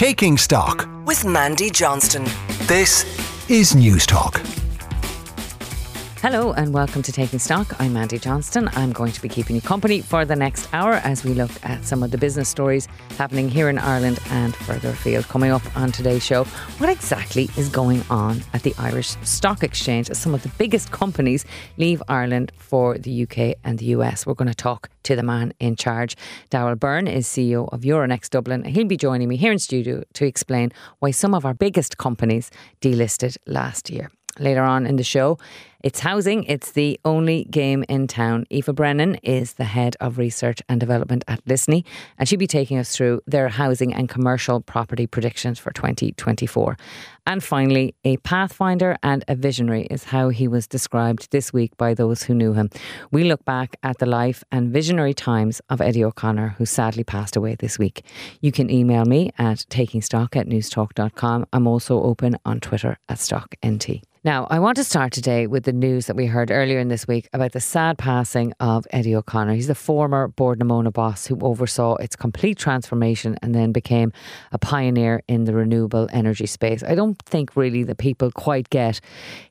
Taking 0.00 0.38
Stock 0.38 0.88
with 1.04 1.26
Mandy 1.26 1.68
Johnston. 1.68 2.24
This 2.66 3.04
is 3.50 3.74
News 3.74 4.06
Talk. 4.06 4.40
Hello 6.22 6.52
and 6.52 6.74
welcome 6.74 7.00
to 7.00 7.12
Taking 7.12 7.38
Stock. 7.38 7.80
I'm 7.80 7.94
Mandy 7.94 8.18
Johnston. 8.18 8.68
I'm 8.74 8.92
going 8.92 9.10
to 9.12 9.22
be 9.22 9.28
keeping 9.30 9.56
you 9.56 9.62
company 9.62 10.02
for 10.02 10.26
the 10.26 10.36
next 10.36 10.68
hour 10.74 10.96
as 10.96 11.24
we 11.24 11.32
look 11.32 11.50
at 11.62 11.82
some 11.86 12.02
of 12.02 12.10
the 12.10 12.18
business 12.18 12.46
stories 12.46 12.84
happening 13.16 13.48
here 13.48 13.70
in 13.70 13.78
Ireland 13.78 14.18
and 14.28 14.54
further 14.54 14.90
afield. 14.90 15.26
Coming 15.28 15.50
up 15.50 15.62
on 15.74 15.92
today's 15.92 16.22
show, 16.22 16.44
what 16.76 16.90
exactly 16.90 17.48
is 17.56 17.70
going 17.70 18.02
on 18.10 18.42
at 18.52 18.64
the 18.64 18.74
Irish 18.76 19.16
Stock 19.22 19.62
Exchange 19.62 20.10
as 20.10 20.18
some 20.18 20.34
of 20.34 20.42
the 20.42 20.50
biggest 20.58 20.90
companies 20.90 21.46
leave 21.78 22.02
Ireland 22.06 22.52
for 22.58 22.98
the 22.98 23.22
UK 23.22 23.56
and 23.64 23.78
the 23.78 23.86
US? 23.86 24.26
We're 24.26 24.34
going 24.34 24.48
to 24.48 24.54
talk 24.54 24.90
to 25.04 25.16
the 25.16 25.22
man 25.22 25.54
in 25.58 25.74
charge. 25.74 26.18
Daryl 26.50 26.78
Byrne 26.78 27.08
is 27.08 27.26
CEO 27.26 27.72
of 27.72 27.80
Euronext 27.80 28.28
Dublin. 28.28 28.64
He'll 28.64 28.84
be 28.84 28.98
joining 28.98 29.30
me 29.30 29.36
here 29.36 29.52
in 29.52 29.58
studio 29.58 30.04
to 30.12 30.26
explain 30.26 30.70
why 30.98 31.12
some 31.12 31.32
of 31.32 31.46
our 31.46 31.54
biggest 31.54 31.96
companies 31.96 32.50
delisted 32.82 33.38
last 33.46 33.88
year 33.88 34.10
later 34.38 34.62
on 34.62 34.86
in 34.86 34.96
the 34.96 35.02
show. 35.02 35.38
It's 35.82 36.00
housing, 36.00 36.44
it's 36.44 36.72
the 36.72 37.00
only 37.06 37.44
game 37.44 37.84
in 37.88 38.06
town. 38.06 38.44
Aoife 38.52 38.74
Brennan 38.74 39.14
is 39.22 39.54
the 39.54 39.64
head 39.64 39.96
of 39.98 40.18
research 40.18 40.60
and 40.68 40.78
development 40.78 41.24
at 41.26 41.42
Lisney, 41.46 41.84
and 42.18 42.28
she'll 42.28 42.38
be 42.38 42.46
taking 42.46 42.76
us 42.76 42.94
through 42.94 43.22
their 43.26 43.48
housing 43.48 43.94
and 43.94 44.06
commercial 44.06 44.60
property 44.60 45.06
predictions 45.06 45.58
for 45.58 45.72
2024. 45.72 46.76
And 47.26 47.42
finally, 47.42 47.94
a 48.04 48.18
pathfinder 48.18 48.96
and 49.02 49.24
a 49.26 49.34
visionary 49.34 49.84
is 49.84 50.04
how 50.04 50.28
he 50.28 50.48
was 50.48 50.66
described 50.66 51.30
this 51.30 51.52
week 51.52 51.74
by 51.78 51.94
those 51.94 52.24
who 52.24 52.34
knew 52.34 52.52
him. 52.52 52.68
We 53.10 53.24
look 53.24 53.44
back 53.46 53.76
at 53.82 53.98
the 53.98 54.06
life 54.06 54.44
and 54.52 54.72
visionary 54.72 55.14
times 55.14 55.62
of 55.70 55.80
Eddie 55.80 56.04
O'Connor, 56.04 56.56
who 56.58 56.66
sadly 56.66 57.04
passed 57.04 57.36
away 57.36 57.56
this 57.58 57.78
week. 57.78 58.04
You 58.42 58.52
can 58.52 58.68
email 58.68 59.06
me 59.06 59.30
at 59.38 59.58
takingstock 59.70 60.36
at 60.36 60.46
newstalk.com. 60.46 61.46
I'm 61.52 61.66
also 61.66 62.02
open 62.02 62.36
on 62.44 62.60
Twitter 62.60 62.98
at 63.08 63.18
StockNT. 63.18 64.02
Now, 64.22 64.46
I 64.50 64.58
want 64.58 64.76
to 64.76 64.84
start 64.84 65.14
today 65.14 65.46
with 65.46 65.64
the 65.64 65.69
news 65.72 66.06
that 66.06 66.16
we 66.16 66.26
heard 66.26 66.50
earlier 66.50 66.78
in 66.78 66.88
this 66.88 67.06
week 67.06 67.28
about 67.32 67.52
the 67.52 67.60
sad 67.60 67.98
passing 67.98 68.52
of 68.60 68.86
Eddie 68.90 69.14
O'Connor. 69.14 69.54
He's 69.54 69.66
the 69.66 69.74
former 69.74 70.28
Bord 70.28 70.58
na 70.58 70.64
Móna 70.64 70.92
boss 70.92 71.26
who 71.26 71.38
oversaw 71.40 71.96
its 71.96 72.16
complete 72.16 72.58
transformation 72.58 73.36
and 73.42 73.54
then 73.54 73.72
became 73.72 74.12
a 74.52 74.58
pioneer 74.58 75.22
in 75.28 75.44
the 75.44 75.54
renewable 75.54 76.08
energy 76.12 76.46
space. 76.46 76.82
I 76.82 76.94
don't 76.94 77.20
think 77.22 77.56
really 77.56 77.82
that 77.84 77.98
people 77.98 78.30
quite 78.30 78.70
get 78.70 79.00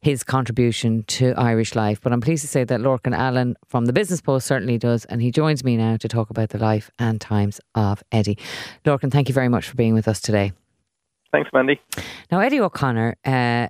his 0.02 0.24
contribution 0.24 1.04
to 1.04 1.34
Irish 1.38 1.76
life, 1.76 2.00
but 2.02 2.12
I'm 2.12 2.22
pleased 2.22 2.42
to 2.42 2.48
say 2.48 2.64
that 2.64 2.80
Lorcan 2.80 3.16
Allen 3.16 3.56
from 3.68 3.86
the 3.86 3.94
Business 3.94 4.22
Post 4.22 4.48
certainly 4.48 4.78
does, 4.78 5.06
and 5.06 5.22
he 5.22 5.32
joins 5.32 5.64
me 5.64 5.78
now 5.78 5.98
to 5.98 6.08
talk 6.08 6.30
about 6.30 6.50
the 6.50 6.58
life 6.58 6.92
and 7.00 7.20
times 7.20 7.60
of 7.76 8.04
Eddie. 8.12 8.38
Lorcan, 8.86 9.12
thank 9.12 9.28
you 9.30 9.34
very 9.34 9.50
much 9.50 9.68
for 9.68 9.76
being 9.76 9.94
with 9.94 10.08
us 10.08 10.20
today. 10.20 10.52
Thanks, 11.32 11.50
Mandy. 11.54 11.80
Now, 12.32 12.40
Eddie 12.40 12.60
O'Connor, 12.60 13.16
uh, 13.24 13.68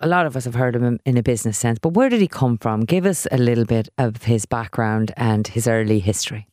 a 0.00 0.06
lot 0.06 0.26
of 0.26 0.36
us 0.36 0.44
have 0.44 0.54
heard 0.54 0.76
of 0.76 0.82
him 0.82 0.98
in 1.04 1.16
a 1.16 1.22
business 1.22 1.58
sense, 1.58 1.78
but 1.78 1.90
where 1.90 2.08
did 2.08 2.20
he 2.20 2.28
come 2.28 2.58
from? 2.58 2.80
Give 2.80 3.06
us 3.06 3.26
a 3.30 3.38
little 3.38 3.64
bit 3.64 3.88
of 3.98 4.24
his 4.24 4.46
background 4.46 5.12
and 5.16 5.46
his 5.46 5.66
early 5.68 5.98
history. 5.98 6.46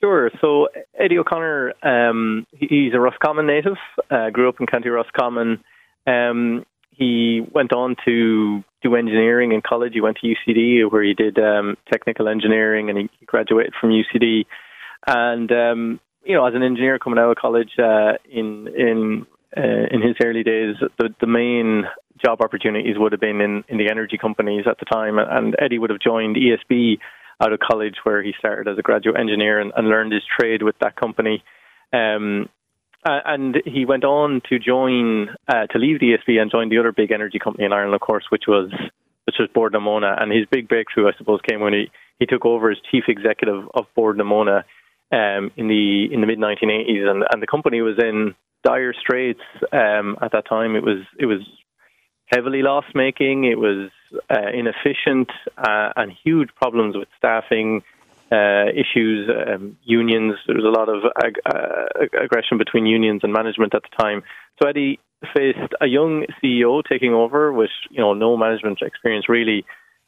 Sure. 0.00 0.30
So 0.40 0.68
Eddie 0.98 1.18
O'Connor, 1.18 1.74
um, 1.82 2.46
he's 2.52 2.94
a 2.94 3.00
Roscommon 3.00 3.46
native. 3.46 3.76
Uh, 4.10 4.30
grew 4.30 4.48
up 4.48 4.60
in 4.60 4.66
County 4.66 4.88
Roscommon. 4.90 5.62
Um, 6.06 6.64
he 6.90 7.42
went 7.52 7.72
on 7.72 7.96
to 8.04 8.62
do 8.82 8.94
engineering 8.94 9.52
in 9.52 9.60
college. 9.60 9.92
He 9.94 10.00
went 10.00 10.18
to 10.18 10.26
UCD, 10.26 10.90
where 10.90 11.02
he 11.02 11.14
did 11.14 11.38
um, 11.38 11.76
technical 11.90 12.28
engineering, 12.28 12.90
and 12.90 12.98
he 12.98 13.26
graduated 13.26 13.72
from 13.80 13.90
UCD. 13.90 14.46
And 15.06 15.50
um, 15.50 16.00
you 16.24 16.34
know, 16.34 16.46
as 16.46 16.54
an 16.54 16.62
engineer 16.62 16.98
coming 16.98 17.18
out 17.18 17.30
of 17.30 17.36
college 17.36 17.70
uh, 17.78 18.14
in 18.30 18.68
in 18.68 19.26
uh, 19.56 19.86
in 19.90 20.02
his 20.02 20.16
early 20.22 20.42
days, 20.42 20.76
the, 20.98 21.14
the 21.20 21.26
main 21.26 21.84
job 22.24 22.40
opportunities 22.40 22.96
would 22.98 23.12
have 23.12 23.20
been 23.20 23.40
in, 23.40 23.64
in 23.68 23.78
the 23.78 23.90
energy 23.90 24.18
companies 24.18 24.66
at 24.68 24.78
the 24.78 24.84
time. 24.84 25.18
And 25.18 25.54
Eddie 25.58 25.78
would 25.78 25.90
have 25.90 26.00
joined 26.00 26.36
ESB 26.36 26.98
out 27.40 27.52
of 27.52 27.60
college, 27.60 27.96
where 28.02 28.22
he 28.22 28.34
started 28.38 28.70
as 28.70 28.78
a 28.78 28.82
graduate 28.82 29.18
engineer 29.18 29.60
and, 29.60 29.72
and 29.76 29.88
learned 29.88 30.12
his 30.12 30.22
trade 30.38 30.62
with 30.62 30.76
that 30.80 30.96
company. 30.96 31.42
Um, 31.92 32.48
and 33.04 33.56
he 33.64 33.84
went 33.84 34.04
on 34.04 34.42
to 34.50 34.58
join, 34.58 35.30
uh, 35.46 35.66
to 35.68 35.78
leave 35.78 36.00
the 36.00 36.16
ESB 36.16 36.40
and 36.40 36.50
join 36.50 36.68
the 36.68 36.78
other 36.78 36.92
big 36.92 37.12
energy 37.12 37.38
company 37.38 37.64
in 37.64 37.72
Ireland, 37.72 37.94
of 37.94 38.00
course, 38.00 38.24
which 38.30 38.44
was 38.46 38.70
which 39.24 39.36
was 39.38 39.48
Bord 39.52 39.74
na 39.74 39.78
Móna. 39.78 40.20
And 40.20 40.32
his 40.32 40.46
big 40.50 40.68
breakthrough, 40.68 41.06
I 41.06 41.12
suppose, 41.18 41.40
came 41.46 41.60
when 41.60 41.74
he, 41.74 41.90
he 42.18 42.24
took 42.24 42.46
over 42.46 42.70
as 42.70 42.78
chief 42.90 43.04
executive 43.08 43.68
of 43.74 43.84
Bord 43.94 44.16
na 44.16 44.24
Móna 44.24 44.64
um, 45.12 45.50
in 45.56 45.68
the 45.68 46.08
in 46.10 46.20
the 46.20 46.26
mid 46.26 46.38
1980s, 46.38 47.08
and, 47.08 47.24
and 47.30 47.42
the 47.42 47.46
company 47.46 47.80
was 47.82 47.98
in 47.98 48.34
dire 48.68 48.92
straits 48.92 49.40
um, 49.72 50.16
at 50.20 50.32
that 50.32 50.46
time. 50.48 50.76
It 50.76 50.82
was 50.82 51.00
it 51.18 51.26
was 51.26 51.40
heavily 52.26 52.62
loss 52.62 52.84
making. 52.94 53.44
It 53.44 53.58
was 53.58 53.90
uh, 54.30 54.48
inefficient 54.52 55.30
uh, 55.56 55.90
and 55.96 56.12
huge 56.24 56.50
problems 56.54 56.96
with 56.96 57.08
staffing 57.16 57.82
uh, 58.30 58.66
issues, 58.82 59.30
um, 59.30 59.78
unions. 59.84 60.34
There 60.46 60.56
was 60.56 60.64
a 60.64 60.76
lot 60.78 60.88
of 60.90 61.00
ag- 61.24 61.40
uh, 61.46 62.22
aggression 62.24 62.58
between 62.58 62.84
unions 62.84 63.20
and 63.24 63.32
management 63.32 63.74
at 63.74 63.82
the 63.82 64.02
time. 64.02 64.22
So 64.60 64.68
Eddie 64.68 64.98
faced 65.34 65.72
a 65.80 65.86
young 65.86 66.26
CEO 66.38 66.82
taking 66.88 67.14
over 67.14 67.52
with 67.52 67.70
you 67.90 68.00
know 68.00 68.12
no 68.12 68.36
management 68.36 68.82
experience 68.82 69.28
really. 69.28 69.64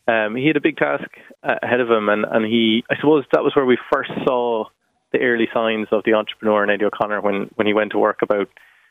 Um, 0.07 0.35
he 0.35 0.47
had 0.47 0.57
a 0.57 0.61
big 0.61 0.77
task 0.77 1.09
ahead 1.43 1.81
of 1.81 1.89
him, 1.89 2.09
and, 2.09 2.25
and 2.25 2.45
he 2.45 2.85
I 2.91 2.97
suppose 2.97 3.25
that 3.33 3.43
was 3.43 3.55
where 3.57 3.65
we 3.65 3.79
first 3.93 4.11
saw 4.25 4.65
the 5.13 5.21
early 5.21 5.49
signs 5.53 5.89
of 5.93 6.03
the 6.05 6.15
entrepreneur 6.15 6.65
in 6.65 6.71
Eddie 6.71 6.85
O'Connor 6.85 7.21
when, 7.21 7.51
when 7.57 7.67
he 7.67 7.75
went 7.75 7.93
to 7.93 7.99
work 7.99 8.21
about 8.23 8.49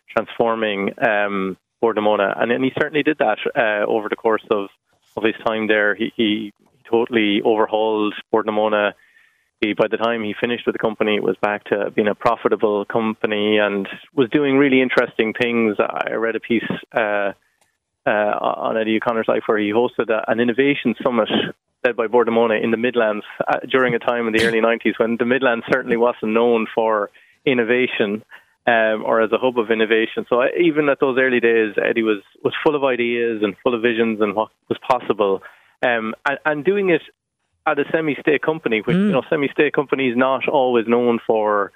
transforming 0.10 0.92
um, 1.06 1.58
Bord 1.82 1.96
na 1.96 2.02
Móna. 2.02 2.42
And, 2.42 2.52
and 2.52 2.64
he 2.64 2.72
certainly 2.80 3.04
did 3.04 3.20
that 3.20 3.38
uh, 3.56 3.90
over 3.90 4.10
the 4.10 4.16
course 4.16 4.46
of, 4.52 4.70
of 5.16 5.24
his 5.24 5.36
time 5.46 5.68
there. 5.68 5.96
He, 5.96 6.12
he 6.16 6.54
totally 6.90 7.42
overhauled 7.44 8.14
Bord 8.32 8.46
na 8.46 8.52
Móna. 8.52 8.94
He, 9.62 9.74
by 9.74 9.88
the 9.90 9.98
time 9.98 10.24
he 10.24 10.34
finished 10.40 10.66
with 10.66 10.74
the 10.74 10.80
company, 10.80 11.16
it 11.16 11.24
was 11.24 11.36
back 11.42 11.66
to 11.66 11.92
being 11.92 12.08
a 12.08 12.16
profitable 12.16 12.86
company 12.86 13.58
and 13.58 13.88
was 14.14 14.30
doing 14.30 14.58
really 14.58 14.82
interesting 14.82 15.34
things. 15.34 15.78
I 15.80 16.14
read 16.14 16.36
a 16.36 16.40
piece 16.40 16.64
uh, 16.96 17.34
uh, 18.06 18.10
on 18.10 18.78
Eddie 18.78 18.98
O'Connor's 18.98 19.28
life 19.28 19.44
where 19.46 19.58
he 19.58 19.72
hosted 19.72 20.10
a, 20.10 20.30
an 20.32 20.40
innovation 20.40 20.96
summit 21.04 21.30
led 21.84 21.96
by 21.96 22.08
Bord 22.08 22.28
na 22.28 22.34
Móna 22.34 22.62
in 22.62 22.72
the 22.72 22.78
Midlands 22.78 23.26
uh, 23.48 23.60
during 23.70 23.96
a 23.96 24.00
time 24.00 24.28
in 24.28 24.34
the 24.34 24.44
early 24.46 24.60
90s 24.60 24.98
when 24.98 25.18
the 25.18 25.26
Midlands 25.26 25.66
certainly 25.72 25.98
wasn't 25.98 26.34
known 26.34 26.68
for 26.74 27.10
innovation 27.46 28.24
um, 28.68 29.04
or 29.06 29.22
as 29.22 29.32
a 29.32 29.38
hub 29.38 29.58
of 29.58 29.72
innovation. 29.72 30.26
So 30.30 30.42
I, 30.42 30.48
uh, 30.48 30.50
even 30.62 30.90
at 30.90 31.00
those 31.00 31.18
early 31.18 31.40
days, 31.40 31.76
Eddie 31.84 32.04
was, 32.04 32.22
was 32.44 32.54
full 32.64 32.76
of 32.76 32.84
ideas 32.84 33.42
and 33.44 33.56
full 33.64 33.74
of 33.74 33.82
visions 33.82 34.20
and 34.22 34.36
what 34.36 34.50
was 34.68 34.78
possible, 34.88 35.42
um, 35.82 36.14
and, 36.28 36.40
and 36.46 36.66
doing 36.66 36.90
it 36.90 37.02
at 37.66 37.80
a 37.80 37.86
semi-state 37.92 38.42
company, 38.42 38.82
which 38.84 38.96
mm. 38.96 39.08
you 39.08 39.12
know 39.12 39.22
semi-state 39.30 39.74
company 39.74 40.10
is 40.10 40.18
not 40.18 40.48
always 40.48 40.88
known 40.88 41.20
for 41.26 41.72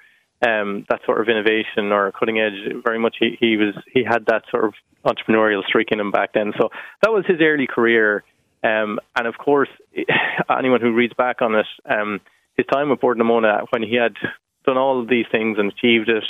um, 0.46 0.84
that 0.90 1.00
sort 1.06 1.20
of 1.20 1.28
innovation 1.28 1.92
or 1.92 2.12
cutting 2.12 2.38
edge. 2.38 2.82
Very 2.84 2.98
much 2.98 3.16
he, 3.18 3.36
he 3.40 3.56
was 3.56 3.74
he 3.92 4.04
had 4.04 4.26
that 4.26 4.42
sort 4.50 4.64
of 4.64 4.74
entrepreneurial 5.04 5.64
streak 5.64 5.88
in 5.90 6.00
him 6.00 6.10
back 6.10 6.32
then. 6.34 6.52
So 6.58 6.70
that 7.02 7.12
was 7.12 7.24
his 7.26 7.40
early 7.40 7.66
career. 7.66 8.24
Um, 8.64 8.98
and 9.14 9.26
of 9.26 9.36
course, 9.36 9.68
anyone 10.58 10.80
who 10.80 10.94
reads 10.94 11.12
back 11.14 11.42
on 11.42 11.54
it, 11.54 11.66
um, 11.88 12.20
his 12.56 12.66
time 12.66 12.88
with 12.88 13.02
na 13.02 13.24
Móna, 13.24 13.66
when 13.70 13.82
he 13.82 13.96
had 13.96 14.14
done 14.64 14.78
all 14.78 15.00
of 15.00 15.08
these 15.08 15.26
things 15.30 15.58
and 15.58 15.70
achieved 15.70 16.08
it, 16.08 16.24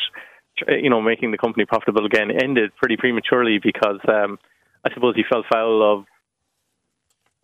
you 0.82 0.90
know, 0.90 1.00
making 1.00 1.30
the 1.30 1.38
company 1.38 1.64
profitable 1.64 2.06
again, 2.06 2.30
ended 2.30 2.72
pretty 2.76 2.96
prematurely 2.96 3.58
because 3.62 4.00
um, 4.08 4.38
I 4.84 4.92
suppose 4.92 5.14
he 5.14 5.22
fell 5.30 5.44
foul 5.50 5.82
of 5.92 6.04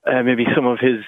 uh, 0.06 0.23
maybe 0.23 0.45
some 0.55 0.67
of 0.67 0.79
his 0.81 1.05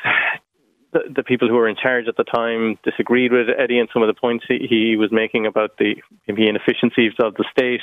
the, 0.93 1.23
people 1.23 1.49
who 1.49 1.55
were 1.55 1.69
in 1.69 1.77
charge 1.77 2.07
at 2.07 2.17
the 2.17 2.25
time 2.25 2.79
disagreed 2.85 3.33
with 3.33 3.49
Eddie 3.59 3.79
and 3.79 3.89
some 3.93 4.03
of 4.03 4.09
the 4.09 4.21
points 4.21 4.45
he, 4.47 4.95
was 4.97 5.11
making 5.11 5.47
about 5.47 5.79
the 5.79 5.97
inefficiencies 6.29 7.13
of 7.19 7.35
the 7.35 7.45
state 7.51 7.81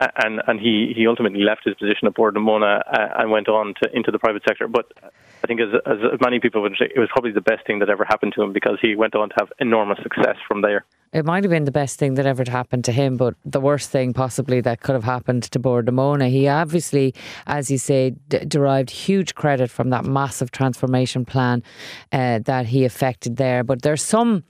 and 0.00 0.40
and 0.46 0.60
he, 0.60 0.92
he 0.96 1.06
ultimately 1.06 1.42
left 1.42 1.64
his 1.64 1.74
position 1.74 2.06
at 2.06 2.14
Bord 2.14 2.34
na 2.34 2.40
Móna 2.40 2.80
uh, 2.80 3.08
and 3.18 3.30
went 3.30 3.48
on 3.48 3.74
to 3.82 3.90
into 3.94 4.10
the 4.10 4.18
private 4.18 4.42
sector. 4.48 4.66
But 4.68 4.92
I 5.42 5.46
think, 5.46 5.60
as, 5.60 5.68
as 5.86 6.20
many 6.20 6.40
people 6.40 6.62
would 6.62 6.74
say, 6.78 6.90
it 6.94 6.98
was 6.98 7.08
probably 7.10 7.32
the 7.32 7.40
best 7.40 7.66
thing 7.66 7.78
that 7.80 7.88
ever 7.88 8.04
happened 8.04 8.32
to 8.36 8.42
him 8.42 8.52
because 8.52 8.78
he 8.80 8.94
went 8.94 9.14
on 9.14 9.28
to 9.30 9.34
have 9.38 9.52
enormous 9.58 9.98
success 10.02 10.36
from 10.46 10.62
there. 10.62 10.84
It 11.12 11.24
might 11.24 11.42
have 11.42 11.50
been 11.50 11.64
the 11.64 11.72
best 11.72 11.98
thing 11.98 12.14
that 12.14 12.26
ever 12.26 12.44
happened 12.48 12.84
to 12.84 12.92
him, 12.92 13.16
but 13.16 13.34
the 13.44 13.60
worst 13.60 13.90
thing 13.90 14.12
possibly 14.12 14.60
that 14.60 14.80
could 14.80 14.94
have 14.94 15.04
happened 15.04 15.42
to 15.44 15.58
Bord 15.58 15.86
na 15.86 15.92
Móna. 15.92 16.30
He 16.30 16.46
obviously, 16.46 17.14
as 17.46 17.70
you 17.70 17.78
say, 17.78 18.14
d- 18.28 18.44
derived 18.46 18.90
huge 18.90 19.34
credit 19.34 19.70
from 19.70 19.90
that 19.90 20.04
massive 20.04 20.50
transformation 20.50 21.24
plan 21.24 21.62
uh, 22.12 22.38
that 22.44 22.66
he 22.66 22.84
effected 22.84 23.36
there. 23.36 23.64
But 23.64 23.82
there's 23.82 24.02
some 24.02 24.44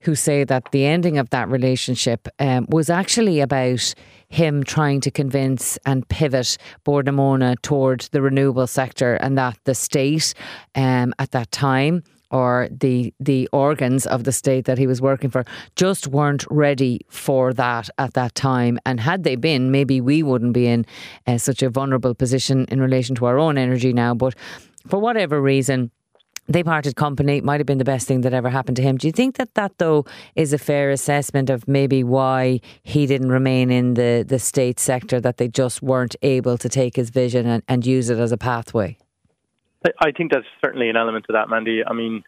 who 0.00 0.14
say 0.14 0.44
that 0.44 0.70
the 0.72 0.84
ending 0.84 1.18
of 1.18 1.30
that 1.30 1.48
relationship 1.48 2.28
um, 2.38 2.66
was 2.68 2.90
actually 2.90 3.40
about 3.40 3.94
him 4.28 4.64
trying 4.64 5.00
to 5.00 5.10
convince 5.10 5.78
and 5.84 6.08
pivot 6.08 6.56
Bord 6.84 7.06
na 7.06 7.12
Móna 7.12 7.60
toward 7.62 8.00
the 8.12 8.22
renewable 8.22 8.66
sector 8.66 9.14
and 9.14 9.36
that 9.36 9.58
the 9.64 9.74
state 9.74 10.34
um, 10.74 11.12
at 11.18 11.32
that 11.32 11.50
time 11.52 12.02
or 12.32 12.66
the 12.70 13.12
the 13.20 13.48
organs 13.52 14.06
of 14.06 14.24
the 14.24 14.32
state 14.32 14.64
that 14.64 14.78
he 14.78 14.86
was 14.86 15.00
working 15.00 15.30
for 15.30 15.44
just 15.76 16.08
weren't 16.08 16.44
ready 16.50 17.00
for 17.08 17.52
that 17.52 17.88
at 17.98 18.14
that 18.14 18.34
time. 18.34 18.78
And 18.84 18.98
had 18.98 19.22
they 19.22 19.36
been, 19.36 19.70
maybe 19.70 20.00
we 20.00 20.22
wouldn't 20.22 20.54
be 20.54 20.66
in 20.66 20.86
uh, 21.26 21.38
such 21.38 21.62
a 21.62 21.70
vulnerable 21.70 22.14
position 22.14 22.64
in 22.70 22.80
relation 22.80 23.14
to 23.16 23.26
our 23.26 23.38
own 23.38 23.58
energy 23.58 23.92
now. 23.92 24.14
But 24.14 24.34
for 24.88 24.98
whatever 24.98 25.40
reason, 25.40 25.90
they 26.52 26.62
parted 26.62 26.96
company. 26.96 27.40
Might 27.40 27.60
have 27.60 27.66
been 27.66 27.78
the 27.78 27.84
best 27.84 28.06
thing 28.08 28.22
that 28.22 28.32
ever 28.32 28.48
happened 28.48 28.76
to 28.76 28.82
him. 28.82 28.96
Do 28.96 29.06
you 29.06 29.12
think 29.12 29.36
that 29.36 29.54
that 29.54 29.78
though 29.78 30.04
is 30.36 30.52
a 30.52 30.58
fair 30.58 30.90
assessment 30.90 31.50
of 31.50 31.66
maybe 31.66 32.04
why 32.04 32.60
he 32.82 33.06
didn't 33.06 33.30
remain 33.30 33.70
in 33.70 33.94
the 33.94 34.24
the 34.26 34.38
state 34.38 34.78
sector? 34.80 35.20
That 35.20 35.36
they 35.36 35.48
just 35.48 35.82
weren't 35.82 36.16
able 36.22 36.58
to 36.58 36.68
take 36.68 36.96
his 36.96 37.10
vision 37.10 37.46
and, 37.46 37.62
and 37.68 37.86
use 37.86 38.10
it 38.10 38.18
as 38.18 38.32
a 38.32 38.38
pathway. 38.38 38.96
I 39.98 40.12
think 40.12 40.32
that's 40.32 40.46
certainly 40.64 40.88
an 40.88 40.96
element 40.96 41.26
to 41.26 41.32
that, 41.32 41.48
Mandy. 41.48 41.82
I 41.84 41.92
mean, 41.92 42.22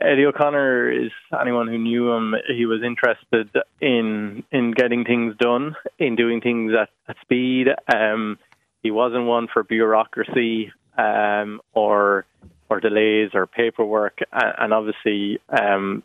Eddie 0.00 0.26
O'Connor 0.26 0.92
is 0.92 1.10
anyone 1.40 1.68
who 1.68 1.78
knew 1.78 2.12
him. 2.12 2.34
He 2.54 2.66
was 2.66 2.82
interested 2.82 3.48
in 3.80 4.44
in 4.52 4.72
getting 4.72 5.04
things 5.04 5.34
done, 5.38 5.74
in 5.98 6.16
doing 6.16 6.40
things 6.40 6.72
at, 6.78 6.90
at 7.08 7.16
speed. 7.22 7.68
Um, 7.92 8.38
he 8.82 8.90
wasn't 8.90 9.24
one 9.24 9.48
for 9.52 9.64
bureaucracy 9.64 10.70
um, 10.98 11.60
or 11.72 12.26
or 12.68 12.80
delays 12.80 13.30
or 13.34 13.46
paperwork, 13.46 14.18
and, 14.32 14.72
obviously 14.72 15.38
um, 15.48 16.02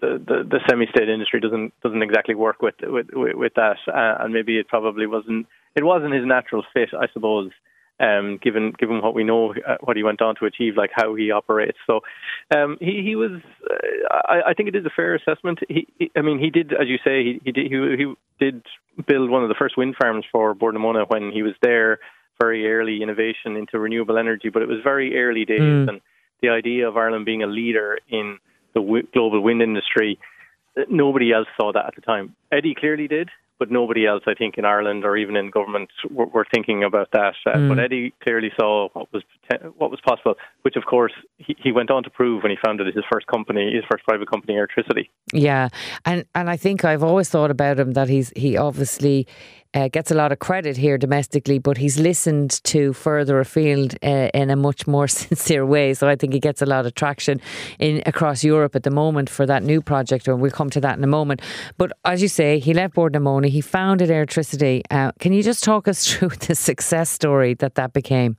the, 0.00 0.22
the, 0.26 0.44
the 0.48 0.60
semi-state 0.68 1.08
industry 1.08 1.40
doesn't 1.40 1.72
doesn't 1.82 2.02
exactly 2.02 2.34
work 2.34 2.62
with 2.62 2.74
with 2.82 3.06
with 3.12 3.54
that, 3.54 3.76
uh, 3.86 4.22
and 4.24 4.32
maybe 4.32 4.58
it 4.58 4.68
probably 4.68 5.06
wasn't 5.06 5.46
it 5.74 5.84
wasn't 5.84 6.14
his 6.14 6.24
natural 6.26 6.64
fit, 6.72 6.90
I 6.98 7.06
suppose 7.12 7.50
um, 8.00 8.38
given 8.42 8.72
given 8.78 9.02
what 9.02 9.14
we 9.14 9.24
know, 9.24 9.52
uh, 9.52 9.76
what 9.80 9.96
he 9.96 10.02
went 10.02 10.22
on 10.22 10.34
to 10.36 10.46
achieve, 10.46 10.76
like 10.76 10.90
how 10.92 11.14
he 11.14 11.30
operates. 11.30 11.78
So 11.86 12.00
um, 12.54 12.78
he 12.80 13.02
he 13.04 13.14
was. 13.14 13.42
Uh, 13.70 14.16
I, 14.26 14.50
I, 14.50 14.54
think 14.54 14.70
it 14.70 14.76
is 14.76 14.86
a 14.86 14.90
fair 14.90 15.14
assessment. 15.14 15.60
He, 15.68 15.86
he, 15.98 16.10
I 16.16 16.22
mean, 16.22 16.38
he 16.38 16.50
did, 16.50 16.72
as 16.72 16.88
you 16.88 16.96
say, 17.04 17.22
he 17.22 17.40
he 17.44 17.52
did 17.52 17.70
he, 17.70 17.96
he 17.98 18.14
did 18.38 18.62
build 19.06 19.30
one 19.30 19.42
of 19.42 19.48
the 19.48 19.54
first 19.54 19.76
wind 19.76 19.96
farms 20.00 20.24
for 20.32 20.54
Bord 20.54 20.74
na 20.74 20.80
Móna 20.80 21.08
when 21.08 21.30
he 21.30 21.42
was 21.42 21.54
there. 21.62 22.00
Very 22.40 22.72
early 22.72 23.02
innovation 23.02 23.56
into 23.56 23.78
renewable 23.78 24.18
energy, 24.18 24.48
but 24.48 24.62
it 24.62 24.68
was 24.68 24.78
very 24.82 25.18
early 25.18 25.44
days, 25.44 25.60
mm. 25.60 25.88
and 25.88 26.00
the 26.40 26.48
idea 26.48 26.88
of 26.88 26.96
Ireland 26.96 27.26
being 27.26 27.42
a 27.42 27.46
leader 27.46 27.98
in 28.08 28.38
the 28.74 28.80
w- 28.80 29.06
global 29.12 29.42
wind 29.42 29.62
industry, 29.62 30.18
nobody 30.88 31.32
else 31.32 31.48
saw 31.56 31.72
that 31.72 31.86
at 31.86 31.94
the 31.96 32.00
time. 32.00 32.34
Eddie 32.50 32.74
clearly 32.74 33.08
did, 33.08 33.28
but 33.58 33.70
nobody 33.70 34.06
else, 34.06 34.22
I 34.26 34.34
think, 34.34 34.56
in 34.56 34.64
Ireland 34.64 35.04
or 35.04 35.16
even 35.16 35.36
in 35.36 35.50
government 35.50 35.90
were, 36.10 36.26
were 36.26 36.46
thinking 36.52 36.82
about 36.82 37.10
that. 37.12 37.34
Uh, 37.46 37.50
mm. 37.50 37.68
But 37.68 37.78
Eddie 37.78 38.14
clearly 38.22 38.50
saw 38.58 38.88
what 38.94 39.12
was 39.12 39.22
what 39.76 39.90
was 39.90 40.00
possible, 40.00 40.34
which 40.62 40.76
of 40.76 40.84
course 40.86 41.12
he, 41.36 41.54
he 41.62 41.70
went 41.70 41.90
on 41.90 42.02
to 42.04 42.10
prove 42.10 42.42
when 42.42 42.50
he 42.50 42.58
founded 42.64 42.86
his 42.94 43.04
first 43.12 43.26
company, 43.26 43.72
his 43.74 43.84
first 43.90 44.04
private 44.04 44.30
company, 44.30 44.54
Airtricity. 44.54 45.08
Yeah, 45.32 45.68
and 46.06 46.24
and 46.34 46.48
I 46.48 46.56
think 46.56 46.84
I've 46.84 47.02
always 47.02 47.28
thought 47.28 47.50
about 47.50 47.78
him 47.78 47.92
that 47.92 48.08
he's 48.08 48.32
he 48.34 48.56
obviously 48.56 49.26
uh, 49.74 49.88
gets 49.88 50.10
a 50.10 50.14
lot 50.14 50.32
of 50.32 50.38
credit 50.38 50.76
here 50.76 50.98
domestically, 50.98 51.58
but 51.58 51.78
he's 51.78 51.98
listened 51.98 52.62
to 52.64 52.92
further 52.92 53.40
afield 53.40 53.94
uh, 54.02 54.28
in 54.34 54.50
a 54.50 54.56
much 54.56 54.86
more 54.86 55.08
sincere 55.22 55.64
way. 55.64 55.94
So 55.94 56.08
I 56.08 56.16
think 56.16 56.32
he 56.32 56.40
gets 56.40 56.62
a 56.62 56.66
lot 56.66 56.86
of 56.86 56.94
traction 56.94 57.40
in 57.78 58.02
across 58.06 58.42
Europe 58.42 58.74
at 58.74 58.82
the 58.82 58.90
moment 58.90 59.30
for 59.30 59.46
that 59.46 59.62
new 59.62 59.80
project, 59.80 60.26
and 60.28 60.40
we'll 60.40 60.50
come 60.50 60.70
to 60.70 60.80
that 60.80 60.98
in 60.98 61.04
a 61.04 61.08
moment. 61.08 61.40
But 61.78 61.92
as 62.04 62.22
you 62.22 62.28
say, 62.28 62.58
he 62.58 62.74
left 62.74 62.94
Bord 62.94 63.12
na 63.12 63.20
Móna, 63.20 63.48
he 63.48 63.60
founded 63.60 64.10
Airtricity. 64.10 64.82
Uh, 64.90 65.12
can 65.18 65.32
you 65.32 65.42
just 65.42 65.62
talk 65.62 65.88
us 65.88 66.06
through 66.12 66.30
the 66.30 66.54
success 66.54 67.10
story 67.10 67.54
that 67.54 67.74
that 67.76 67.92
became? 67.92 68.36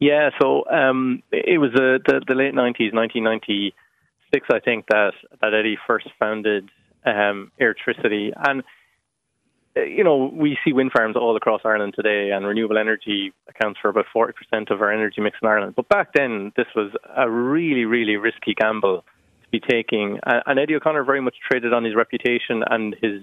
Yeah, 0.00 0.30
so 0.40 0.68
um, 0.68 1.22
it 1.32 1.58
was 1.58 1.70
the, 1.72 2.00
the, 2.04 2.20
the 2.26 2.34
late 2.34 2.54
nineties, 2.54 2.92
nineteen 2.92 3.24
ninety 3.24 3.74
six, 4.34 4.48
I 4.52 4.58
think 4.58 4.86
that 4.88 5.12
that 5.40 5.54
Eddie 5.54 5.78
first 5.86 6.08
founded 6.18 6.68
um, 7.06 7.52
and 7.58 7.74
uh, 8.60 8.62
you 9.76 10.04
know, 10.04 10.30
we 10.32 10.56
see 10.64 10.72
wind 10.72 10.92
farms 10.92 11.16
all 11.16 11.36
across 11.36 11.62
Ireland 11.64 11.94
today, 11.96 12.30
and 12.30 12.46
renewable 12.46 12.78
energy 12.78 13.32
accounts 13.48 13.80
for 13.80 13.88
about 13.88 14.06
40% 14.14 14.70
of 14.70 14.80
our 14.80 14.92
energy 14.92 15.20
mix 15.20 15.36
in 15.42 15.48
Ireland. 15.48 15.74
But 15.74 15.88
back 15.88 16.12
then, 16.14 16.52
this 16.56 16.66
was 16.76 16.92
a 17.16 17.28
really, 17.28 17.84
really 17.84 18.16
risky 18.16 18.54
gamble 18.54 19.04
to 19.42 19.48
be 19.50 19.60
taking. 19.60 20.20
And 20.24 20.58
Eddie 20.58 20.76
O'Connor 20.76 21.04
very 21.04 21.20
much 21.20 21.36
traded 21.50 21.72
on 21.72 21.84
his 21.84 21.94
reputation 21.94 22.62
and 22.68 22.94
his 23.02 23.22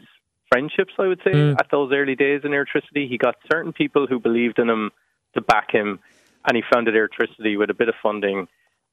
friendships, 0.52 0.94
I 1.00 1.08
would 1.08 1.22
say, 1.24 1.32
mm. 1.32 1.56
at 1.58 1.72
those 1.72 1.92
early 1.94 2.16
days 2.16 2.42
in 2.44 2.52
Airtricity. 2.52 3.08
He 3.10 3.18
got 3.18 3.36
certain 3.52 3.72
people 3.72 4.06
who 4.08 4.20
believed 4.20 4.60
in 4.60 4.70
him 4.70 4.92
to 5.36 5.42
back 5.42 5.72
him, 5.72 6.00
and 6.46 6.58
he 6.58 6.64
founded 6.72 6.96
Airtricity 6.96 7.58
with 7.58 7.70
a 7.70 7.74
bit 7.74 7.88
of 7.88 7.96
funding 8.04 8.48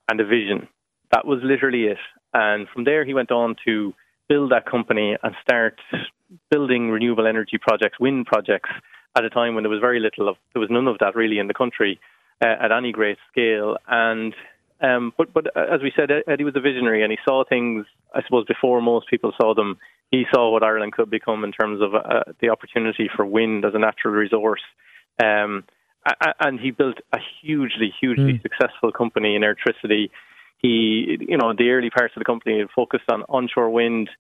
and 0.09 0.21
a 0.21 0.25
vision. 0.25 0.69
That 1.11 1.27
was 1.27 1.41
literally 1.43 1.85
it. 1.85 1.99
And 2.33 2.69
from 2.69 2.85
there, 2.85 3.05
he 3.05 3.15
went 3.15 3.33
on 3.33 3.57
to 3.65 3.95
build 4.29 4.53
that 4.53 4.67
company 4.67 5.17
and 5.23 5.35
start 5.43 5.79
building 6.51 6.91
renewable 6.91 7.27
energy 7.27 7.59
projects, 7.61 7.99
wind 7.99 8.27
projects, 8.27 8.71
at 9.17 9.25
a 9.25 9.31
time 9.31 9.55
when 9.55 9.65
there 9.65 9.71
was 9.71 9.81
very 9.81 10.01
little 10.01 10.29
of, 10.29 10.37
there 10.53 10.61
was 10.61 10.71
none 10.71 10.87
of 10.87 10.99
that 11.01 11.17
really 11.17 11.39
in 11.39 11.49
the 11.49 11.55
country 11.55 11.99
uh, 12.43 12.55
at 12.61 12.73
any 12.73 12.93
great 12.93 13.19
scale. 13.31 13.77
And 13.89 14.35
um, 14.81 15.13
but 15.17 15.33
but 15.33 15.57
uh, 15.57 15.75
as 15.75 15.81
we 15.83 15.93
said, 15.97 16.11
Eddie 16.29 16.45
was 16.45 16.55
a 16.57 16.61
visionary, 16.61 17.03
and 17.03 17.11
he 17.11 17.19
saw 17.25 17.45
things, 17.49 17.87
I 18.15 18.23
suppose, 18.23 18.45
before 18.47 18.81
most 18.81 19.09
people 19.09 19.33
saw 19.41 19.55
them. 19.55 19.79
He 20.11 20.25
saw 20.33 20.51
what 20.53 20.63
Ireland 20.63 20.93
could 20.93 21.11
become 21.11 21.45
in 21.45 21.53
terms 21.53 21.83
of 21.83 21.95
uh, 21.95 22.33
the 22.41 22.51
opportunity 22.51 23.11
for 23.15 23.27
wind 23.27 23.65
as 23.65 23.75
a 23.75 23.79
natural 23.79 24.15
resource. 24.15 24.63
Um, 25.23 25.65
and 26.41 26.59
he 26.59 26.71
built 26.71 26.99
a 27.13 27.19
hugely, 27.43 27.93
hugely 28.01 28.35
mm. 28.35 28.43
successful 28.43 28.93
company 28.93 29.35
in 29.35 29.43
Airtricity. 29.43 30.11
He, 30.59 31.19
you 31.21 31.37
know, 31.37 31.53
the 31.57 31.71
early 31.71 31.91
parts 31.91 32.15
of 32.17 32.21
the 32.21 32.25
company 32.25 32.65
focused 32.75 33.11
on 33.11 33.23
onshore 33.29 33.71
wind, 33.71 34.11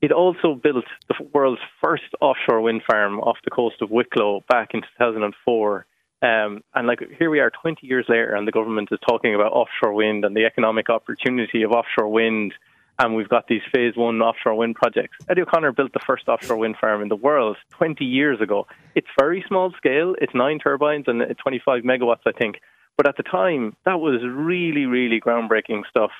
it 0.00 0.12
also 0.12 0.54
built 0.54 0.84
the 1.08 1.14
world's 1.32 1.60
first 1.82 2.04
offshore 2.20 2.60
wind 2.60 2.82
farm 2.86 3.20
off 3.20 3.38
the 3.44 3.50
coast 3.50 3.76
of 3.80 3.90
Wicklow 3.90 4.42
back 4.48 4.70
in 4.74 4.80
2004. 4.98 5.86
Um, 6.22 6.62
and 6.74 6.86
like 6.86 7.00
here 7.18 7.28
we 7.28 7.40
are 7.40 7.50
20 7.50 7.86
years 7.86 8.06
later, 8.08 8.34
and 8.34 8.48
the 8.48 8.52
government 8.52 8.88
is 8.92 8.98
talking 9.06 9.34
about 9.34 9.52
offshore 9.52 9.92
wind 9.92 10.24
and 10.24 10.34
the 10.34 10.46
economic 10.46 10.88
opportunity 10.88 11.62
of 11.62 11.72
offshore 11.72 12.08
wind. 12.08 12.54
And 12.98 13.14
we've 13.14 13.28
got 13.28 13.48
these 13.48 13.62
phase 13.74 13.94
one 13.96 14.22
offshore 14.22 14.54
wind 14.54 14.76
projects. 14.76 15.16
Eddie 15.28 15.42
O'Connor 15.42 15.72
built 15.72 15.92
the 15.92 16.00
first 16.06 16.28
offshore 16.28 16.56
wind 16.56 16.76
farm 16.80 17.02
in 17.02 17.08
the 17.08 17.16
world 17.16 17.56
20 17.70 18.04
years 18.04 18.40
ago. 18.40 18.66
It's 18.94 19.08
very 19.18 19.44
small 19.48 19.72
scale, 19.76 20.14
it's 20.20 20.34
nine 20.34 20.60
turbines 20.60 21.06
and 21.08 21.22
25 21.42 21.82
megawatts, 21.82 22.22
I 22.26 22.32
think. 22.32 22.60
But 22.96 23.08
at 23.08 23.16
the 23.16 23.22
time, 23.22 23.76
that 23.84 24.00
was 24.00 24.20
really, 24.24 24.86
really 24.86 25.20
groundbreaking 25.20 25.82
stuff. 25.88 26.10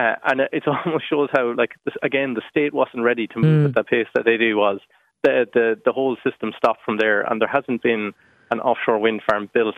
Uh, 0.00 0.14
and 0.24 0.40
it 0.52 0.64
almost 0.86 1.08
shows 1.08 1.28
how, 1.32 1.54
like, 1.54 1.72
this, 1.84 1.94
again, 2.02 2.34
the 2.34 2.42
state 2.50 2.72
wasn't 2.72 3.02
ready 3.02 3.26
to 3.28 3.38
move 3.38 3.64
mm. 3.64 3.68
at 3.68 3.74
the 3.74 3.84
pace 3.84 4.08
that 4.14 4.24
they 4.24 4.36
do 4.36 4.56
was. 4.56 4.80
The, 5.22 5.46
the 5.54 5.80
the 5.84 5.92
whole 5.92 6.16
system 6.28 6.52
stopped 6.56 6.80
from 6.84 6.98
there, 6.98 7.22
and 7.22 7.40
there 7.40 7.48
hasn't 7.48 7.82
been 7.82 8.12
an 8.50 8.58
offshore 8.58 8.98
wind 8.98 9.22
farm 9.28 9.48
built, 9.54 9.76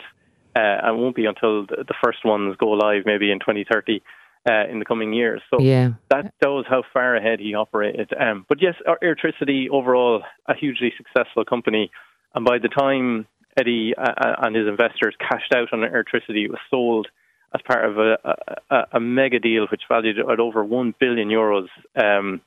uh, 0.56 0.80
and 0.82 0.98
won't 0.98 1.16
be 1.16 1.26
until 1.26 1.66
the, 1.66 1.84
the 1.86 1.94
first 2.02 2.24
ones 2.24 2.56
go 2.58 2.70
live, 2.70 3.02
maybe 3.04 3.30
in 3.30 3.40
2030. 3.40 4.02
Uh, 4.46 4.70
in 4.70 4.78
the 4.78 4.84
coming 4.84 5.14
years. 5.14 5.40
So 5.48 5.58
yeah. 5.58 5.92
that 6.10 6.34
shows 6.42 6.66
how 6.68 6.82
far 6.92 7.16
ahead 7.16 7.40
he 7.40 7.54
operated. 7.54 8.12
Um, 8.12 8.44
but 8.46 8.60
yes, 8.60 8.74
Airtricity 9.02 9.70
overall 9.70 10.22
a 10.46 10.54
hugely 10.54 10.92
successful 10.98 11.46
company, 11.46 11.90
and 12.34 12.44
by 12.44 12.58
the 12.58 12.68
time 12.68 13.26
Eddie 13.56 13.94
uh, 13.96 14.02
uh 14.02 14.34
and 14.42 14.56
his 14.56 14.66
investors 14.66 15.14
cashed 15.18 15.52
out 15.54 15.72
on 15.72 15.80
Airtricity. 15.80 16.44
it 16.44 16.50
was 16.50 16.60
sold 16.70 17.08
as 17.54 17.60
part 17.62 17.84
of 17.84 17.98
a, 17.98 18.18
a, 18.70 18.86
a 18.94 19.00
mega 19.00 19.38
deal 19.38 19.66
which 19.70 19.82
valued 19.88 20.18
at 20.18 20.40
over 20.40 20.64
1 20.64 20.94
billion 20.98 21.28
euros 21.28 21.68
um, 21.96 22.40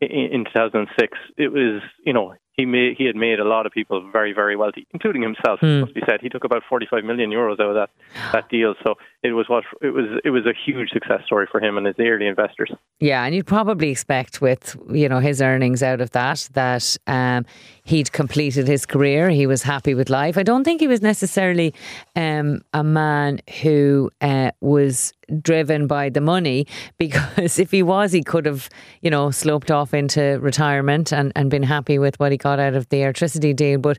in, 0.00 0.08
in 0.08 0.44
2006. 0.46 1.18
It 1.36 1.48
was, 1.48 1.82
you 2.04 2.12
know, 2.12 2.34
he 2.56 2.64
made, 2.64 2.96
he 2.96 3.04
had 3.04 3.16
made 3.16 3.38
a 3.38 3.44
lot 3.44 3.66
of 3.66 3.72
people 3.72 4.08
very 4.10 4.32
very 4.32 4.56
wealthy, 4.56 4.86
including 4.92 5.22
himself. 5.22 5.60
Mm. 5.60 5.80
Must 5.80 5.94
be 5.94 6.02
said, 6.06 6.20
he 6.20 6.28
took 6.28 6.44
about 6.44 6.62
45 6.68 7.04
million 7.04 7.30
euros 7.30 7.60
out 7.60 7.68
of 7.68 7.74
that 7.74 7.90
that 8.32 8.48
deal. 8.48 8.74
So 8.84 8.94
it 9.22 9.32
was 9.32 9.48
what 9.48 9.64
it 9.82 9.90
was. 9.90 10.06
It 10.24 10.30
was 10.30 10.46
a 10.46 10.54
huge 10.64 10.90
success 10.90 11.20
story 11.26 11.46
for 11.50 11.60
him 11.60 11.76
and 11.76 11.86
his 11.86 11.96
early 11.98 12.26
investors. 12.26 12.70
Yeah, 12.98 13.24
and 13.24 13.34
you'd 13.34 13.46
probably 13.46 13.90
expect 13.90 14.40
with 14.40 14.76
you 14.90 15.08
know 15.08 15.18
his 15.18 15.42
earnings 15.42 15.82
out 15.82 16.00
of 16.00 16.10
that 16.12 16.48
that 16.54 16.96
um, 17.06 17.44
he'd 17.84 18.12
completed 18.12 18.66
his 18.66 18.86
career. 18.86 19.28
He 19.28 19.46
was 19.46 19.62
happy 19.62 19.94
with 19.94 20.08
life. 20.08 20.38
I 20.38 20.42
don't 20.42 20.64
think 20.64 20.80
he 20.80 20.88
was 20.88 21.02
necessarily 21.02 21.74
um, 22.14 22.62
a 22.72 22.82
man 22.82 23.40
who 23.62 24.10
uh, 24.20 24.52
was 24.60 25.12
driven 25.42 25.86
by 25.86 26.08
the 26.08 26.20
money 26.20 26.66
because 26.98 27.58
if 27.58 27.70
he 27.70 27.82
was, 27.82 28.12
he 28.12 28.22
could 28.22 28.46
have, 28.46 28.68
you 29.00 29.10
know, 29.10 29.30
sloped 29.30 29.70
off 29.70 29.94
into 29.94 30.38
retirement 30.40 31.12
and, 31.12 31.32
and 31.36 31.50
been 31.50 31.62
happy 31.62 31.98
with 31.98 32.18
what 32.20 32.32
he 32.32 32.38
got 32.38 32.58
out 32.58 32.74
of 32.74 32.88
the 32.88 32.98
Airtricity 32.98 33.54
deal. 33.54 33.78
But 33.78 33.98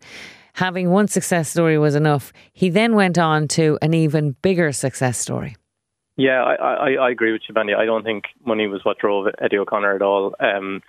having 0.53 0.89
one 0.89 1.07
success 1.07 1.49
story 1.49 1.77
was 1.77 1.95
enough. 1.95 2.33
He 2.53 2.69
then 2.69 2.95
went 2.95 3.17
on 3.17 3.47
to 3.49 3.77
an 3.81 3.93
even 3.93 4.31
bigger 4.41 4.71
success 4.71 5.17
story. 5.17 5.55
Yeah, 6.15 6.43
I, 6.43 6.55
I, 6.55 6.91
I 6.93 7.09
agree 7.11 7.31
with 7.31 7.43
you, 7.47 7.53
Benny. 7.53 7.75
I 7.75 7.85
don't 7.85 8.03
think 8.03 8.25
money 8.43 8.65
was 8.67 8.83
what 8.83 8.97
drove 8.97 9.27
Eddie 9.39 9.59
O'Connor 9.59 9.95
at 9.95 10.01
all. 10.01 10.33
Um, 10.39 10.81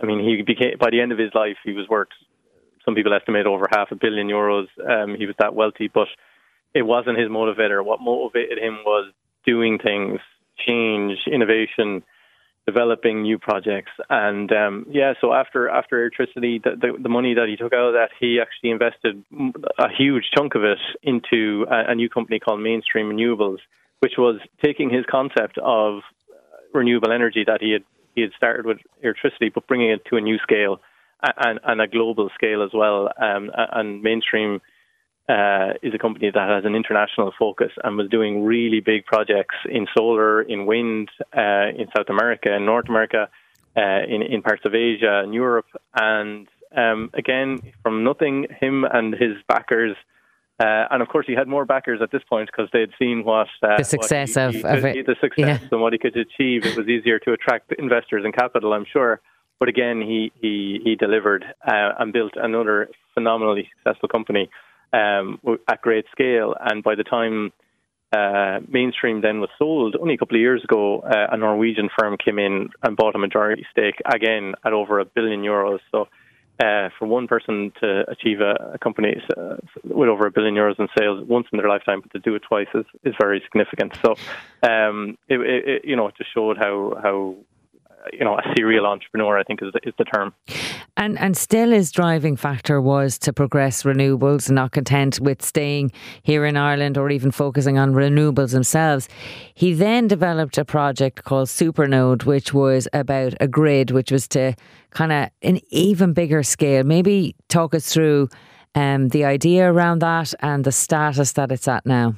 I 0.00 0.06
mean, 0.06 0.20
he 0.20 0.42
became 0.42 0.78
by 0.78 0.90
the 0.90 1.00
end 1.00 1.10
of 1.10 1.18
his 1.18 1.32
life, 1.34 1.56
he 1.64 1.72
was 1.72 1.88
worth 1.88 2.08
some 2.84 2.94
people 2.94 3.12
estimate 3.12 3.46
over 3.46 3.66
half 3.70 3.90
a 3.90 3.96
billion 3.96 4.28
euros. 4.28 4.66
Um, 4.88 5.16
he 5.16 5.26
was 5.26 5.34
that 5.40 5.54
wealthy, 5.54 5.90
but 5.92 6.06
it 6.74 6.82
wasn't 6.82 7.18
his 7.18 7.28
motivator. 7.28 7.84
What 7.84 8.00
motivated 8.00 8.58
him 8.58 8.78
was 8.86 9.12
doing 9.48 9.78
things 9.78 10.20
change, 10.66 11.18
innovation, 11.32 12.02
developing 12.66 13.22
new 13.22 13.38
projects. 13.38 13.92
And 14.10 14.52
um, 14.52 14.86
yeah, 14.90 15.14
so 15.20 15.32
after 15.32 15.68
after 15.68 15.96
Airtricity, 15.96 16.62
the, 16.62 16.72
the, 16.82 17.02
the, 17.02 17.08
money 17.08 17.34
that 17.34 17.46
he 17.48 17.56
took 17.56 17.72
out 17.72 17.88
of 17.88 17.94
that, 17.94 18.10
he 18.20 18.40
actually 18.40 18.70
invested 18.70 19.24
a 19.78 19.88
huge 19.96 20.24
chunk 20.36 20.54
of 20.54 20.64
it 20.64 20.78
into 21.02 21.64
a, 21.70 21.92
a 21.92 21.94
new 21.94 22.10
company 22.10 22.38
called 22.38 22.60
Mainstream 22.60 23.06
Renewables, 23.06 23.58
which 24.00 24.14
was 24.18 24.38
taking 24.62 24.90
his 24.90 25.04
concept 25.10 25.56
of 25.58 26.00
renewable 26.74 27.12
energy 27.12 27.44
that 27.46 27.62
he 27.62 27.72
had 27.72 27.84
he 28.14 28.20
had 28.20 28.32
started 28.36 28.66
with 28.66 28.78
Airtricity, 29.02 29.52
but 29.54 29.66
bringing 29.66 29.90
it 29.90 30.04
to 30.10 30.16
a 30.16 30.20
new 30.20 30.38
scale 30.38 30.80
and, 31.38 31.60
and 31.64 31.80
a 31.80 31.86
global 31.86 32.30
scale 32.34 32.62
as 32.62 32.70
well. 32.74 33.08
Um, 33.20 33.50
and 33.54 34.02
Mainstream 34.02 34.60
uh, 35.28 35.74
is 35.82 35.92
a 35.94 35.98
company 35.98 36.30
that 36.32 36.48
has 36.48 36.64
an 36.64 36.74
international 36.74 37.32
focus 37.38 37.70
and 37.84 37.96
was 37.96 38.08
doing 38.08 38.44
really 38.44 38.80
big 38.80 39.04
projects 39.04 39.56
in 39.68 39.86
solar, 39.96 40.40
in 40.42 40.64
wind, 40.64 41.10
uh, 41.36 41.68
in 41.76 41.86
South 41.94 42.08
America, 42.08 42.54
in 42.54 42.64
North 42.64 42.88
America, 42.88 43.28
uh, 43.76 44.00
in, 44.08 44.22
in 44.22 44.40
parts 44.42 44.62
of 44.64 44.74
Asia 44.74 45.20
and 45.22 45.34
Europe. 45.34 45.66
And 45.94 46.48
um, 46.74 47.10
again, 47.12 47.60
from 47.82 48.04
nothing, 48.04 48.46
him 48.60 48.84
and 48.84 49.14
his 49.14 49.36
backers. 49.46 49.96
Uh, 50.60 50.88
and 50.90 51.02
of 51.02 51.08
course, 51.08 51.26
he 51.26 51.34
had 51.34 51.46
more 51.46 51.64
backers 51.64 52.00
at 52.02 52.10
this 52.10 52.22
point 52.28 52.50
because 52.50 52.68
they 52.72 52.80
had 52.80 52.90
seen 52.98 53.22
what 53.22 53.46
uh, 53.62 53.76
the 53.76 53.84
success 53.84 54.34
what 54.34 54.54
he, 54.54 54.60
of, 54.60 54.78
of 54.78 54.84
it, 54.84 55.06
the 55.06 55.14
success 55.20 55.60
yeah. 55.60 55.68
and 55.70 55.80
what 55.80 55.92
he 55.92 55.98
could 55.98 56.16
achieve. 56.16 56.64
It 56.64 56.76
was 56.76 56.88
easier 56.88 57.18
to 57.20 57.32
attract 57.32 57.72
investors 57.78 58.22
and 58.24 58.34
capital, 58.34 58.72
I'm 58.72 58.86
sure. 58.90 59.20
But 59.60 59.68
again, 59.68 60.00
he 60.00 60.32
he 60.40 60.80
he 60.82 60.96
delivered 60.96 61.44
uh, 61.64 61.92
and 62.00 62.12
built 62.12 62.32
another 62.36 62.88
phenomenally 63.14 63.68
successful 63.76 64.08
company 64.08 64.50
um, 64.92 65.40
at 65.68 65.80
great 65.82 66.06
scale. 66.12 66.54
And 66.58 66.82
by 66.82 66.94
the 66.94 67.04
time 67.04 67.52
uh, 68.12 68.60
Mainstream 68.68 69.20
then 69.20 69.40
was 69.40 69.50
sold 69.58 69.96
only 70.00 70.14
a 70.14 70.18
couple 70.18 70.36
of 70.36 70.40
years 70.40 70.64
ago, 70.64 71.00
uh, 71.00 71.26
a 71.30 71.36
Norwegian 71.36 71.90
firm 71.96 72.16
came 72.16 72.38
in 72.38 72.70
and 72.82 72.96
bought 72.96 73.14
a 73.14 73.18
majority 73.18 73.66
stake 73.70 73.96
again 74.06 74.54
at 74.64 74.72
over 74.72 75.00
a 75.00 75.04
billion 75.04 75.42
euros. 75.42 75.80
So. 75.92 76.08
Uh, 76.60 76.88
for 76.98 77.06
one 77.06 77.28
person 77.28 77.70
to 77.80 78.04
achieve 78.10 78.40
a, 78.40 78.72
a 78.74 78.78
company 78.78 79.14
uh, 79.36 79.54
with 79.84 80.08
over 80.08 80.26
a 80.26 80.30
billion 80.32 80.56
euros 80.56 80.76
in 80.80 80.88
sales 80.98 81.24
once 81.28 81.46
in 81.52 81.58
their 81.58 81.68
lifetime, 81.68 82.00
but 82.00 82.10
to 82.10 82.18
do 82.18 82.34
it 82.34 82.42
twice 82.48 82.66
is, 82.74 82.84
is 83.04 83.14
very 83.20 83.40
significant. 83.44 83.96
So, 84.04 84.16
um, 84.68 85.16
it, 85.28 85.38
it, 85.38 85.84
you 85.84 85.94
know, 85.94 86.08
it 86.08 86.16
just 86.16 86.34
showed 86.34 86.58
how 86.58 86.98
how 87.00 87.36
you 88.12 88.24
know, 88.24 88.38
a 88.38 88.42
serial 88.56 88.86
entrepreneur, 88.86 89.38
I 89.38 89.44
think 89.44 89.62
is 89.62 89.72
the, 89.72 89.80
is 89.88 89.94
the 89.98 90.04
term. 90.04 90.34
And 90.96 91.18
and 91.18 91.36
still 91.36 91.70
his 91.70 91.92
driving 91.92 92.36
factor 92.36 92.80
was 92.80 93.18
to 93.20 93.32
progress 93.32 93.82
renewables, 93.82 94.50
not 94.50 94.72
content 94.72 95.20
with 95.20 95.42
staying 95.42 95.92
here 96.22 96.44
in 96.44 96.56
Ireland 96.56 96.98
or 96.98 97.10
even 97.10 97.30
focusing 97.30 97.78
on 97.78 97.92
renewables 97.92 98.52
themselves. 98.52 99.08
He 99.54 99.74
then 99.74 100.08
developed 100.08 100.58
a 100.58 100.64
project 100.64 101.24
called 101.24 101.48
Supernode, 101.48 102.24
which 102.24 102.52
was 102.52 102.88
about 102.92 103.34
a 103.40 103.48
grid, 103.48 103.90
which 103.90 104.10
was 104.10 104.26
to 104.28 104.54
kind 104.90 105.12
of 105.12 105.30
an 105.42 105.60
even 105.70 106.12
bigger 106.12 106.42
scale. 106.42 106.84
Maybe 106.84 107.36
talk 107.48 107.74
us 107.74 107.92
through 107.92 108.28
um, 108.74 109.08
the 109.08 109.24
idea 109.24 109.70
around 109.70 110.00
that 110.00 110.34
and 110.40 110.64
the 110.64 110.72
status 110.72 111.32
that 111.32 111.52
it's 111.52 111.68
at 111.68 111.86
now. 111.86 112.14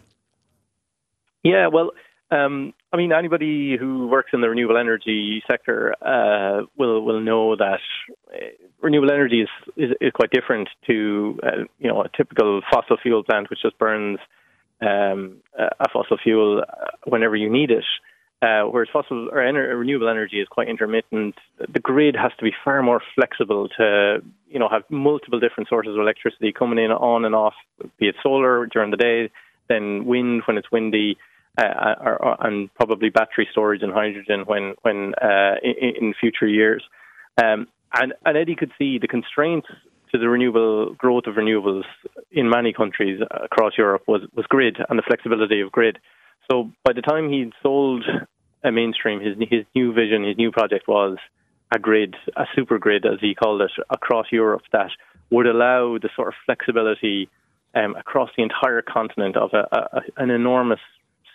Yeah, 1.43 1.69
well, 1.69 1.91
um, 2.31 2.75
I 2.93 2.97
mean, 2.97 3.13
anybody 3.13 3.77
who 3.79 4.09
works 4.09 4.31
in 4.33 4.41
the 4.41 4.49
renewable 4.49 4.77
energy 4.77 5.43
sector 5.49 5.95
uh, 6.03 6.67
will 6.77 7.03
will 7.03 7.21
know 7.21 7.55
that 7.55 7.79
uh, 8.33 8.37
renewable 8.81 9.13
energy 9.13 9.43
is, 9.43 9.49
is, 9.77 9.91
is 10.01 10.13
quite 10.13 10.31
different 10.31 10.69
to 10.89 11.39
uh, 11.43 11.65
you 11.79 11.89
know 11.89 12.03
a 12.03 12.09
typical 12.17 12.63
fossil 12.73 12.97
fuel 13.01 13.23
plant, 13.23 13.49
which 13.49 13.63
just 13.63 13.79
burns 13.79 14.19
um, 14.81 15.37
a 15.57 15.89
fossil 15.93 16.19
fuel 16.21 16.63
uh, 16.63 16.87
whenever 17.05 17.37
you 17.37 17.51
need 17.51 17.71
it. 17.71 17.85
Uh, 18.43 18.63
whereas 18.63 18.89
fossil 18.91 19.29
or 19.31 19.37
ener- 19.37 19.79
renewable 19.79 20.09
energy 20.09 20.41
is 20.41 20.49
quite 20.49 20.67
intermittent, 20.67 21.35
the 21.59 21.79
grid 21.79 22.17
has 22.17 22.33
to 22.39 22.43
be 22.43 22.53
far 22.65 22.83
more 22.83 23.03
flexible 23.15 23.69
to 23.69 24.19
you 24.49 24.59
know 24.59 24.69
have 24.69 24.83
multiple 24.91 25.39
different 25.39 25.69
sources 25.69 25.95
of 25.95 26.01
electricity 26.01 26.51
coming 26.51 26.83
in 26.83 26.91
on 26.91 27.25
and 27.25 27.37
off, 27.37 27.55
be 27.99 28.09
it 28.09 28.17
solar 28.21 28.67
during 28.67 28.91
the 28.91 28.97
day, 28.97 29.31
then 29.69 30.07
wind 30.07 30.43
when 30.47 30.59
it's 30.59 30.73
windy 30.73 31.17
uh, 31.65 32.37
and 32.41 32.73
probably 32.75 33.11
battery 33.11 33.49
storage 33.51 33.83
and 33.83 33.93
hydrogen 33.93 34.43
when 34.47 34.75
when 34.83 35.15
uh, 35.15 35.55
in, 35.63 35.95
in, 36.01 36.15
future 36.21 36.47
years. 36.47 36.83
Um, 37.43 37.67
and, 37.93 38.15
and 38.25 38.37
Eddie 38.37 38.57
could 38.57 38.73
see 38.79 38.99
the 38.99 39.09
constraints 39.09 39.69
to 40.13 40.19
the 40.19 40.29
renewable 40.29 40.95
growth 40.95 41.25
of 41.27 41.35
renewables 41.35 41.85
in 42.31 42.49
many 42.49 42.73
countries 42.73 43.21
across 43.31 43.73
Europe 43.79 44.03
was, 44.07 44.23
was 44.35 44.47
grid 44.47 44.79
and 44.89 44.99
the 44.99 45.03
flexibility 45.03 45.61
of 45.61 45.71
grid. 45.73 45.99
So 46.51 46.71
by 46.85 46.93
the 46.93 47.03
time 47.03 47.31
he'd 47.31 47.53
sold 47.63 48.05
a 48.65 48.73
mainstream, 48.73 49.21
his 49.21 49.37
his 49.49 49.65
new 49.75 49.93
vision, 49.93 50.25
his 50.25 50.37
new 50.37 50.51
project 50.51 50.89
was 50.89 51.17
a 51.73 51.79
grid, 51.79 52.17
a 52.37 52.45
super 52.55 52.79
grid 52.79 53.07
as 53.07 53.21
he 53.21 53.35
called 53.35 53.63
it, 53.63 53.71
across 53.89 54.27
Europe 54.33 54.63
that 54.73 54.91
would 55.31 55.47
allow 55.47 55.99
the 55.99 56.11
sort 56.17 56.29
of 56.29 56.35
flexibility 56.45 57.29
um, 57.75 57.95
across 57.95 58.31
the 58.37 58.43
entire 58.43 58.83
continent 58.83 59.37
of 59.37 59.51
a, 59.53 59.67
a, 59.73 60.01
an 60.17 60.31
enormous 60.31 60.81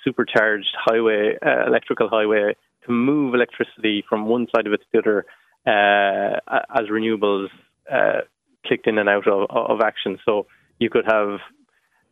supercharged 0.06 0.74
highway, 0.78 1.38
uh, 1.46 1.66
electrical 1.68 2.08
highway, 2.08 2.56
to 2.86 2.92
move 2.92 3.34
electricity 3.34 4.04
from 4.08 4.28
one 4.28 4.48
side 4.56 4.68
of 4.68 4.74
it 4.74 4.82
to 4.82 4.86
the 4.94 5.00
other 5.00 5.26
uh, 5.68 6.40
as 6.80 6.88
renewables 6.90 7.48
uh, 7.92 8.22
clicked 8.66 8.88
in 8.88 8.98
and 8.98 9.10
out 9.10 9.28
of, 9.28 9.50
of 9.50 9.82
action. 9.82 10.20
So 10.26 10.46
you 10.80 10.90
could 10.90 11.06
have 11.06 11.40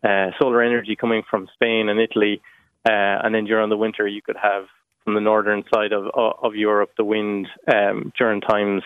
uh, 0.03 0.31
solar 0.41 0.61
energy 0.61 0.95
coming 0.95 1.23
from 1.29 1.47
Spain 1.53 1.89
and 1.89 1.99
Italy, 1.99 2.41
uh, 2.85 3.23
and 3.23 3.33
then 3.33 3.45
during 3.45 3.69
the 3.69 3.77
winter 3.77 4.07
you 4.07 4.21
could 4.21 4.37
have 4.41 4.65
from 5.03 5.13
the 5.15 5.21
northern 5.21 5.63
side 5.73 5.91
of 5.91 6.07
of 6.15 6.55
Europe 6.55 6.91
the 6.97 7.03
wind 7.03 7.47
um, 7.73 8.11
during 8.17 8.41
times 8.41 8.83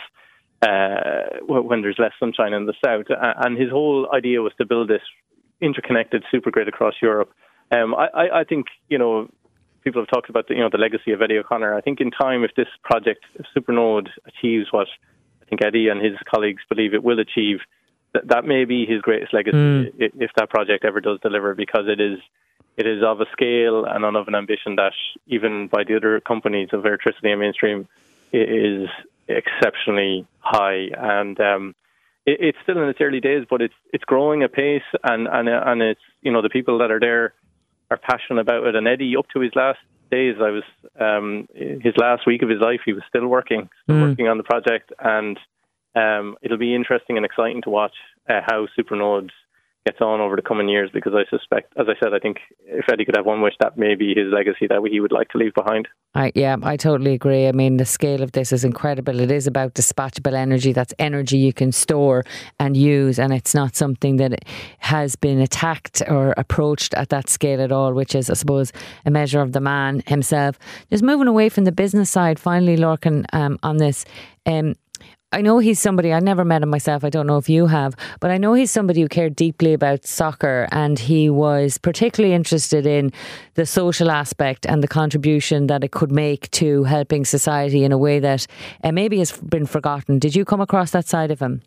uh, 0.61 1.37
when 1.47 1.81
there's 1.81 1.99
less 1.99 2.13
sunshine 2.19 2.53
in 2.53 2.65
the 2.65 2.73
south. 2.83 3.05
And 3.09 3.57
his 3.57 3.69
whole 3.69 4.09
idea 4.13 4.41
was 4.41 4.53
to 4.57 4.65
build 4.65 4.89
this 4.89 5.01
interconnected 5.61 6.23
supergrid 6.33 6.67
across 6.67 6.95
Europe 7.01 7.31
um, 7.71 7.95
I, 7.95 8.41
I 8.41 8.43
think 8.43 8.67
you 8.89 8.97
know 8.97 9.29
people 9.83 10.01
have 10.01 10.09
talked 10.09 10.29
about 10.29 10.47
the, 10.47 10.55
you 10.55 10.61
know 10.61 10.69
the 10.71 10.77
legacy 10.77 11.11
of 11.11 11.21
Eddie 11.21 11.37
O'Connor. 11.37 11.73
I 11.73 11.81
think 11.81 12.01
in 12.01 12.11
time, 12.11 12.43
if 12.43 12.51
this 12.55 12.67
project, 12.83 13.23
if 13.35 13.45
Supernode 13.55 14.09
achieves 14.25 14.67
what 14.71 14.87
I 15.41 15.45
think 15.45 15.61
Eddie 15.63 15.89
and 15.89 16.03
his 16.03 16.13
colleagues 16.29 16.61
believe 16.69 16.93
it 16.93 17.03
will 17.03 17.19
achieve, 17.19 17.59
that 18.13 18.27
that 18.27 18.45
may 18.45 18.65
be 18.65 18.85
his 18.85 19.01
greatest 19.01 19.33
legacy 19.33 19.57
mm. 19.57 19.91
if 19.97 20.31
that 20.35 20.49
project 20.49 20.85
ever 20.85 21.01
does 21.01 21.19
deliver, 21.21 21.55
because 21.55 21.85
it 21.87 21.99
is 21.99 22.19
it 22.77 22.85
is 22.85 23.03
of 23.03 23.21
a 23.21 23.25
scale 23.31 23.85
and 23.85 24.05
of 24.05 24.27
an 24.27 24.35
ambition 24.35 24.75
that 24.75 24.93
even 25.25 25.67
by 25.67 25.83
the 25.83 25.95
other 25.95 26.19
companies 26.19 26.69
of 26.73 26.83
Airtricity 26.83 27.31
and 27.31 27.39
mainstream 27.39 27.87
is 28.31 28.89
exceptionally 29.27 30.25
high 30.39 30.89
and. 30.97 31.39
Um, 31.39 31.75
it's 32.29 32.57
still 32.61 32.77
in 32.83 32.89
its 32.89 32.99
early 32.99 33.21
days, 33.21 33.45
but 33.49 33.61
it's 33.61 33.73
it's 33.93 34.03
growing 34.03 34.43
apace, 34.43 34.83
and 35.01 35.29
and 35.29 35.47
and 35.47 35.81
it's 35.81 36.01
you 36.21 36.29
know 36.29 36.41
the 36.41 36.49
people 36.49 36.79
that 36.79 36.91
are 36.91 36.99
there 36.99 37.33
are 37.89 37.97
passionate 37.97 38.41
about 38.41 38.65
it. 38.65 38.75
And 38.75 38.87
Eddie, 38.87 39.15
up 39.17 39.27
to 39.33 39.39
his 39.39 39.51
last 39.55 39.79
days, 40.11 40.35
I 40.41 40.51
was 40.51 40.63
um, 40.99 41.47
his 41.53 41.93
last 41.97 42.25
week 42.25 42.41
of 42.41 42.49
his 42.49 42.59
life, 42.59 42.81
he 42.85 42.93
was 42.93 43.03
still 43.07 43.27
working, 43.27 43.69
still 43.83 43.95
mm. 43.95 44.09
working 44.09 44.27
on 44.27 44.37
the 44.37 44.43
project, 44.43 44.91
and 44.99 45.39
um, 45.95 46.37
it'll 46.41 46.57
be 46.57 46.75
interesting 46.75 47.17
and 47.17 47.25
exciting 47.25 47.61
to 47.63 47.69
watch 47.69 47.95
uh, 48.29 48.41
how 48.45 48.67
Supernode 48.77 49.31
gets 49.87 50.01
on 50.01 50.19
over 50.19 50.35
the 50.35 50.41
coming 50.41 50.67
years 50.67 50.89
because 50.93 51.13
I 51.15 51.23
suspect, 51.29 51.73
as 51.77 51.87
I 51.87 51.93
said, 52.03 52.13
I 52.13 52.19
think 52.19 52.37
if 52.65 52.85
Eddie 52.91 53.05
could 53.05 53.15
have 53.15 53.25
one 53.25 53.41
wish, 53.41 53.53
that 53.61 53.77
may 53.77 53.95
be 53.95 54.09
his 54.09 54.31
legacy 54.33 54.67
that 54.67 54.85
he 54.91 54.99
would 54.99 55.13
like 55.13 55.29
to 55.29 55.37
leave 55.37 55.53
behind. 55.53 55.87
I, 56.13 56.31
yeah, 56.35 56.57
I 56.63 56.75
totally 56.77 57.13
agree. 57.13 57.47
I 57.47 57.51
mean, 57.51 57.77
the 57.77 57.85
scale 57.85 58.21
of 58.21 58.31
this 58.33 58.51
is 58.51 58.65
incredible. 58.65 59.19
It 59.19 59.31
is 59.31 59.47
about 59.47 59.75
dispatchable 59.75 60.33
energy. 60.33 60.73
That's 60.73 60.93
energy 60.99 61.37
you 61.37 61.53
can 61.53 61.71
store 61.71 62.25
and 62.59 62.75
use, 62.75 63.19
and 63.19 63.31
it's 63.31 63.53
not 63.55 63.75
something 63.75 64.17
that 64.17 64.43
has 64.79 65.15
been 65.15 65.39
attacked 65.39 66.01
or 66.07 66.33
approached 66.35 66.93
at 66.95 67.09
that 67.09 67.29
scale 67.29 67.61
at 67.61 67.71
all, 67.71 67.93
which 67.93 68.13
is, 68.15 68.29
I 68.29 68.33
suppose, 68.33 68.73
a 69.05 69.11
measure 69.11 69.41
of 69.41 69.53
the 69.53 69.61
man 69.61 70.03
himself. 70.07 70.59
Just 70.89 71.03
moving 71.03 71.27
away 71.27 71.49
from 71.49 71.63
the 71.63 71.71
business 71.71 72.09
side, 72.09 72.39
finally, 72.39 72.75
Lorcan, 72.75 73.25
um, 73.31 73.57
on 73.63 73.77
this. 73.77 74.03
Um, 74.45 74.75
I 75.33 75.41
know 75.41 75.59
he's 75.59 75.77
somebody, 75.77 76.13
I 76.13 76.21
never 76.21 76.45
met 76.45 76.63
him 76.63 76.69
myself, 76.69 77.03
I 77.03 77.09
don't 77.09 77.27
know 77.27 77.35
if 77.35 77.49
you 77.49 77.67
have, 77.67 77.95
but 78.21 78.31
I 78.31 78.37
know 78.37 78.53
he's 78.53 78.71
somebody 78.71 79.01
who 79.01 79.09
cared 79.09 79.35
deeply 79.35 79.73
about 79.73 80.05
soccer 80.05 80.69
and 80.71 80.97
he 80.97 81.29
was 81.29 81.77
particularly 81.77 82.33
interested 82.33 82.85
in 82.85 83.11
the 83.55 83.65
social 83.65 84.09
aspect 84.09 84.65
and 84.65 84.81
the 84.81 84.87
contribution 84.87 85.67
that 85.67 85.83
it 85.83 85.91
could 85.91 86.13
make 86.13 86.49
to 86.51 86.85
helping 86.85 87.25
society 87.25 87.83
in 87.83 87.91
a 87.91 87.97
way 87.97 88.19
that 88.19 88.47
uh, 88.85 88.93
maybe 88.93 89.19
has 89.19 89.33
been 89.33 89.65
forgotten. 89.65 90.17
Did 90.17 90.33
you 90.33 90.45
come 90.45 90.61
across 90.61 90.91
that 90.91 91.09
side 91.09 91.29
of 91.29 91.41
him? 91.41 91.61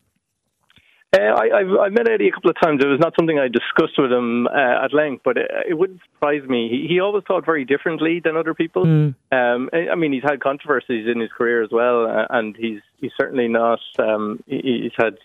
Uh, 1.13 1.23
I, 1.23 1.59
I've, 1.59 1.71
I've 1.81 1.93
met 1.93 2.09
Eddie 2.09 2.29
a 2.29 2.31
couple 2.31 2.51
of 2.51 2.57
times. 2.63 2.81
It 2.85 2.87
was 2.87 3.01
not 3.01 3.15
something 3.19 3.37
I 3.37 3.49
discussed 3.49 3.99
with 3.99 4.13
him 4.13 4.47
uh, 4.47 4.85
at 4.85 4.95
length, 4.95 5.23
but 5.25 5.37
it, 5.37 5.51
it 5.69 5.75
wouldn't 5.75 6.01
surprise 6.15 6.49
me. 6.49 6.69
He, 6.69 6.87
he 6.87 7.01
always 7.01 7.25
thought 7.27 7.45
very 7.45 7.65
differently 7.65 8.21
than 8.21 8.37
other 8.37 8.55
people. 8.55 8.85
Mm. 8.85 9.15
Um, 9.33 9.71
I 9.73 9.97
mean, 9.97 10.13
he's 10.13 10.23
had 10.23 10.41
controversies 10.41 11.09
in 11.09 11.19
his 11.19 11.31
career 11.37 11.65
as 11.65 11.71
well, 11.73 12.07
uh, 12.07 12.27
and 12.31 12.57
he's 12.57 12.81
he's 13.01 13.11
certainly 13.17 13.49
not. 13.49 13.81
Um, 13.99 14.43
he's 14.47 14.93
had 14.97 15.19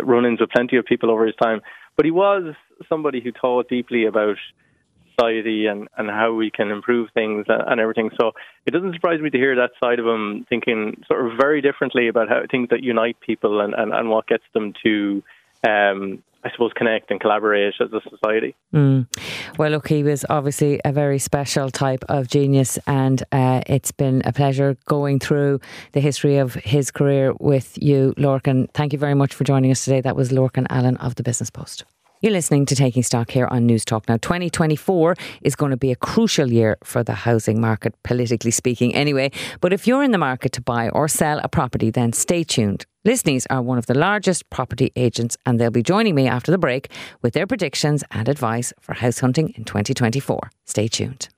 run-ins 0.00 0.40
with 0.40 0.50
plenty 0.50 0.76
of 0.76 0.84
people 0.84 1.10
over 1.10 1.26
his 1.26 1.34
time, 1.36 1.60
but 1.96 2.04
he 2.04 2.12
was 2.12 2.54
somebody 2.88 3.20
who 3.20 3.32
thought 3.32 3.68
deeply 3.68 4.06
about 4.06 4.36
society 5.20 5.66
and, 5.66 5.88
and 5.96 6.08
how 6.08 6.32
we 6.32 6.50
can 6.50 6.70
improve 6.70 7.08
things 7.14 7.46
and 7.48 7.80
everything. 7.80 8.10
So 8.20 8.32
it 8.66 8.72
doesn't 8.72 8.94
surprise 8.94 9.20
me 9.20 9.30
to 9.30 9.38
hear 9.38 9.56
that 9.56 9.70
side 9.82 9.98
of 9.98 10.06
him 10.06 10.46
thinking 10.48 11.02
sort 11.06 11.26
of 11.26 11.38
very 11.38 11.60
differently 11.60 12.08
about 12.08 12.28
how 12.28 12.42
things 12.50 12.68
that 12.70 12.82
unite 12.82 13.18
people 13.20 13.60
and, 13.60 13.74
and, 13.74 13.92
and 13.92 14.08
what 14.10 14.26
gets 14.26 14.44
them 14.54 14.72
to 14.84 15.22
um, 15.66 16.22
I 16.42 16.50
suppose, 16.52 16.72
connect 16.74 17.10
and 17.10 17.20
collaborate 17.20 17.74
as 17.80 17.92
a 17.92 18.00
society. 18.08 18.54
Mm. 18.72 19.06
Well, 19.58 19.70
look, 19.72 19.88
he 19.88 20.02
was 20.02 20.24
obviously 20.30 20.80
a 20.86 20.92
very 20.92 21.18
special 21.18 21.70
type 21.70 22.02
of 22.08 22.28
genius, 22.28 22.78
and 22.86 23.22
uh, 23.30 23.60
it's 23.66 23.92
been 23.92 24.22
a 24.24 24.32
pleasure 24.32 24.76
going 24.86 25.18
through 25.18 25.60
the 25.92 26.00
history 26.00 26.38
of 26.38 26.54
his 26.54 26.90
career 26.90 27.34
with 27.40 27.76
you, 27.82 28.14
Lorcan. 28.16 28.70
Thank 28.72 28.94
you 28.94 28.98
very 28.98 29.14
much 29.14 29.34
for 29.34 29.44
joining 29.44 29.70
us 29.70 29.84
today. 29.84 30.00
That 30.00 30.16
was 30.16 30.30
Lorcan 30.30 30.66
Allen 30.70 30.96
of 30.96 31.16
the 31.16 31.22
Business 31.22 31.50
Post. 31.50 31.84
You're 32.22 32.32
listening 32.32 32.66
to 32.66 32.76
Taking 32.76 33.02
Stock 33.02 33.30
here 33.30 33.46
on 33.46 33.64
News 33.64 33.82
Talk. 33.82 34.06
Now, 34.06 34.18
2024 34.18 35.16
is 35.40 35.56
going 35.56 35.70
to 35.70 35.78
be 35.78 35.90
a 35.90 35.96
crucial 35.96 36.52
year 36.52 36.76
for 36.84 37.02
the 37.02 37.14
housing 37.14 37.62
market, 37.62 37.94
politically 38.02 38.50
speaking, 38.50 38.94
anyway. 38.94 39.30
But 39.62 39.72
if 39.72 39.86
you're 39.86 40.02
in 40.02 40.10
the 40.10 40.18
market 40.18 40.52
to 40.52 40.60
buy 40.60 40.90
or 40.90 41.08
sell 41.08 41.40
a 41.42 41.48
property, 41.48 41.88
then 41.88 42.12
stay 42.12 42.44
tuned. 42.44 42.84
Lisneys 43.06 43.46
are 43.48 43.62
one 43.62 43.78
of 43.78 43.86
the 43.86 43.96
largest 43.96 44.50
property 44.50 44.92
agents, 44.96 45.38
and 45.46 45.58
they'll 45.58 45.70
be 45.70 45.82
joining 45.82 46.14
me 46.14 46.28
after 46.28 46.52
the 46.52 46.58
break 46.58 46.92
with 47.22 47.32
their 47.32 47.46
predictions 47.46 48.04
and 48.10 48.28
advice 48.28 48.74
for 48.82 48.92
house 48.92 49.20
hunting 49.20 49.54
in 49.56 49.64
2024. 49.64 50.50
Stay 50.66 50.88
tuned. 50.88 51.30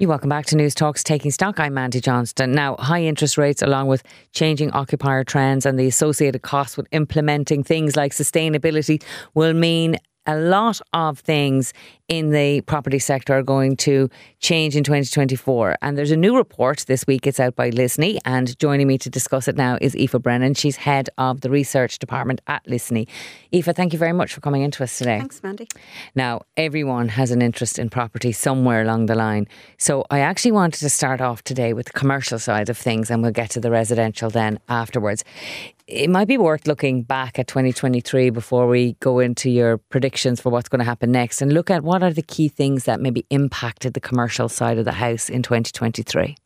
You 0.00 0.08
welcome 0.08 0.30
back 0.30 0.46
to 0.46 0.56
News 0.56 0.74
Talks 0.74 1.04
Taking 1.04 1.30
Stock. 1.30 1.60
I'm 1.60 1.74
Mandy 1.74 2.00
Johnston. 2.00 2.52
Now, 2.52 2.74
high 2.76 3.02
interest 3.02 3.36
rates, 3.36 3.60
along 3.60 3.88
with 3.88 4.02
changing 4.32 4.70
occupier 4.70 5.24
trends 5.24 5.66
and 5.66 5.78
the 5.78 5.86
associated 5.86 6.40
costs 6.40 6.78
with 6.78 6.86
implementing 6.90 7.62
things 7.62 7.96
like 7.96 8.12
sustainability, 8.12 9.02
will 9.34 9.52
mean 9.52 9.98
a 10.26 10.36
lot 10.36 10.80
of 10.92 11.18
things 11.18 11.72
in 12.08 12.30
the 12.30 12.60
property 12.62 12.98
sector 12.98 13.34
are 13.34 13.42
going 13.42 13.76
to 13.76 14.10
change 14.40 14.74
in 14.74 14.82
2024. 14.82 15.76
And 15.80 15.96
there's 15.96 16.10
a 16.10 16.16
new 16.16 16.36
report 16.36 16.84
this 16.88 17.06
week. 17.06 17.26
It's 17.26 17.38
out 17.38 17.54
by 17.54 17.70
Lisney. 17.70 18.18
And 18.24 18.58
joining 18.58 18.88
me 18.88 18.98
to 18.98 19.08
discuss 19.08 19.46
it 19.46 19.56
now 19.56 19.78
is 19.80 19.94
Aoife 19.94 20.20
Brennan. 20.20 20.54
She's 20.54 20.76
head 20.76 21.08
of 21.18 21.42
the 21.42 21.50
research 21.50 22.00
department 22.00 22.40
at 22.48 22.64
Lisney. 22.66 23.06
Aoife, 23.54 23.76
thank 23.76 23.92
you 23.92 23.98
very 23.98 24.12
much 24.12 24.34
for 24.34 24.40
coming 24.40 24.62
into 24.62 24.82
us 24.82 24.98
today. 24.98 25.18
Thanks, 25.18 25.42
Mandy. 25.42 25.68
Now, 26.16 26.42
everyone 26.56 27.08
has 27.10 27.30
an 27.30 27.42
interest 27.42 27.78
in 27.78 27.90
property 27.90 28.32
somewhere 28.32 28.82
along 28.82 29.06
the 29.06 29.14
line. 29.14 29.46
So 29.78 30.04
I 30.10 30.18
actually 30.18 30.52
wanted 30.52 30.80
to 30.80 30.90
start 30.90 31.20
off 31.20 31.44
today 31.44 31.72
with 31.72 31.86
the 31.86 31.92
commercial 31.92 32.40
side 32.40 32.68
of 32.68 32.76
things 32.76 33.10
and 33.10 33.22
we'll 33.22 33.30
get 33.30 33.50
to 33.50 33.60
the 33.60 33.70
residential 33.70 34.30
then 34.30 34.58
afterwards 34.68 35.24
it 35.90 36.08
might 36.08 36.28
be 36.28 36.38
worth 36.38 36.66
looking 36.66 37.02
back 37.02 37.38
at 37.38 37.48
2023 37.48 38.30
before 38.30 38.66
we 38.66 38.96
go 39.00 39.18
into 39.18 39.50
your 39.50 39.78
predictions 39.78 40.40
for 40.40 40.50
what's 40.50 40.68
going 40.68 40.78
to 40.78 40.84
happen 40.84 41.10
next 41.10 41.42
and 41.42 41.52
look 41.52 41.70
at 41.70 41.82
what 41.82 42.02
are 42.02 42.12
the 42.12 42.22
key 42.22 42.48
things 42.48 42.84
that 42.84 43.00
maybe 43.00 43.26
impacted 43.30 43.94
the 43.94 44.00
commercial 44.00 44.48
side 44.48 44.78
of 44.78 44.84
the 44.84 44.92
house 44.92 45.28
in 45.28 45.42
2023. 45.42 46.36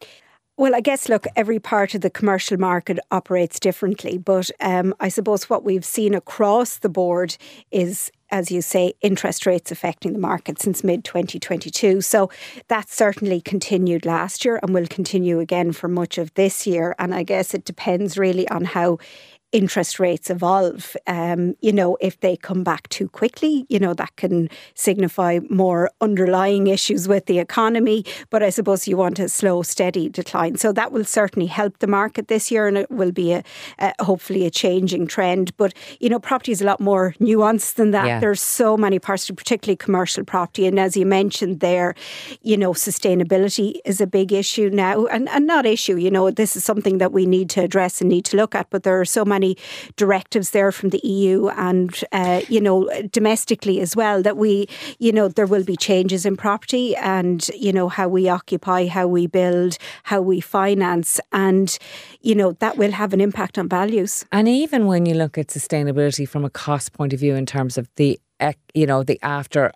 Well, 0.57 0.77
I 0.77 0.81
guess, 0.81 1.09
look, 1.09 1.27
every 1.35 1.59
part 1.59 1.97
of 1.97 2.03
the 2.03 2.11
commercial 2.11 2.57
market 2.59 3.01
operates 3.11 3.59
differently. 3.59 4.19
But 4.19 4.53
um, 4.61 4.95
I 5.01 5.09
suppose 5.09 5.51
what 5.51 5.65
we've 5.65 5.85
seen 5.85 6.15
across 6.15 6.79
the 6.79 6.89
board 6.89 7.37
is, 7.73 8.13
as 8.31 8.53
you 8.53 8.63
say, 8.63 8.95
interest 9.01 9.47
rates 9.47 9.73
affecting 9.73 10.13
the 10.13 10.21
market 10.21 10.63
since 10.63 10.85
mid 10.85 11.05
2022. 11.05 12.03
So 12.03 12.31
that 12.69 12.89
certainly 12.89 13.41
continued 13.41 14.07
last 14.07 14.45
year 14.45 14.61
and 14.63 14.73
will 14.73 14.87
continue 14.87 15.41
again 15.41 15.73
for 15.73 15.89
much 15.89 16.19
of 16.19 16.33
this 16.35 16.69
year. 16.69 16.95
And 17.01 17.13
I 17.13 17.25
guess 17.25 17.53
it 17.53 17.65
depends 17.65 18.17
really 18.17 18.49
on 18.49 18.65
how 18.65 18.99
interest 19.55 20.01
rates 20.01 20.31
evolve. 20.31 20.97
Um, 21.07 21.55
you 21.61 21.73
know, 21.73 21.97
if 22.01 22.19
they 22.19 22.37
come 22.37 22.65
back 22.65 22.89
too 22.89 23.09
quickly, 23.09 23.67
you 23.69 23.79
know, 23.79 23.95
that 23.95 24.15
can 24.17 24.51
signify 24.75 25.39
more 25.49 25.93
underlying 26.01 26.67
issues 26.67 27.07
with 27.07 27.27
the 27.27 27.39
economy. 27.39 28.05
But 28.31 28.43
I 28.43 28.51
suppose 28.51 28.89
you 28.89 28.97
want 28.97 29.21
a 29.21 29.29
slow, 29.29 29.63
steady 29.63 30.09
decline. 30.09 30.57
So 30.57 30.73
that 30.73 30.91
will 30.91 31.05
certainly 31.05 31.47
help 31.47 31.79
the 31.79 31.87
market 31.87 32.27
this 32.27 32.51
year 32.51 32.67
and 32.67 32.77
it 32.77 32.91
will 32.91 33.13
be 33.13 33.33
a, 33.33 33.45
a 33.79 33.95
hopefully 34.03 34.45
a 34.45 34.51
changing 34.51 35.07
trend. 35.07 35.57
But, 35.57 35.73
you 36.01 36.09
know, 36.09 36.19
property 36.19 36.51
is 36.51 36.61
a 36.61 36.65
lot 36.65 36.81
more 36.81 37.15
nuanced 37.21 37.75
than 37.75 37.93
that. 37.93 38.07
Yeah. 38.07 38.19
There's 38.19 38.43
so 38.43 38.77
many 38.77 38.99
parts, 38.99 39.31
particularly 39.31 39.77
commercial 39.77 40.25
property. 40.25 40.67
And 40.67 40.81
as 40.81 40.97
you 40.97 41.07
mentioned 41.07 41.61
there, 41.61 41.95
you 42.43 42.57
know, 42.57 42.73
sustainability 42.73 43.77
is 43.85 44.01
a 44.01 44.07
big 44.09 44.33
issue 44.33 44.69
now 44.73 45.07
and, 45.07 45.29
and 45.29 45.47
not 45.47 45.65
issue, 45.65 45.97
you 45.97 46.11
know, 46.11 46.33
this 46.33 46.57
is 46.57 46.65
something 46.65 46.99
that 46.99 47.13
we 47.13 47.25
need 47.25 47.49
to 47.51 47.63
address 47.63 48.01
and 48.01 48.11
need 48.11 48.25
to 48.25 48.37
look 48.37 48.57
at. 48.57 48.69
But 48.71 48.83
there 48.83 49.01
are 49.01 49.05
so 49.05 49.25
many 49.25 49.44
many 49.45 49.57
directives 49.97 50.51
there 50.51 50.73
from 50.73 50.91
the 50.91 51.01
EU 51.05 51.49
and, 51.49 52.05
uh, 52.13 52.41
you 52.49 52.61
know, 52.61 52.89
domestically 53.13 53.81
as 53.81 53.95
well 53.97 54.23
that 54.23 54.37
we, 54.37 54.67
you 54.99 55.13
know, 55.13 55.29
there 55.29 55.47
will 55.47 55.65
be 55.65 55.77
changes 55.77 56.25
in 56.27 56.37
property 56.37 56.97
and, 56.97 57.49
you 57.67 57.73
know, 57.73 57.89
how 57.89 58.09
we 58.09 58.29
occupy, 58.29 58.87
how 58.87 59.07
we 59.07 59.27
build, 59.27 59.77
how 60.05 60.21
we 60.21 60.41
finance. 60.41 61.21
And, 61.33 61.77
you 62.21 62.35
know, 62.35 62.53
that 62.61 62.77
will 62.77 62.93
have 62.93 63.13
an 63.13 63.21
impact 63.21 63.59
on 63.59 63.69
values. 63.69 64.25
And 64.33 64.49
even 64.49 64.87
when 64.87 65.07
you 65.07 65.15
look 65.15 65.39
at 65.39 65.49
sustainability 65.49 66.27
from 66.29 66.45
a 66.45 66.51
cost 66.51 66.93
point 66.93 67.13
of 67.13 67.21
view 67.21 67.35
in 67.35 67.47
terms 67.47 67.79
of 67.79 67.89
the, 67.97 68.19
you 68.75 68.87
know, 68.87 69.03
the 69.03 69.19
after 69.23 69.73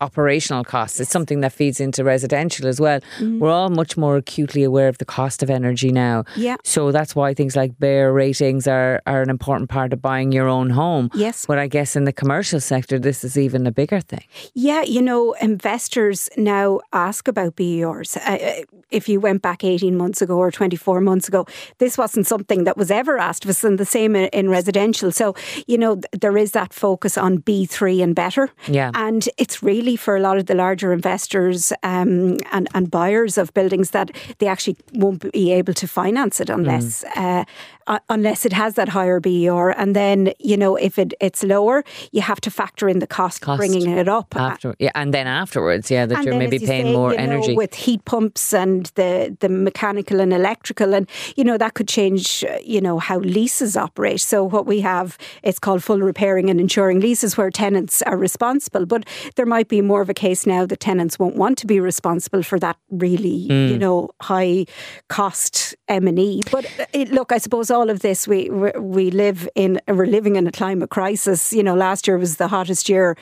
operational 0.00 0.64
costs. 0.64 1.00
It's 1.00 1.10
something 1.10 1.40
that 1.40 1.52
feeds 1.52 1.80
into 1.80 2.04
residential 2.04 2.66
as 2.66 2.80
well. 2.80 3.00
Mm. 3.18 3.38
We're 3.40 3.50
all 3.50 3.70
much 3.70 3.96
more 3.96 4.16
acutely 4.16 4.62
aware 4.62 4.88
of 4.88 4.98
the 4.98 5.04
cost 5.04 5.42
of 5.42 5.50
energy 5.50 5.90
now. 5.90 6.24
Yeah. 6.36 6.56
So 6.64 6.92
that's 6.92 7.16
why 7.16 7.34
things 7.34 7.56
like 7.56 7.78
BER 7.78 8.12
ratings 8.12 8.66
are, 8.66 9.02
are 9.06 9.22
an 9.22 9.30
important 9.30 9.70
part 9.70 9.92
of 9.92 10.00
buying 10.00 10.32
your 10.32 10.48
own 10.48 10.70
home. 10.70 11.10
Yes. 11.14 11.46
But 11.46 11.58
I 11.58 11.66
guess 11.66 11.96
in 11.96 12.04
the 12.04 12.12
commercial 12.12 12.60
sector, 12.60 12.98
this 12.98 13.24
is 13.24 13.36
even 13.36 13.66
a 13.66 13.72
bigger 13.72 14.00
thing. 14.00 14.24
Yeah, 14.54 14.82
you 14.82 15.02
know, 15.02 15.32
investors 15.40 16.28
now 16.36 16.80
ask 16.92 17.28
about 17.28 17.56
BERs. 17.56 18.16
Uh, 18.16 18.38
uh 18.40 18.62
if 18.90 19.08
you 19.08 19.20
went 19.20 19.42
back 19.42 19.64
18 19.64 19.96
months 19.96 20.22
ago 20.22 20.38
or 20.38 20.50
24 20.50 21.00
months 21.00 21.28
ago, 21.28 21.46
this 21.78 21.98
wasn't 21.98 22.26
something 22.26 22.64
that 22.64 22.76
was 22.76 22.90
ever 22.90 23.18
asked 23.18 23.44
of 23.44 23.50
us, 23.50 23.64
and 23.64 23.78
the 23.78 23.84
same 23.84 24.16
in, 24.16 24.28
in 24.28 24.48
residential. 24.48 25.12
So, 25.12 25.34
you 25.66 25.76
know, 25.76 26.00
there 26.12 26.38
is 26.38 26.52
that 26.52 26.72
focus 26.72 27.18
on 27.18 27.38
B3 27.38 28.02
and 28.02 28.14
better. 28.14 28.50
Yeah. 28.66 28.90
And 28.94 29.28
it's 29.36 29.62
really 29.62 29.87
for 29.96 30.16
a 30.16 30.20
lot 30.20 30.38
of 30.38 30.46
the 30.46 30.54
larger 30.54 30.92
investors 30.92 31.72
um, 31.82 32.38
and, 32.52 32.68
and 32.74 32.90
buyers 32.90 33.38
of 33.38 33.52
buildings 33.54 33.90
that 33.90 34.10
they 34.38 34.46
actually 34.46 34.76
won't 34.94 35.32
be 35.32 35.52
able 35.52 35.74
to 35.74 35.86
finance 35.86 36.40
it 36.40 36.50
unless 36.50 37.04
mm. 37.04 37.40
uh, 37.40 37.44
uh, 37.88 37.98
unless 38.10 38.44
it 38.44 38.52
has 38.52 38.74
that 38.74 38.90
higher 38.90 39.18
BER. 39.18 39.70
And 39.70 39.96
then, 39.96 40.32
you 40.38 40.56
know, 40.56 40.76
if 40.76 40.98
it, 40.98 41.14
it's 41.20 41.42
lower, 41.42 41.82
you 42.12 42.20
have 42.20 42.40
to 42.42 42.50
factor 42.50 42.88
in 42.88 42.98
the 42.98 43.06
cost, 43.06 43.40
cost 43.40 43.58
bringing 43.58 43.88
it 43.90 44.08
up. 44.08 44.36
After, 44.36 44.74
yeah, 44.78 44.90
and 44.94 45.14
then 45.14 45.26
afterwards, 45.26 45.90
yeah, 45.90 46.04
that 46.04 46.18
and 46.18 46.26
you're 46.26 46.36
maybe 46.36 46.58
you 46.58 46.66
paying 46.66 46.86
say, 46.86 46.92
more 46.92 47.14
energy. 47.14 47.48
Know, 47.48 47.54
with 47.54 47.74
heat 47.74 48.04
pumps 48.04 48.52
and 48.52 48.86
the, 48.94 49.34
the 49.40 49.48
mechanical 49.48 50.20
and 50.20 50.32
electrical. 50.34 50.94
And, 50.94 51.08
you 51.34 51.44
know, 51.44 51.56
that 51.56 51.74
could 51.74 51.88
change, 51.88 52.44
you 52.62 52.80
know, 52.80 52.98
how 52.98 53.18
leases 53.20 53.76
operate. 53.76 54.20
So 54.20 54.44
what 54.44 54.66
we 54.66 54.80
have, 54.80 55.16
it's 55.42 55.58
called 55.58 55.82
full 55.82 56.00
repairing 56.00 56.50
and 56.50 56.60
insuring 56.60 57.00
leases 57.00 57.38
where 57.38 57.50
tenants 57.50 58.02
are 58.02 58.18
responsible. 58.18 58.84
But 58.84 59.08
there 59.36 59.46
might 59.46 59.68
be 59.68 59.77
more 59.82 60.00
of 60.00 60.08
a 60.08 60.14
case 60.14 60.46
now 60.46 60.66
that 60.66 60.80
tenants 60.80 61.18
won't 61.18 61.36
want 61.36 61.58
to 61.58 61.66
be 61.66 61.80
responsible 61.80 62.42
for 62.42 62.58
that 62.58 62.76
really, 62.90 63.48
mm. 63.48 63.70
you 63.70 63.78
know, 63.78 64.10
high 64.20 64.66
cost 65.08 65.74
M&E. 65.88 66.42
But 66.50 66.66
it, 66.92 67.10
look, 67.10 67.32
I 67.32 67.38
suppose 67.38 67.70
all 67.70 67.90
of 67.90 68.00
this, 68.00 68.28
we 68.28 68.50
we 68.50 69.10
live 69.10 69.48
in 69.54 69.80
we're 69.88 70.06
living 70.06 70.36
in 70.36 70.46
a 70.46 70.52
climate 70.52 70.90
crisis. 70.90 71.52
You 71.52 71.62
know, 71.62 71.74
last 71.74 72.06
year 72.06 72.18
was 72.18 72.36
the 72.36 72.48
hottest 72.48 72.88
year 72.88 73.16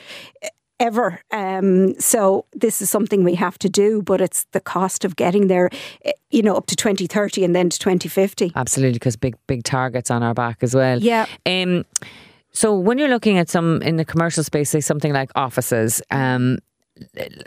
ever. 0.79 1.21
Um, 1.31 1.99
so 1.99 2.45
this 2.53 2.81
is 2.81 2.89
something 2.89 3.23
we 3.23 3.35
have 3.35 3.57
to 3.59 3.69
do, 3.69 4.01
but 4.01 4.21
it's 4.21 4.45
the 4.51 4.59
cost 4.59 5.05
of 5.05 5.15
getting 5.15 5.47
there, 5.47 5.69
eh, 6.05 6.11
you 6.29 6.41
know, 6.41 6.55
up 6.55 6.67
to 6.67 6.75
2030 6.75 7.43
and 7.43 7.55
then 7.55 7.69
to 7.69 7.79
2050. 7.79 8.51
Absolutely, 8.55 8.93
because 8.93 9.15
big, 9.15 9.35
big 9.47 9.63
targets 9.63 10.11
on 10.11 10.23
our 10.23 10.33
back 10.33 10.57
as 10.61 10.75
well. 10.75 10.99
Yeah. 10.99 11.25
Um, 11.45 11.85
so 12.57 12.75
when 12.75 12.97
you're 12.97 13.07
looking 13.07 13.37
at 13.37 13.49
some 13.49 13.83
in 13.83 13.97
the 13.97 14.03
commercial 14.03 14.43
space, 14.43 14.71
say 14.71 14.79
something 14.79 15.13
like 15.13 15.29
offices, 15.35 16.01
um, 16.09 16.57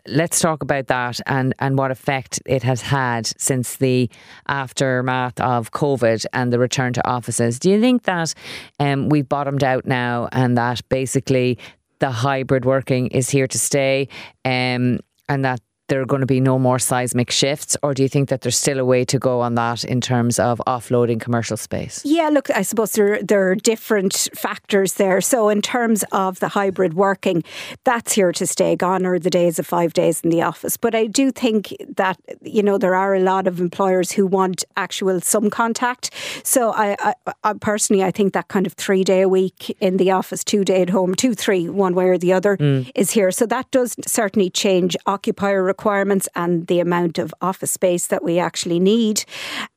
let's 0.06 0.38
talk 0.38 0.62
about 0.62 0.86
that 0.86 1.20
and, 1.26 1.52
and 1.58 1.76
what 1.76 1.90
effect 1.90 2.40
it 2.46 2.62
has 2.62 2.80
had 2.80 3.26
since 3.36 3.74
the 3.78 4.08
aftermath 4.46 5.40
of 5.40 5.72
COVID 5.72 6.26
and 6.32 6.52
the 6.52 6.60
return 6.60 6.92
to 6.92 7.04
offices. 7.08 7.58
Do 7.58 7.70
you 7.72 7.80
think 7.80 8.04
that 8.04 8.34
um, 8.78 9.08
we've 9.08 9.28
bottomed 9.28 9.64
out 9.64 9.84
now 9.84 10.28
and 10.30 10.56
that 10.56 10.80
basically 10.88 11.58
the 11.98 12.12
hybrid 12.12 12.64
working 12.64 13.08
is 13.08 13.28
here 13.28 13.48
to 13.48 13.58
stay 13.58 14.06
um, 14.44 15.00
and 15.28 15.44
that 15.44 15.60
there 15.90 16.00
are 16.00 16.06
going 16.06 16.20
to 16.20 16.26
be 16.26 16.40
no 16.40 16.58
more 16.58 16.78
seismic 16.78 17.30
shifts, 17.30 17.76
or 17.82 17.92
do 17.94 18.02
you 18.02 18.08
think 18.08 18.28
that 18.28 18.40
there's 18.42 18.56
still 18.56 18.78
a 18.78 18.84
way 18.84 19.04
to 19.04 19.18
go 19.18 19.40
on 19.40 19.56
that 19.56 19.84
in 19.84 20.00
terms 20.00 20.38
of 20.38 20.62
offloading 20.66 21.20
commercial 21.20 21.56
space? 21.56 22.00
Yeah, 22.04 22.28
look, 22.28 22.48
I 22.50 22.62
suppose 22.62 22.92
there, 22.92 23.20
there 23.22 23.50
are 23.50 23.56
different 23.56 24.28
factors 24.34 24.94
there. 24.94 25.20
So, 25.20 25.48
in 25.48 25.60
terms 25.60 26.04
of 26.12 26.38
the 26.38 26.48
hybrid 26.48 26.94
working, 26.94 27.42
that's 27.84 28.12
here 28.12 28.30
to 28.32 28.46
stay. 28.46 28.76
Gone 28.76 29.04
are 29.04 29.18
the 29.18 29.30
days 29.30 29.58
of 29.58 29.66
five 29.66 29.92
days 29.92 30.20
in 30.22 30.30
the 30.30 30.42
office. 30.42 30.76
But 30.76 30.94
I 30.94 31.06
do 31.06 31.32
think 31.32 31.74
that, 31.96 32.18
you 32.40 32.62
know, 32.62 32.78
there 32.78 32.94
are 32.94 33.14
a 33.16 33.20
lot 33.20 33.48
of 33.48 33.58
employers 33.58 34.12
who 34.12 34.26
want 34.26 34.64
actual 34.76 35.20
some 35.20 35.50
contact. 35.50 36.14
So, 36.44 36.70
I, 36.70 36.96
I, 37.00 37.32
I 37.42 37.52
personally, 37.54 38.04
I 38.04 38.12
think 38.12 38.32
that 38.34 38.46
kind 38.46 38.66
of 38.66 38.74
three 38.74 39.02
day 39.02 39.22
a 39.22 39.28
week 39.28 39.76
in 39.80 39.96
the 39.96 40.12
office, 40.12 40.44
two 40.44 40.64
day 40.64 40.82
at 40.82 40.90
home, 40.90 41.16
two, 41.16 41.34
three, 41.34 41.68
one 41.68 41.96
way 41.96 42.06
or 42.06 42.18
the 42.18 42.32
other 42.32 42.56
mm. 42.56 42.88
is 42.94 43.10
here. 43.10 43.32
So, 43.32 43.44
that 43.46 43.68
does 43.72 43.96
certainly 44.06 44.50
change 44.50 44.96
occupier 45.06 45.64
requirements 45.64 45.79
and 46.34 46.66
the 46.66 46.80
amount 46.80 47.18
of 47.18 47.34
office 47.40 47.72
space 47.72 48.06
that 48.08 48.22
we 48.22 48.38
actually 48.38 48.78
need. 48.80 49.24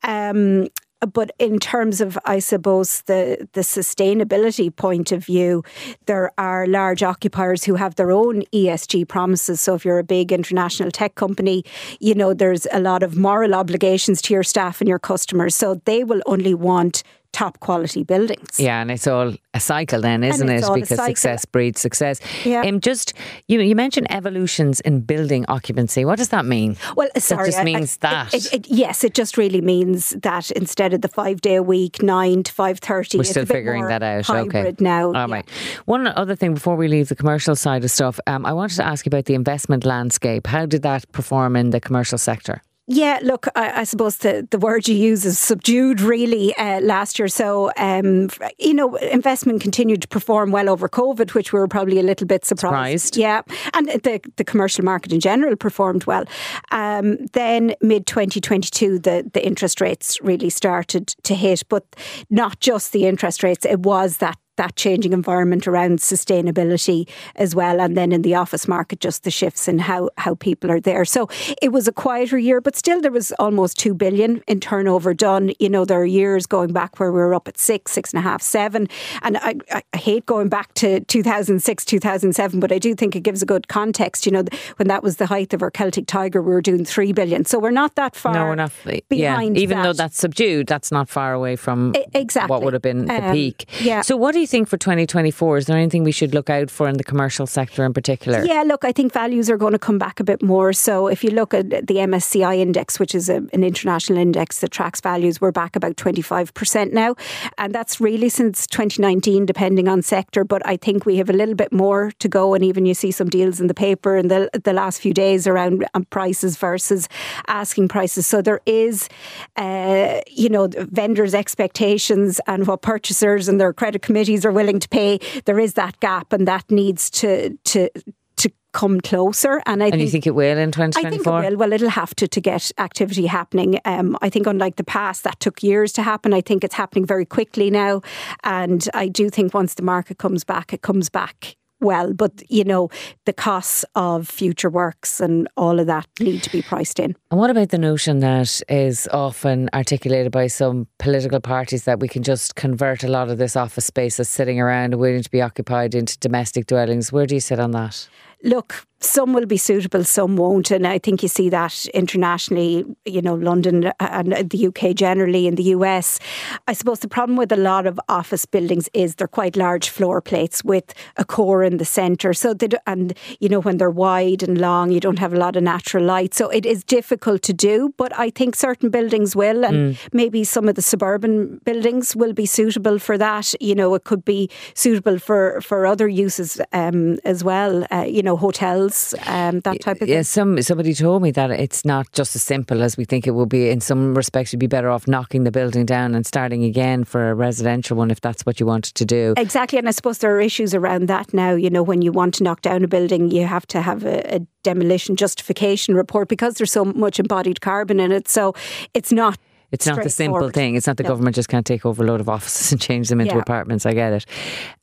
Um, 0.02 0.68
but 1.12 1.32
in 1.38 1.58
terms 1.58 2.00
of, 2.00 2.18
I 2.24 2.38
suppose, 2.38 3.02
the, 3.02 3.48
the 3.52 3.60
sustainability 3.60 4.74
point 4.74 5.12
of 5.12 5.24
view, 5.24 5.62
there 6.06 6.32
are 6.38 6.66
large 6.66 7.02
occupiers 7.02 7.64
who 7.64 7.74
have 7.74 7.96
their 7.96 8.10
own 8.10 8.42
ESG 8.52 9.06
promises. 9.08 9.60
So 9.60 9.74
if 9.74 9.84
you're 9.84 9.98
a 9.98 10.04
big 10.04 10.32
international 10.32 10.90
tech 10.90 11.14
company, 11.14 11.64
you 12.00 12.14
know, 12.14 12.34
there's 12.34 12.66
a 12.72 12.80
lot 12.80 13.02
of 13.02 13.16
moral 13.16 13.54
obligations 13.54 14.22
to 14.22 14.34
your 14.34 14.42
staff 14.42 14.80
and 14.80 14.88
your 14.88 14.98
customers. 14.98 15.54
So 15.54 15.80
they 15.84 16.04
will 16.04 16.22
only 16.26 16.54
want 16.54 17.02
top 17.34 17.58
quality 17.60 18.04
buildings. 18.04 18.58
Yeah, 18.58 18.80
and 18.80 18.90
it's 18.90 19.06
all 19.06 19.34
a 19.52 19.60
cycle 19.60 20.00
then, 20.00 20.22
isn't 20.22 20.48
it? 20.48 20.64
Because 20.72 21.04
success 21.04 21.44
breeds 21.44 21.80
success. 21.80 22.20
Yeah. 22.44 22.62
Um, 22.62 22.80
just 22.80 23.12
you 23.48 23.60
you 23.60 23.74
mentioned 23.74 24.06
evolutions 24.10 24.80
in 24.80 25.00
building 25.00 25.44
occupancy. 25.48 26.04
What 26.04 26.18
does 26.18 26.28
that 26.28 26.44
mean? 26.44 26.76
Well, 26.96 27.08
sorry, 27.18 27.50
that 27.50 27.52
just 27.52 27.64
means 27.64 27.98
I, 28.02 28.08
that. 28.08 28.34
It, 28.34 28.52
it, 28.54 28.68
yes, 28.68 29.04
it 29.04 29.14
just 29.14 29.36
really 29.36 29.60
means 29.60 30.10
that 30.22 30.50
instead 30.52 30.94
of 30.94 31.00
the 31.00 31.08
five 31.08 31.40
day 31.40 31.56
a 31.56 31.62
week, 31.62 32.02
nine 32.02 32.44
to 32.44 32.52
five 32.52 32.78
thirty, 32.78 33.18
we're 33.18 33.24
still 33.24 33.46
figuring 33.46 33.86
that 33.86 34.02
out. 34.02 34.30
okay, 34.30 34.74
now. 34.78 35.12
All 35.12 35.28
right. 35.28 35.48
One 35.86 36.06
other 36.06 36.36
thing 36.36 36.54
before 36.54 36.76
we 36.76 36.88
leave 36.88 37.08
the 37.08 37.16
commercial 37.16 37.56
side 37.56 37.84
of 37.84 37.90
stuff, 37.90 38.20
um, 38.26 38.46
I 38.46 38.52
wanted 38.52 38.76
to 38.76 38.86
ask 38.86 39.04
you 39.04 39.10
about 39.10 39.24
the 39.24 39.34
investment 39.34 39.84
landscape. 39.84 40.46
How 40.46 40.66
did 40.66 40.82
that 40.82 41.10
perform 41.12 41.56
in 41.56 41.70
the 41.70 41.80
commercial 41.80 42.18
sector? 42.18 42.62
Yeah, 42.86 43.18
look, 43.22 43.46
I, 43.56 43.80
I, 43.80 43.84
suppose 43.84 44.18
the, 44.18 44.46
the 44.50 44.58
word 44.58 44.86
you 44.86 44.94
use 44.94 45.24
is 45.24 45.38
subdued 45.38 46.02
really 46.02 46.54
uh, 46.56 46.82
last 46.82 47.18
year. 47.18 47.28
So, 47.28 47.72
um, 47.78 48.28
you 48.58 48.74
know, 48.74 48.96
investment 48.96 49.62
continued 49.62 50.02
to 50.02 50.08
perform 50.08 50.50
well 50.50 50.68
over 50.68 50.86
COVID, 50.86 51.32
which 51.32 51.50
we 51.50 51.60
were 51.60 51.68
probably 51.68 51.98
a 51.98 52.02
little 52.02 52.26
bit 52.26 52.44
surprised. 52.44 53.14
surprised. 53.14 53.16
Yeah. 53.16 53.40
And 53.72 53.88
the, 53.88 54.20
the 54.36 54.44
commercial 54.44 54.84
market 54.84 55.14
in 55.14 55.20
general 55.20 55.56
performed 55.56 56.04
well. 56.04 56.24
Um, 56.72 57.24
then, 57.32 57.74
mid 57.80 58.06
2022, 58.06 58.98
the, 58.98 59.30
the 59.32 59.44
interest 59.44 59.80
rates 59.80 60.20
really 60.20 60.50
started 60.50 61.08
to 61.22 61.34
hit, 61.34 61.62
but 61.70 61.84
not 62.28 62.60
just 62.60 62.92
the 62.92 63.06
interest 63.06 63.42
rates, 63.42 63.64
it 63.64 63.80
was 63.80 64.18
that 64.18 64.36
that 64.56 64.76
changing 64.76 65.12
environment 65.12 65.66
around 65.66 65.98
sustainability 65.98 67.08
as 67.36 67.54
well. 67.54 67.80
And 67.80 67.96
then 67.96 68.12
in 68.12 68.22
the 68.22 68.34
office 68.34 68.68
market, 68.68 69.00
just 69.00 69.24
the 69.24 69.30
shifts 69.30 69.68
in 69.68 69.78
how, 69.78 70.10
how 70.18 70.34
people 70.34 70.70
are 70.70 70.80
there. 70.80 71.04
So 71.04 71.28
it 71.60 71.72
was 71.72 71.88
a 71.88 71.92
quieter 71.92 72.38
year, 72.38 72.60
but 72.60 72.76
still 72.76 73.00
there 73.00 73.10
was 73.12 73.32
almost 73.32 73.78
2 73.78 73.94
billion 73.94 74.42
in 74.46 74.60
turnover 74.60 75.14
done. 75.14 75.52
You 75.58 75.68
know, 75.68 75.84
there 75.84 76.00
are 76.00 76.06
years 76.06 76.46
going 76.46 76.72
back 76.72 77.00
where 77.00 77.12
we 77.12 77.18
were 77.18 77.34
up 77.34 77.48
at 77.48 77.58
six, 77.58 77.92
six 77.92 78.12
and 78.12 78.18
a 78.18 78.22
half, 78.22 78.42
seven. 78.42 78.88
And 79.22 79.36
I, 79.38 79.56
I 79.92 79.96
hate 79.96 80.26
going 80.26 80.48
back 80.48 80.74
to 80.74 81.00
2006, 81.00 81.84
2007, 81.84 82.60
but 82.60 82.72
I 82.72 82.78
do 82.78 82.94
think 82.94 83.16
it 83.16 83.20
gives 83.20 83.42
a 83.42 83.46
good 83.46 83.68
context. 83.68 84.26
You 84.26 84.32
know, 84.32 84.44
when 84.76 84.88
that 84.88 85.02
was 85.02 85.16
the 85.16 85.26
height 85.26 85.52
of 85.52 85.62
our 85.62 85.70
Celtic 85.70 86.06
Tiger, 86.06 86.42
we 86.42 86.52
were 86.52 86.62
doing 86.62 86.84
3 86.84 87.12
billion. 87.12 87.44
So 87.44 87.58
we're 87.58 87.70
not 87.70 87.94
that 87.96 88.14
far. 88.14 88.34
No, 88.34 88.44
we're 88.44 88.54
not. 88.54 88.72
Behind 89.08 89.56
yeah, 89.56 89.62
even 89.62 89.78
that. 89.78 89.82
though 89.82 89.92
that's 89.92 90.18
subdued, 90.18 90.66
that's 90.66 90.90
not 90.90 91.08
far 91.08 91.32
away 91.32 91.56
from 91.56 91.94
exactly. 92.12 92.50
what 92.50 92.62
would 92.62 92.72
have 92.72 92.82
been 92.82 93.06
the 93.06 93.24
um, 93.24 93.32
peak. 93.32 93.66
Yeah. 93.80 94.02
So 94.02 94.16
what 94.16 94.32
do 94.32 94.40
you 94.40 94.43
you 94.44 94.48
think 94.48 94.68
for 94.68 94.76
2024? 94.76 95.56
Is 95.56 95.66
there 95.66 95.76
anything 95.76 96.04
we 96.04 96.12
should 96.12 96.34
look 96.34 96.50
out 96.50 96.70
for 96.70 96.86
in 96.86 96.98
the 96.98 97.04
commercial 97.04 97.46
sector 97.46 97.82
in 97.84 97.94
particular? 97.94 98.44
Yeah, 98.44 98.62
look, 98.62 98.84
I 98.84 98.92
think 98.92 99.12
values 99.12 99.48
are 99.48 99.56
going 99.56 99.72
to 99.72 99.78
come 99.78 99.98
back 99.98 100.20
a 100.20 100.24
bit 100.24 100.42
more. 100.42 100.74
So 100.74 101.08
if 101.08 101.24
you 101.24 101.30
look 101.30 101.54
at 101.54 101.70
the 101.70 101.96
MSCI 101.96 102.58
index, 102.58 103.00
which 103.00 103.14
is 103.14 103.30
a, 103.30 103.36
an 103.54 103.64
international 103.64 104.18
index 104.18 104.60
that 104.60 104.70
tracks 104.70 105.00
values, 105.00 105.40
we're 105.40 105.50
back 105.50 105.76
about 105.76 105.96
25% 105.96 106.92
now. 106.92 107.16
And 107.56 107.74
that's 107.74 108.00
really 108.02 108.28
since 108.28 108.66
2019, 108.66 109.46
depending 109.46 109.88
on 109.88 110.02
sector. 110.02 110.44
But 110.44 110.60
I 110.66 110.76
think 110.76 111.06
we 111.06 111.16
have 111.16 111.30
a 111.30 111.32
little 111.32 111.54
bit 111.54 111.72
more 111.72 112.12
to 112.18 112.28
go. 112.28 112.52
And 112.52 112.62
even 112.62 112.84
you 112.84 112.92
see 112.92 113.10
some 113.10 113.30
deals 113.30 113.60
in 113.60 113.68
the 113.68 113.74
paper 113.74 114.14
in 114.14 114.28
the, 114.28 114.50
the 114.62 114.74
last 114.74 115.00
few 115.00 115.14
days 115.14 115.46
around 115.46 115.86
um, 115.94 116.04
prices 116.10 116.58
versus 116.58 117.08
asking 117.48 117.88
prices. 117.88 118.26
So 118.26 118.42
there 118.42 118.60
is, 118.66 119.08
uh, 119.56 120.20
you 120.26 120.50
know, 120.50 120.68
vendors' 120.68 121.34
expectations 121.34 122.40
and 122.46 122.66
what 122.66 122.82
purchasers 122.82 123.48
and 123.48 123.58
their 123.58 123.72
credit 123.72 124.02
committees 124.34 124.44
are 124.44 124.52
willing 124.52 124.80
to 124.80 124.88
pay, 124.88 125.18
there 125.44 125.58
is 125.58 125.74
that 125.74 125.98
gap, 126.00 126.32
and 126.32 126.46
that 126.48 126.70
needs 126.70 127.10
to 127.10 127.56
to 127.64 127.88
to 128.36 128.50
come 128.72 129.00
closer. 129.00 129.62
And 129.66 129.82
I 129.82 129.86
and 129.86 129.92
think, 129.92 130.02
you 130.02 130.10
think 130.10 130.26
it 130.26 130.34
will 130.34 130.58
in 130.58 130.72
2024? 130.72 130.98
I 130.98 131.10
think 131.10 131.26
it 131.26 131.50
will. 131.50 131.58
Well, 131.58 131.72
it'll 131.72 131.90
have 131.90 132.14
to 132.16 132.26
to 132.26 132.40
get 132.40 132.72
activity 132.78 133.26
happening. 133.26 133.78
Um, 133.84 134.16
I 134.20 134.30
think 134.30 134.46
unlike 134.46 134.76
the 134.76 134.84
past, 134.84 135.22
that 135.24 135.38
took 135.40 135.62
years 135.62 135.92
to 135.94 136.02
happen. 136.02 136.34
I 136.34 136.40
think 136.40 136.64
it's 136.64 136.74
happening 136.74 137.06
very 137.06 137.26
quickly 137.26 137.70
now, 137.70 138.02
and 138.42 138.88
I 138.94 139.08
do 139.08 139.30
think 139.30 139.54
once 139.54 139.74
the 139.74 139.82
market 139.82 140.18
comes 140.18 140.44
back, 140.44 140.72
it 140.72 140.82
comes 140.82 141.08
back 141.08 141.56
well, 141.80 142.12
but 142.12 142.42
you 142.48 142.64
know, 142.64 142.88
the 143.26 143.32
costs 143.32 143.84
of 143.94 144.28
future 144.28 144.70
works 144.70 145.20
and 145.20 145.48
all 145.56 145.78
of 145.78 145.86
that 145.86 146.06
need 146.20 146.42
to 146.42 146.50
be 146.50 146.62
priced 146.62 146.98
in. 146.98 147.16
And 147.30 147.40
what 147.40 147.50
about 147.50 147.70
the 147.70 147.78
notion 147.78 148.20
that 148.20 148.62
is 148.68 149.08
often 149.12 149.68
articulated 149.74 150.32
by 150.32 150.46
some 150.46 150.86
political 150.98 151.40
parties 151.40 151.84
that 151.84 152.00
we 152.00 152.08
can 152.08 152.22
just 152.22 152.54
convert 152.54 153.04
a 153.04 153.08
lot 153.08 153.28
of 153.28 153.38
this 153.38 153.56
office 153.56 153.86
space 153.86 154.16
that's 154.16 154.30
sitting 154.30 154.60
around 154.60 154.94
and 154.94 155.00
waiting 155.00 155.22
to 155.22 155.30
be 155.30 155.42
occupied 155.42 155.94
into 155.94 156.18
domestic 156.18 156.66
dwellings? 156.66 157.12
Where 157.12 157.26
do 157.26 157.34
you 157.34 157.40
sit 157.40 157.60
on 157.60 157.72
that? 157.72 158.08
Look, 158.42 158.86
some 159.04 159.32
will 159.32 159.46
be 159.46 159.56
suitable, 159.56 160.04
some 160.04 160.36
won't. 160.36 160.70
And 160.70 160.86
I 160.86 160.98
think 160.98 161.22
you 161.22 161.28
see 161.28 161.48
that 161.50 161.86
internationally, 161.94 162.84
you 163.04 163.22
know, 163.22 163.34
London 163.34 163.92
and 164.00 164.50
the 164.50 164.66
UK 164.68 164.94
generally, 164.94 165.46
in 165.46 165.56
the 165.56 165.74
US. 165.74 166.18
I 166.66 166.72
suppose 166.72 167.00
the 167.00 167.08
problem 167.08 167.36
with 167.36 167.52
a 167.52 167.56
lot 167.56 167.86
of 167.86 168.00
office 168.08 168.46
buildings 168.46 168.88
is 168.94 169.16
they're 169.16 169.28
quite 169.28 169.56
large 169.56 169.88
floor 169.88 170.20
plates 170.20 170.64
with 170.64 170.94
a 171.16 171.24
core 171.24 171.62
in 171.62 171.76
the 171.76 171.84
centre. 171.84 172.32
So, 172.32 172.54
they 172.54 172.68
do, 172.68 172.78
and, 172.86 173.16
you 173.40 173.48
know, 173.48 173.60
when 173.60 173.76
they're 173.76 173.90
wide 173.90 174.42
and 174.42 174.58
long, 174.58 174.90
you 174.90 175.00
don't 175.00 175.18
have 175.18 175.32
a 175.32 175.38
lot 175.38 175.56
of 175.56 175.62
natural 175.62 176.04
light. 176.04 176.34
So 176.34 176.48
it 176.48 176.64
is 176.64 176.82
difficult 176.84 177.42
to 177.42 177.52
do, 177.52 177.94
but 177.96 178.16
I 178.18 178.30
think 178.30 178.56
certain 178.56 178.90
buildings 178.90 179.36
will. 179.36 179.64
And 179.64 179.94
mm. 179.94 179.98
maybe 180.12 180.44
some 180.44 180.68
of 180.68 180.74
the 180.74 180.82
suburban 180.82 181.60
buildings 181.64 182.16
will 182.16 182.32
be 182.32 182.46
suitable 182.46 182.98
for 182.98 183.18
that. 183.18 183.54
You 183.60 183.74
know, 183.74 183.94
it 183.94 184.04
could 184.04 184.24
be 184.24 184.50
suitable 184.74 185.18
for, 185.18 185.60
for 185.60 185.86
other 185.86 186.08
uses 186.08 186.60
um, 186.72 187.18
as 187.24 187.44
well, 187.44 187.86
uh, 187.90 188.06
you 188.06 188.22
know, 188.22 188.36
hotels 188.36 188.93
um, 189.26 189.60
that 189.60 189.80
type 189.80 190.00
of 190.00 190.08
yeah, 190.08 190.16
thing? 190.16 190.24
some 190.24 190.62
somebody 190.62 190.94
told 190.94 191.22
me 191.22 191.30
that 191.32 191.50
it's 191.50 191.84
not 191.84 192.10
just 192.12 192.34
as 192.36 192.42
simple 192.42 192.82
as 192.82 192.96
we 192.96 193.04
think 193.04 193.26
it 193.26 193.32
will 193.32 193.46
be. 193.46 193.70
In 193.70 193.80
some 193.80 194.14
respects, 194.14 194.52
you'd 194.52 194.58
be 194.58 194.66
better 194.66 194.90
off 194.90 195.06
knocking 195.08 195.44
the 195.44 195.50
building 195.50 195.84
down 195.86 196.14
and 196.14 196.26
starting 196.26 196.64
again 196.64 197.04
for 197.04 197.30
a 197.30 197.34
residential 197.34 197.96
one 197.96 198.10
if 198.10 198.20
that's 198.20 198.44
what 198.46 198.60
you 198.60 198.66
wanted 198.66 198.94
to 198.94 199.04
do. 199.04 199.34
Exactly, 199.36 199.78
and 199.78 199.88
I 199.88 199.92
suppose 199.92 200.18
there 200.18 200.34
are 200.36 200.40
issues 200.40 200.74
around 200.74 201.08
that 201.08 201.34
now. 201.34 201.54
You 201.54 201.70
know, 201.70 201.82
when 201.82 202.02
you 202.02 202.12
want 202.12 202.34
to 202.34 202.44
knock 202.44 202.62
down 202.62 202.84
a 202.84 202.88
building, 202.88 203.30
you 203.30 203.46
have 203.46 203.66
to 203.68 203.82
have 203.82 204.04
a, 204.04 204.36
a 204.36 204.40
demolition 204.62 205.16
justification 205.16 205.94
report 205.94 206.28
because 206.28 206.54
there's 206.54 206.72
so 206.72 206.84
much 206.84 207.20
embodied 207.20 207.60
carbon 207.60 208.00
in 208.00 208.12
it. 208.12 208.28
So 208.28 208.54
it's 208.94 209.12
not 209.12 209.38
it's 209.72 209.86
not 209.86 210.02
the 210.02 210.10
simple 210.10 210.50
thing. 210.50 210.74
It's 210.74 210.86
not 210.86 210.96
the 210.96 211.02
no. 211.02 211.08
government 211.10 211.36
just 211.36 211.48
can't 211.48 211.66
take 211.66 211.84
over 211.84 212.04
a 212.04 212.06
load 212.06 212.20
of 212.20 212.28
offices 212.28 212.72
and 212.72 212.80
change 212.80 213.08
them 213.08 213.20
into 213.20 213.34
yeah. 213.34 213.40
apartments. 213.40 213.86
I 213.86 213.92
get 213.92 214.12
it. 214.12 214.26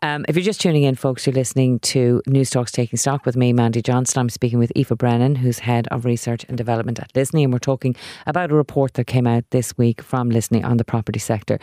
Um, 0.01 0.25
if 0.27 0.35
you're 0.35 0.43
just 0.43 0.61
tuning 0.61 0.83
in, 0.83 0.95
folks, 0.95 1.25
you're 1.25 1.33
listening 1.33 1.79
to 1.79 2.21
Newstalk's 2.27 2.71
Taking 2.71 2.97
Stock 2.97 3.25
with 3.25 3.35
me, 3.35 3.53
Mandy 3.53 3.81
Johnston. 3.81 4.21
I'm 4.21 4.29
speaking 4.29 4.59
with 4.59 4.71
Aoife 4.75 4.97
Brennan, 4.97 5.35
who's 5.35 5.59
Head 5.59 5.87
of 5.89 6.05
Research 6.05 6.45
and 6.47 6.57
Development 6.57 6.99
at 6.99 7.13
Lisney, 7.13 7.43
and 7.43 7.53
we're 7.53 7.59
talking 7.59 7.95
about 8.25 8.51
a 8.51 8.55
report 8.55 8.95
that 8.95 9.05
came 9.05 9.27
out 9.27 9.43
this 9.51 9.77
week 9.77 10.01
from 10.01 10.29
Lisney 10.29 10.63
on 10.63 10.77
the 10.77 10.83
property 10.83 11.19
sector. 11.19 11.59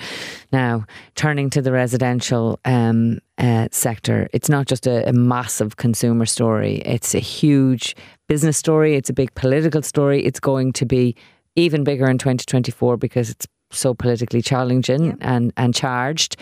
Now, 0.53 0.87
turning 1.15 1.51
to 1.51 1.63
the 1.63 1.73
residential 1.73 2.59
um, 2.65 3.19
uh, 3.37 3.69
sector, 3.71 4.29
it's 4.33 4.49
not 4.49 4.67
just 4.67 4.87
a, 4.87 5.09
a 5.09 5.13
massive 5.13 5.77
consumer 5.77 6.27
story, 6.27 6.77
it's 6.85 7.15
a 7.15 7.21
huge 7.21 7.95
business 8.29 8.57
story, 8.57 8.95
it's 8.95 9.11
a 9.11 9.13
big 9.13 9.35
political 9.35 9.83
story. 9.83 10.25
It's 10.25 10.41
going 10.41 10.73
to 10.75 10.87
be 10.87 11.17
even 11.59 11.85
bigger 11.85 12.09
in 12.09 12.19
2024 12.19 12.97
because 12.97 13.31
it's 13.31 13.47
so 13.71 13.95
politically 13.95 14.43
challenging 14.43 15.07
yeah. 15.07 15.15
and, 15.21 15.53
and 15.57 15.75
charged. 15.75 16.37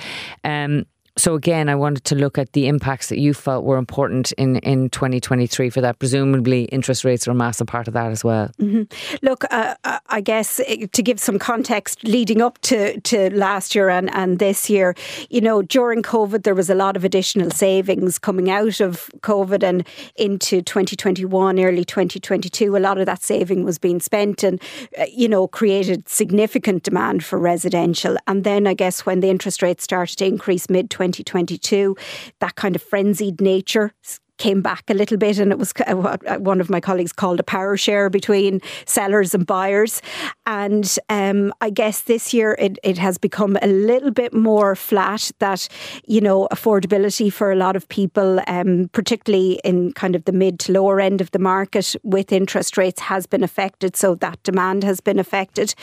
Um, 0.45 0.87
So 1.19 1.35
again, 1.35 1.69
I 1.71 1.75
wanted 1.75 2.05
to 2.05 2.15
look 2.15 2.37
at 2.37 2.53
the 2.53 2.69
impacts 2.69 3.09
that 3.09 3.19
you 3.19 3.33
felt 3.33 3.65
were 3.65 3.79
important 3.79 4.33
in, 4.33 4.57
in 4.57 4.91
2023 4.91 5.71
for 5.71 5.81
that. 5.81 5.99
Presumably, 5.99 6.65
interest 6.65 7.05
rates 7.05 7.27
are 7.27 7.31
a 7.31 7.35
massive 7.35 7.67
part 7.67 7.89
of 7.89 7.95
that 7.95 8.11
as 8.11 8.23
well. 8.23 8.51
Mm-hmm. 8.61 8.83
Look, 9.23 9.45
uh, 9.51 9.75
uh 9.85 9.99
I 10.09 10.21
guess 10.21 10.61
eh, 10.67 10.87
to 10.93 11.03
give 11.03 11.19
some 11.19 11.39
context 11.39 12.05
leading 12.05 12.43
up 12.43 12.59
to, 12.63 13.01
to 13.01 13.35
last 13.35 13.75
year 13.75 13.89
and, 13.89 14.15
and 14.15 14.39
this 14.39 14.69
year, 14.69 14.95
you 15.31 15.41
know, 15.41 15.63
during 15.63 16.03
COVID, 16.03 16.43
there 16.43 16.55
was 16.55 16.71
a 16.71 16.75
lot 16.75 16.97
of 16.97 17.05
additional 17.05 17.51
savings 17.51 18.19
coming 18.19 18.51
out 18.51 18.81
of 18.81 19.11
COVID 19.21 19.63
and 19.63 19.87
into 20.17 20.61
2021, 20.61 21.59
early 21.59 21.85
2022. 21.85 22.77
A 22.77 22.79
lot 22.79 22.99
of 22.99 23.07
that 23.07 23.23
saving 23.23 23.65
was 23.65 23.79
being 23.79 24.01
spent 24.01 24.43
and, 24.43 24.61
uh, 24.99 25.07
you 25.11 25.29
know, 25.29 25.49
created 25.49 26.09
significant 26.09 26.83
demand 26.83 27.25
for 27.25 27.39
residential. 27.39 28.17
And 28.27 28.45
then 28.45 28.67
I 28.67 28.75
guess 28.75 29.07
when 29.07 29.21
the 29.21 29.31
interest 29.31 29.63
rates 29.63 29.85
started 29.85 30.19
to 30.19 30.27
increase 30.27 30.69
mid 30.69 30.91
2022, 31.13 31.97
that 32.41 32.55
kind 32.55 32.77
of 32.77 32.83
frenzied 32.83 33.41
nature 33.41 33.93
came 34.39 34.63
back 34.63 34.85
a 34.89 34.95
little 34.95 35.17
bit, 35.17 35.39
and 35.39 35.53
it 35.53 35.59
was 35.59 35.73
uh, 35.87 35.97
what 35.97 36.27
uh, 36.27 36.39
one 36.39 36.61
of 36.61 36.71
my 36.71 36.81
colleagues 36.81 37.13
called 37.13 37.41
a 37.41 37.43
power 37.43 37.77
share 37.77 38.11
between 38.11 38.61
sellers 38.87 39.35
and 39.35 39.47
buyers. 39.47 40.03
And 40.47 40.99
um, 41.09 41.53
I 41.61 41.71
guess 41.71 42.03
this 42.03 42.33
year 42.35 42.57
it, 42.59 42.79
it 42.83 42.99
has 42.99 43.19
become 43.19 43.57
a 43.63 43.67
little 43.67 44.11
bit 44.11 44.33
more 44.33 44.77
flat. 44.77 45.31
That 45.39 45.69
you 46.07 46.21
know 46.21 46.49
affordability 46.53 47.33
for 47.33 47.51
a 47.51 47.57
lot 47.57 47.77
of 47.77 47.89
people, 47.89 48.41
um, 48.47 48.91
particularly 48.93 49.61
in 49.65 49.93
kind 49.93 50.15
of 50.15 50.25
the 50.25 50.33
mid 50.33 50.59
to 50.61 50.73
lower 50.73 51.01
end 51.01 51.21
of 51.21 51.31
the 51.31 51.39
market, 51.39 51.97
with 52.03 52.33
interest 52.33 52.77
rates 52.77 53.01
has 53.01 53.27
been 53.27 53.43
affected. 53.43 53.97
So 53.97 54.15
that 54.17 54.43
demand 54.43 54.85
has 54.85 55.01
been 55.01 55.19
affected. 55.19 55.75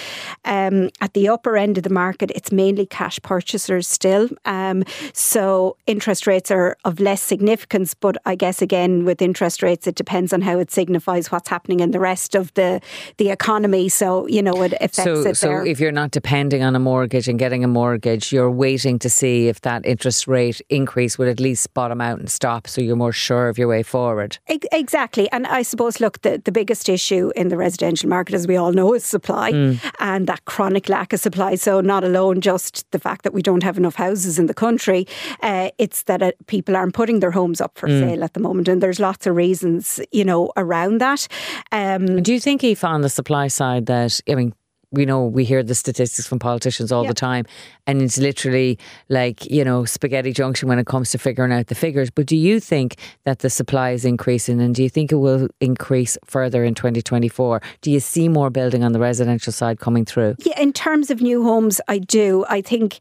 Um, 0.45 0.89
at 1.01 1.13
the 1.13 1.27
upper 1.27 1.57
end 1.57 1.77
of 1.77 1.83
the 1.83 1.89
market, 1.89 2.31
it's 2.35 2.51
mainly 2.51 2.85
cash 2.85 3.19
purchasers 3.21 3.87
still. 3.87 4.29
Um, 4.45 4.83
so 5.13 5.77
interest 5.87 6.27
rates 6.27 6.51
are 6.51 6.77
of 6.85 6.99
less 6.99 7.21
significance, 7.21 7.93
but 7.93 8.17
I 8.25 8.35
guess 8.43 8.61
again 8.61 9.05
with 9.05 9.21
interest 9.21 9.63
rates, 9.63 9.87
it 9.87 9.95
depends 9.95 10.33
on 10.33 10.41
how 10.41 10.59
it 10.59 10.69
signifies 10.69 11.31
what's 11.31 11.47
happening 11.47 11.79
in 11.79 11.91
the 11.91 11.99
rest 11.99 12.35
of 12.35 12.53
the 12.55 12.81
the 13.17 13.29
economy. 13.29 13.87
So 13.87 14.27
you 14.27 14.41
know 14.41 14.61
it 14.63 14.73
affects 14.73 15.03
so, 15.03 15.21
it. 15.21 15.37
So 15.37 15.47
there. 15.47 15.65
if 15.65 15.79
you're 15.79 15.93
not 15.93 16.11
depending 16.11 16.61
on 16.61 16.75
a 16.75 16.79
mortgage 16.79 17.29
and 17.29 17.39
getting 17.39 17.63
a 17.63 17.69
mortgage, 17.69 18.33
you're 18.33 18.51
waiting 18.51 18.99
to 18.99 19.09
see 19.09 19.47
if 19.47 19.61
that 19.61 19.85
interest 19.85 20.27
rate 20.27 20.59
increase 20.67 21.17
would 21.17 21.29
at 21.29 21.39
least 21.39 21.73
bottom 21.73 22.01
out 22.01 22.19
and 22.19 22.29
stop, 22.29 22.67
so 22.67 22.81
you're 22.81 22.97
more 22.97 23.13
sure 23.13 23.47
of 23.47 23.57
your 23.57 23.69
way 23.69 23.81
forward. 23.81 24.37
Exactly, 24.73 25.31
and 25.31 25.47
I 25.47 25.61
suppose 25.61 26.01
look 26.01 26.21
the 26.23 26.41
the 26.43 26.51
biggest 26.51 26.89
issue 26.89 27.31
in 27.37 27.47
the 27.47 27.55
residential 27.55 28.09
market, 28.09 28.35
as 28.35 28.45
we 28.45 28.57
all 28.57 28.73
know, 28.73 28.93
is 28.93 29.05
supply 29.05 29.53
mm. 29.53 29.79
and 29.99 30.27
that 30.27 30.43
chronic 30.43 30.89
lack 30.89 31.13
of 31.13 31.21
supply. 31.21 31.55
So 31.55 31.79
not 31.79 32.03
alone 32.03 32.41
just 32.41 32.91
the 32.91 32.99
fact 32.99 33.23
that 33.23 33.33
we 33.33 33.41
don't 33.41 33.63
have 33.63 33.77
enough 33.77 33.95
houses 33.95 34.37
in 34.37 34.47
the 34.47 34.53
country, 34.65 35.07
uh, 35.41 35.69
it's 35.77 36.03
that 36.03 36.21
uh, 36.21 36.31
people 36.47 36.75
aren't 36.75 36.93
putting 36.93 37.21
their 37.21 37.31
homes 37.31 37.61
up 37.61 37.77
for 37.77 37.87
mm. 37.87 38.01
sale 38.01 38.23
at 38.33 38.41
the 38.41 38.47
moment, 38.47 38.67
and 38.67 38.81
there's 38.81 38.99
lots 38.99 39.27
of 39.27 39.35
reasons, 39.35 39.99
you 40.11 40.25
know, 40.25 40.51
around 40.57 40.97
that. 40.99 41.27
Um, 41.71 42.23
Do 42.23 42.33
you 42.33 42.39
think, 42.39 42.63
Aoife, 42.63 42.83
on 42.83 43.01
the 43.01 43.09
supply 43.09 43.47
side, 43.47 43.85
that 43.85 44.19
I 44.27 44.33
mean, 44.33 44.53
we 44.93 45.05
know 45.05 45.25
we 45.25 45.43
hear 45.43 45.63
the 45.63 45.75
statistics 45.75 46.27
from 46.27 46.39
politicians 46.39 46.91
all 46.91 47.03
the 47.03 47.13
time, 47.15 47.45
and 47.87 48.01
it's 48.01 48.17
literally 48.17 48.77
like 49.09 49.49
you 49.49 49.65
know 49.65 49.85
spaghetti 49.85 50.31
junction 50.31 50.69
when 50.69 50.79
it 50.79 50.85
comes 50.85 51.11
to 51.11 51.17
figuring 51.17 51.51
out 51.51 51.67
the 51.67 51.75
figures. 51.75 52.11
But 52.11 52.27
do 52.27 52.37
you 52.37 52.59
think 52.59 52.97
that 53.25 53.39
the 53.39 53.49
supply 53.49 53.89
is 53.89 54.05
increasing, 54.05 54.61
and 54.61 54.73
do 54.75 54.83
you 54.83 54.89
think 54.89 55.11
it 55.11 55.15
will 55.15 55.47
increase 55.59 56.17
further 56.25 56.63
in 56.63 56.75
2024? 56.75 57.61
Do 57.81 57.91
you 57.91 57.99
see 57.99 58.29
more 58.29 58.51
building 58.51 58.83
on 58.83 58.93
the 58.93 58.99
residential 58.99 59.51
side 59.51 59.79
coming 59.79 60.05
through? 60.05 60.35
Yeah, 60.45 60.59
in 60.61 60.71
terms 60.71 61.09
of 61.09 61.21
new 61.21 61.43
homes, 61.43 61.81
I 61.87 61.97
do. 61.97 62.45
I 62.47 62.61
think 62.61 62.99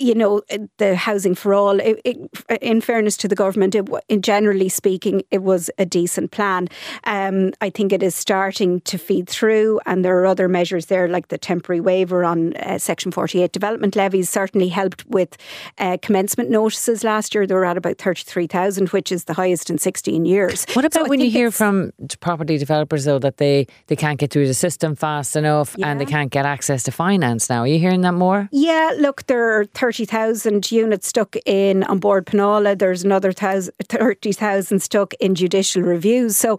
you 0.00 0.14
know, 0.14 0.40
the 0.78 0.96
housing 0.96 1.34
for 1.34 1.52
all. 1.52 1.78
It, 1.78 2.00
it, 2.04 2.16
in 2.62 2.80
fairness 2.80 3.16
to 3.18 3.28
the 3.28 3.34
government, 3.34 3.74
it, 3.74 3.88
in 4.08 4.22
generally 4.22 4.70
speaking, 4.70 5.22
it 5.30 5.42
was 5.42 5.70
a 5.76 5.84
decent 5.84 6.30
plan. 6.30 6.68
Um, 7.04 7.52
I 7.60 7.68
think 7.68 7.92
it 7.92 8.02
is 8.02 8.14
starting 8.14 8.80
to 8.82 8.96
feed 8.96 9.28
through, 9.28 9.80
and 9.84 10.02
there 10.04 10.18
are 10.18 10.26
other 10.26 10.48
measures 10.48 10.86
there, 10.86 11.06
like 11.06 11.28
the 11.28 11.36
temporary 11.36 11.80
waiver 11.80 12.24
on 12.24 12.56
uh, 12.56 12.78
Section 12.78 13.12
48 13.12 13.52
development 13.52 13.94
levies, 13.94 14.30
certainly 14.30 14.68
helped 14.68 15.04
with 15.06 15.36
uh, 15.76 15.98
commencement 16.00 16.50
notices 16.50 17.04
last 17.04 17.34
year. 17.34 17.46
They 17.46 17.54
were 17.54 17.66
at 17.66 17.76
about 17.76 17.98
33,000, 17.98 18.88
which 18.88 19.12
is 19.12 19.24
the 19.24 19.34
highest 19.34 19.68
in 19.68 19.76
16 19.76 20.24
years. 20.24 20.64
What 20.72 20.86
about 20.86 21.04
so 21.04 21.10
when 21.10 21.20
you 21.20 21.30
hear 21.30 21.50
from 21.50 21.92
property 22.20 22.56
developers, 22.56 23.04
though, 23.04 23.18
that 23.18 23.36
they, 23.36 23.66
they 23.88 23.96
can't 23.96 24.18
get 24.18 24.30
through 24.30 24.46
the 24.46 24.54
system 24.54 24.96
fast 24.96 25.36
enough 25.36 25.74
yeah. 25.76 25.88
and 25.88 26.00
they 26.00 26.06
can't 26.06 26.30
get 26.30 26.46
access 26.46 26.82
to 26.84 26.92
finance 26.92 27.50
now? 27.50 27.60
Are 27.60 27.66
you 27.66 27.78
hearing 27.78 28.00
that 28.00 28.14
more? 28.14 28.48
Yeah, 28.50 28.92
look, 28.96 29.26
there 29.26 29.58
are 29.58 29.66
30,000 29.90 30.70
units 30.70 31.08
stuck 31.08 31.34
in 31.44 31.82
An 31.82 31.98
Bord 31.98 32.24
Pleanála. 32.24 32.78
There's 32.78 33.02
another 33.02 33.32
30,000 33.32 34.80
stuck 34.80 35.14
in 35.14 35.34
judicial 35.34 35.82
reviews. 35.82 36.36
So, 36.36 36.58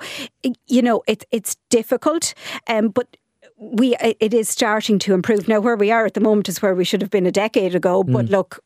you 0.67 0.82
know, 0.82 1.02
it, 1.08 1.24
it's 1.32 1.56
difficult. 1.70 2.34
Um, 2.67 2.89
but 2.89 3.15
we 3.58 3.96
it 4.02 4.34
is 4.34 4.50
starting 4.50 5.00
to 5.00 5.13
improve 5.13 5.48
now. 5.48 5.62
Where 5.62 5.78
we 5.78 5.91
are 5.91 6.06
at 6.06 6.13
the 6.13 6.20
moment 6.20 6.50
is 6.50 6.62
where 6.62 6.76
we 6.76 6.84
should 6.84 7.02
have 7.02 7.12
been 7.12 7.26
a 7.26 7.32
decade 7.32 7.74
ago. 7.74 8.04
But 8.04 8.26
mm. 8.26 8.32
look, 8.32 8.60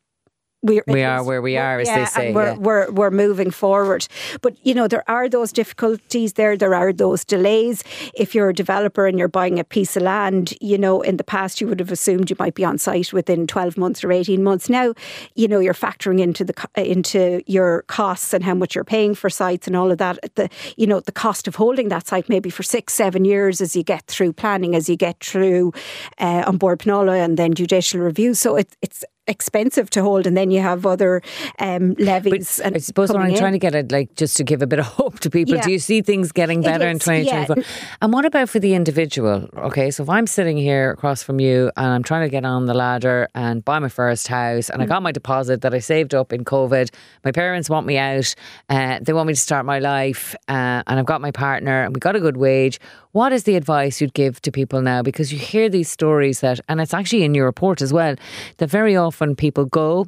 we're, 0.65 0.83
we 0.87 1.03
are 1.03 1.23
where 1.23 1.41
we 1.41 1.57
are, 1.57 1.79
as 1.79 1.87
yeah, 1.87 1.99
they 1.99 2.05
say. 2.05 2.33
We're, 2.33 2.45
yeah. 2.45 2.57
we're, 2.57 2.91
we're 2.91 3.11
moving 3.11 3.51
forward. 3.51 4.07
But, 4.41 4.57
you 4.65 4.73
know, 4.73 4.87
there 4.87 5.09
are 5.09 5.29
those 5.29 5.51
difficulties 5.51 6.33
there. 6.33 6.57
There 6.57 6.73
are 6.73 6.91
those 6.91 7.23
delays. 7.23 7.83
If 8.15 8.33
you're 8.33 8.49
a 8.49 8.53
developer 8.53 9.05
and 9.05 9.19
you're 9.19 9.27
buying 9.27 9.59
a 9.59 9.63
piece 9.63 9.95
of 9.95 10.03
land, 10.03 10.55
you 10.61 10.77
know, 10.77 11.01
in 11.01 11.17
the 11.17 11.23
past 11.23 11.61
you 11.61 11.67
would 11.67 11.79
have 11.79 11.91
assumed 11.91 12.29
you 12.29 12.35
might 12.39 12.55
be 12.55 12.65
on 12.65 12.77
site 12.77 13.13
within 13.13 13.45
12 13.47 13.77
months 13.77 14.03
or 14.03 14.11
18 14.11 14.43
months. 14.43 14.69
Now, 14.69 14.93
you 15.35 15.47
know, 15.47 15.59
you're 15.59 15.73
factoring 15.73 16.19
into 16.19 16.43
the 16.43 16.55
into 16.75 17.43
your 17.45 17.83
costs 17.83 18.33
and 18.33 18.43
how 18.43 18.55
much 18.55 18.75
you're 18.75 18.83
paying 18.83 19.15
for 19.15 19.29
sites 19.29 19.67
and 19.67 19.75
all 19.75 19.91
of 19.91 19.97
that. 19.99 20.17
The, 20.35 20.49
you 20.77 20.87
know, 20.87 20.99
the 20.99 21.11
cost 21.11 21.47
of 21.47 21.55
holding 21.55 21.89
that 21.89 22.07
site 22.07 22.29
maybe 22.29 22.49
for 22.49 22.63
six, 22.63 22.93
seven 22.93 23.25
years 23.25 23.61
as 23.61 23.75
you 23.75 23.83
get 23.83 24.07
through 24.07 24.33
planning, 24.33 24.75
as 24.75 24.89
you 24.89 24.95
get 24.95 25.19
through 25.19 25.73
uh, 26.19 26.43
An 26.47 26.57
Bord 26.57 26.79
Pleanála 26.79 27.23
and 27.23 27.37
then 27.37 27.53
judicial 27.53 27.99
review. 27.99 28.33
So 28.33 28.55
it, 28.55 28.75
it's 28.81 29.03
expensive 29.27 29.89
to 29.91 30.01
hold, 30.01 30.27
and 30.27 30.37
then 30.37 30.51
you 30.51 30.61
have 30.61 30.85
other 30.85 31.21
um, 31.59 31.93
levies. 31.97 32.61
I 32.61 32.77
suppose 32.77 33.09
what 33.09 33.21
I'm 33.21 33.31
in. 33.31 33.37
trying 33.37 33.53
to 33.53 33.59
get 33.59 33.75
at, 33.75 33.91
like, 33.91 34.15
just 34.15 34.37
to 34.37 34.43
give 34.43 34.61
a 34.61 34.67
bit 34.67 34.79
of 34.79 34.85
hope 34.99 35.19
to 35.21 35.29
people. 35.29 35.55
Yeah. 35.55 35.63
Do 35.63 35.71
you 35.71 35.79
see 35.79 36.01
things 36.01 36.31
getting 36.31 36.61
better 36.61 36.87
in 36.87 36.99
2024? 36.99 37.55
Yeah. 37.57 37.63
And 38.01 38.13
what 38.13 38.25
about 38.25 38.49
for 38.49 38.59
the 38.59 38.73
individual? 38.73 39.49
Okay, 39.57 39.91
so 39.91 40.03
if 40.03 40.09
I'm 40.09 40.27
sitting 40.27 40.57
here 40.57 40.91
across 40.91 41.23
from 41.23 41.39
you 41.39 41.71
and 41.75 41.87
I'm 41.87 42.03
trying 42.03 42.25
to 42.25 42.29
get 42.29 42.45
on 42.45 42.65
the 42.65 42.73
ladder 42.73 43.27
and 43.33 43.63
buy 43.65 43.79
my 43.79 43.89
first 43.89 44.27
house, 44.27 44.69
and 44.69 44.79
mm. 44.79 44.83
I 44.83 44.85
got 44.85 45.01
my 45.01 45.11
deposit 45.11 45.61
that 45.61 45.73
I 45.73 45.79
saved 45.79 46.13
up 46.13 46.31
in 46.31 46.45
COVID, 46.45 46.91
my 47.23 47.31
parents 47.31 47.69
want 47.69 47.87
me 47.87 47.97
out, 47.97 48.33
uh, 48.69 48.99
they 49.01 49.13
want 49.13 49.27
me 49.27 49.33
to 49.33 49.39
start 49.39 49.65
my 49.65 49.79
life, 49.79 50.35
uh, 50.47 50.83
and 50.87 50.99
I've 50.99 51.05
got 51.05 51.21
my 51.21 51.31
partner, 51.31 51.83
and 51.83 51.95
we 51.95 51.99
got 51.99 52.15
a 52.15 52.19
good 52.19 52.37
wage. 52.37 52.79
What 53.11 53.31
is 53.31 53.45
the 53.45 53.55
advice 53.55 54.01
you'd 54.01 54.13
give 54.13 54.41
to 54.41 54.51
people 54.51 54.81
now? 54.81 55.01
Because 55.01 55.31
you 55.31 55.39
hear 55.39 55.69
these 55.69 55.89
stories 55.89 56.41
that, 56.41 56.59
and 56.67 56.81
it's 56.81 56.93
actually 56.93 57.23
in 57.23 57.33
your 57.33 57.45
report 57.45 57.81
as 57.81 57.93
well, 57.93 58.15
that 58.57 58.69
very 58.69 58.97
often 58.97 59.14
people 59.35 59.65
go, 59.65 60.07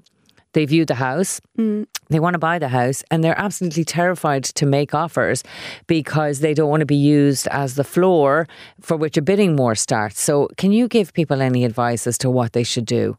they 0.54 0.66
view 0.66 0.86
the 0.86 0.96
house, 0.96 1.40
mm. 1.58 1.86
They 2.10 2.20
want 2.20 2.34
to 2.34 2.40
buy 2.40 2.60
the 2.60 2.70
house, 2.70 3.04
and 3.12 3.24
they're 3.24 3.40
absolutely 3.40 3.84
terrified 3.84 4.44
to 4.44 4.66
make 4.66 4.94
offers 4.94 5.44
because 5.88 6.40
they 6.40 6.54
don't 6.54 6.70
want 6.70 6.82
to 6.82 6.86
be 6.86 6.96
used 6.96 7.48
as 7.48 7.76
the 7.76 7.84
floor 7.84 8.48
for 8.82 8.96
which 8.98 9.18
a 9.18 9.22
bidding 9.22 9.56
war 9.56 9.76
starts. 9.76 10.22
So, 10.22 10.48
can 10.58 10.72
you 10.72 10.88
give 10.88 11.14
people 11.14 11.42
any 11.42 11.66
advice 11.66 12.08
as 12.08 12.18
to 12.20 12.30
what 12.30 12.54
they 12.54 12.64
should 12.64 12.86
do? 12.86 13.18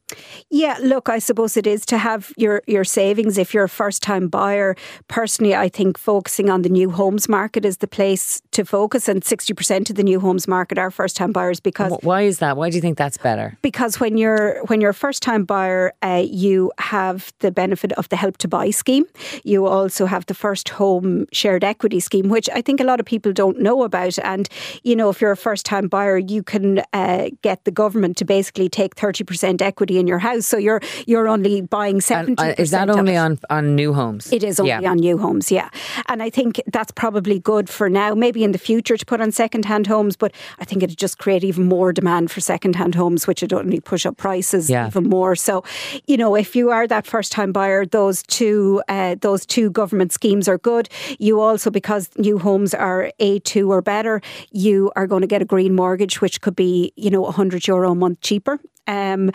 Yeah, 0.51 0.79
look, 0.81 1.09
I 1.09 1.19
suppose 1.19 1.57
it 1.57 1.67
is 1.67 1.85
to 1.87 1.99
have 1.99 2.33
your, 2.37 2.63
your 2.67 2.85
savings 2.85 3.39
if 3.39 3.53
you're 3.53 3.65
a 3.65 3.69
first 3.69 4.03
time 4.03 4.29
buyer. 4.29 4.77
Personally, 5.09 5.55
I 5.55 5.69
think 5.69 5.99
focusing 5.99 6.51
on 6.51 6.63
the 6.63 6.69
new 6.69 6.91
homes 6.91 7.29
market 7.29 7.65
is 7.65 7.79
the 7.79 7.89
place 7.89 8.43
to 8.53 8.65
focus, 8.65 9.09
and 9.09 9.23
60% 9.23 9.91
of 9.91 9.97
the 9.97 10.03
new 10.03 10.21
homes 10.21 10.49
market 10.49 10.79
are 10.79 10.91
first 10.91 11.17
time 11.17 11.33
buyers 11.33 11.61
because. 11.61 11.93
Why 12.03 12.23
is 12.23 12.39
that? 12.39 12.57
Why 12.57 12.71
do 12.71 12.77
you 12.77 12.83
think 12.83 12.97
that's 12.97 13.19
better? 13.19 13.57
Because 13.63 14.01
when 14.01 14.17
you're, 14.17 14.65
when 14.67 14.81
you're 14.81 14.91
a 14.91 14.95
first 14.95 15.23
time 15.23 15.45
buyer, 15.45 15.93
uh, 16.03 16.25
you 16.27 16.73
have 16.79 17.33
the 17.41 17.51
benefit 17.51 17.93
of 17.93 18.09
the 18.09 18.17
Help 18.17 18.39
to 18.39 18.49
Buy 18.49 18.71
scheme. 18.79 19.05
You 19.45 19.67
also 19.67 20.07
have 20.07 20.27
the 20.27 20.35
First 20.35 20.69
Home 20.71 21.27
Shared 21.33 21.65
Equity 21.65 22.01
scheme, 22.01 22.29
which 22.29 22.49
I 22.55 22.63
think 22.63 22.81
a 22.81 22.85
lot 22.85 23.01
of 23.01 23.07
people 23.07 23.33
don't 23.33 23.61
know 23.61 23.83
about. 23.83 24.19
And, 24.21 24.49
you 24.83 24.97
know, 24.97 25.11
if 25.11 25.21
you're 25.21 25.33
a 25.33 25.37
first 25.37 25.67
time 25.67 25.89
buyer, 25.89 26.19
you 26.19 26.43
can 26.43 26.83
uh, 26.93 27.29
get 27.43 27.65
the 27.65 27.71
government 27.71 28.17
to 28.19 28.25
basically 28.25 28.69
take 28.69 28.95
30% 28.95 29.61
equity 29.61 29.99
in 29.99 30.07
your 30.07 30.19
house. 30.19 30.47
So 30.47 30.57
you're 30.57 30.81
you're 31.07 31.29
only 31.29 31.61
buying 31.61 32.01
70 32.01 32.43
uh, 32.43 32.55
Is 32.59 32.71
that 32.71 32.91
only 32.91 33.17
on, 33.17 33.39
on 33.51 33.75
new 33.75 33.93
homes? 33.93 34.33
It 34.33 34.43
is 34.43 34.61
only 34.61 34.71
yeah. 34.71 34.91
on 34.91 34.99
new 34.99 35.19
homes, 35.19 35.51
yeah. 35.51 35.69
And 36.07 36.23
I 36.23 36.31
think 36.31 36.61
that's 36.73 36.93
probably 36.93 37.39
good 37.39 37.69
for 37.69 37.89
now, 37.89 38.15
maybe 38.15 38.45
in 38.45 38.53
the 38.53 38.59
future 38.59 38.97
to 38.97 39.07
put 39.07 39.21
on 39.21 39.33
second 39.33 39.65
hand 39.65 39.87
homes, 39.87 40.17
but 40.17 40.33
I 40.59 40.65
think 40.65 40.83
it'd 40.83 40.99
just 40.99 41.19
create 41.19 41.45
even 41.45 41.65
more 41.67 41.93
demand 41.93 42.31
for 42.31 42.41
second 42.41 42.77
hand 42.77 42.95
homes, 42.95 43.27
which 43.27 43.43
would 43.43 43.53
only 43.53 43.81
push 43.81 44.07
up 44.07 44.17
prices 44.17 44.71
yeah. 44.71 44.87
even 44.87 45.09
more. 45.09 45.35
So, 45.37 45.65
you 46.07 46.17
know, 46.17 46.35
if 46.35 46.55
you 46.57 46.71
are 46.71 46.87
that 46.87 47.07
first 47.07 47.33
time 47.33 47.53
buyer, 47.53 47.85
those 47.87 48.23
two 48.25 48.68
uh, 48.89 49.17
those 49.21 49.47
two 49.47 49.71
government 49.71 50.13
schemes 50.13 50.49
are 50.49 50.59
good. 50.59 50.89
You 51.19 51.41
also, 51.41 51.71
because 51.71 52.11
new 52.17 52.39
homes 52.39 52.75
are 52.75 53.11
A2 53.21 53.69
or 53.69 53.81
better, 53.83 54.21
you 54.51 54.91
are 54.97 55.07
going 55.07 55.23
to 55.23 55.27
get 55.35 55.43
a 55.43 55.45
green 55.45 55.75
mortgage, 55.75 56.21
which 56.21 56.41
could 56.41 56.57
be, 56.57 56.93
you 56.97 57.11
know, 57.11 57.23
100 57.23 57.67
euro 57.67 57.93
a 57.93 57.95
month 57.95 58.21
cheaper 58.21 58.61
Um, 58.89 59.31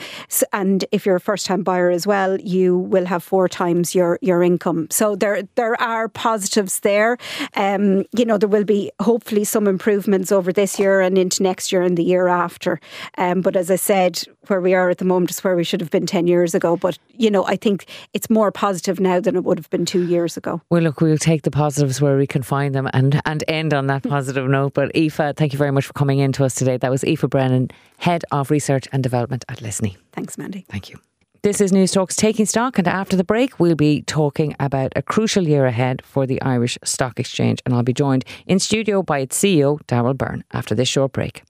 and 0.52 0.84
if 0.92 1.06
you're 1.06 1.16
a 1.16 1.22
first 1.22 1.46
time 1.46 1.64
buyer 1.64 1.90
as 1.90 2.06
well, 2.06 2.40
you 2.42 2.78
will 2.78 3.06
have 3.06 3.24
four 3.24 3.48
times 3.48 3.96
your, 3.96 4.20
your 4.22 4.44
income. 4.44 4.88
So 4.92 5.16
there 5.16 5.44
there 5.56 5.82
are 5.82 6.10
positives 6.10 6.82
there. 6.82 7.18
Um, 7.56 8.04
you 8.18 8.26
know, 8.26 8.38
there 8.38 8.50
will 8.50 8.66
be 8.66 8.92
hopefully 9.00 9.46
some 9.46 9.68
improvements 9.68 10.32
over 10.32 10.52
this 10.52 10.80
year 10.80 11.00
and 11.00 11.18
into 11.18 11.44
next 11.44 11.72
year 11.72 11.82
and 11.82 11.98
the 11.98 12.04
year 12.04 12.28
after. 12.28 12.80
Um, 13.18 13.42
but 13.42 13.56
as 13.56 13.72
I 13.72 13.78
said, 13.78 14.24
where 14.48 14.62
we 14.62 14.74
are 14.74 14.90
at 14.90 14.98
the 14.98 15.06
moment 15.06 15.32
is 15.32 15.44
where 15.44 15.56
we 15.56 15.64
should 15.64 15.80
have 15.82 15.92
been 15.92 16.06
10 16.06 16.28
years 16.28 16.54
ago. 16.54 16.76
But, 16.76 16.98
you 17.14 17.30
know, 17.32 17.46
I 17.46 17.56
think 17.56 17.86
it's 18.14 18.30
more 18.30 18.52
positive 18.52 19.00
now 19.00 19.20
than 19.20 19.36
it 19.36 19.44
would 19.44 19.58
have 19.58 19.70
been 19.70 19.86
two 19.86 20.06
years 20.08 20.38
ago. 20.38 20.62
Well, 20.70 20.82
look, 20.82 21.02
we'll 21.02 21.18
take 21.18 21.44
the 21.44 21.52
positives 21.52 22.02
where 22.02 22.18
we 22.18 22.28
can 22.28 22.44
find 22.44 22.76
them 22.76 22.90
and, 22.94 23.22
and 23.26 23.44
end 23.48 23.74
on 23.74 23.88
that 23.88 24.04
positive 24.04 24.48
note. 24.50 24.74
But 24.74 24.96
Aoife, 24.96 25.36
thank 25.36 25.54
you 25.54 25.58
very 25.58 25.72
much 25.72 25.86
for 25.86 25.94
coming 25.94 26.20
in 26.20 26.32
to 26.34 26.46
us 26.46 26.56
today. 26.56 26.78
That 26.78 26.92
was 26.92 27.04
Aoife 27.04 27.30
Brennan, 27.30 27.70
Head 27.98 28.24
of 28.32 28.52
Research 28.52 28.88
and 28.92 29.02
Development 29.04 29.43
at 29.50 29.60
Lisney. 29.60 29.98
Thanks, 30.12 30.38
Mandy. 30.38 30.66
Thank 30.70 30.90
you. 30.90 31.00
This 31.44 31.60
is 31.60 31.74
Newstalk's 31.74 32.16
Taking 32.16 32.46
Stock, 32.46 32.78
and 32.78 32.88
after 32.88 33.18
the 33.18 33.24
break, 33.26 33.60
we'll 33.60 33.76
be 33.76 34.02
talking 34.04 34.56
about 34.62 34.94
a 34.96 35.02
crucial 35.02 35.46
year 35.46 35.66
ahead 35.66 36.02
for 36.06 36.26
the 36.26 36.42
Irish 36.42 36.78
Stock 36.86 37.20
Exchange. 37.20 37.62
And 37.66 37.76
I'll 37.76 37.84
be 37.84 37.92
joined 37.92 38.24
in 38.48 38.60
studio 38.60 39.04
by 39.04 39.20
its 39.20 39.38
CEO, 39.38 39.82
Daryl 39.88 40.18
Byrne, 40.18 40.46
after 40.52 40.74
this 40.74 40.88
short 40.88 41.12
break. 41.12 41.44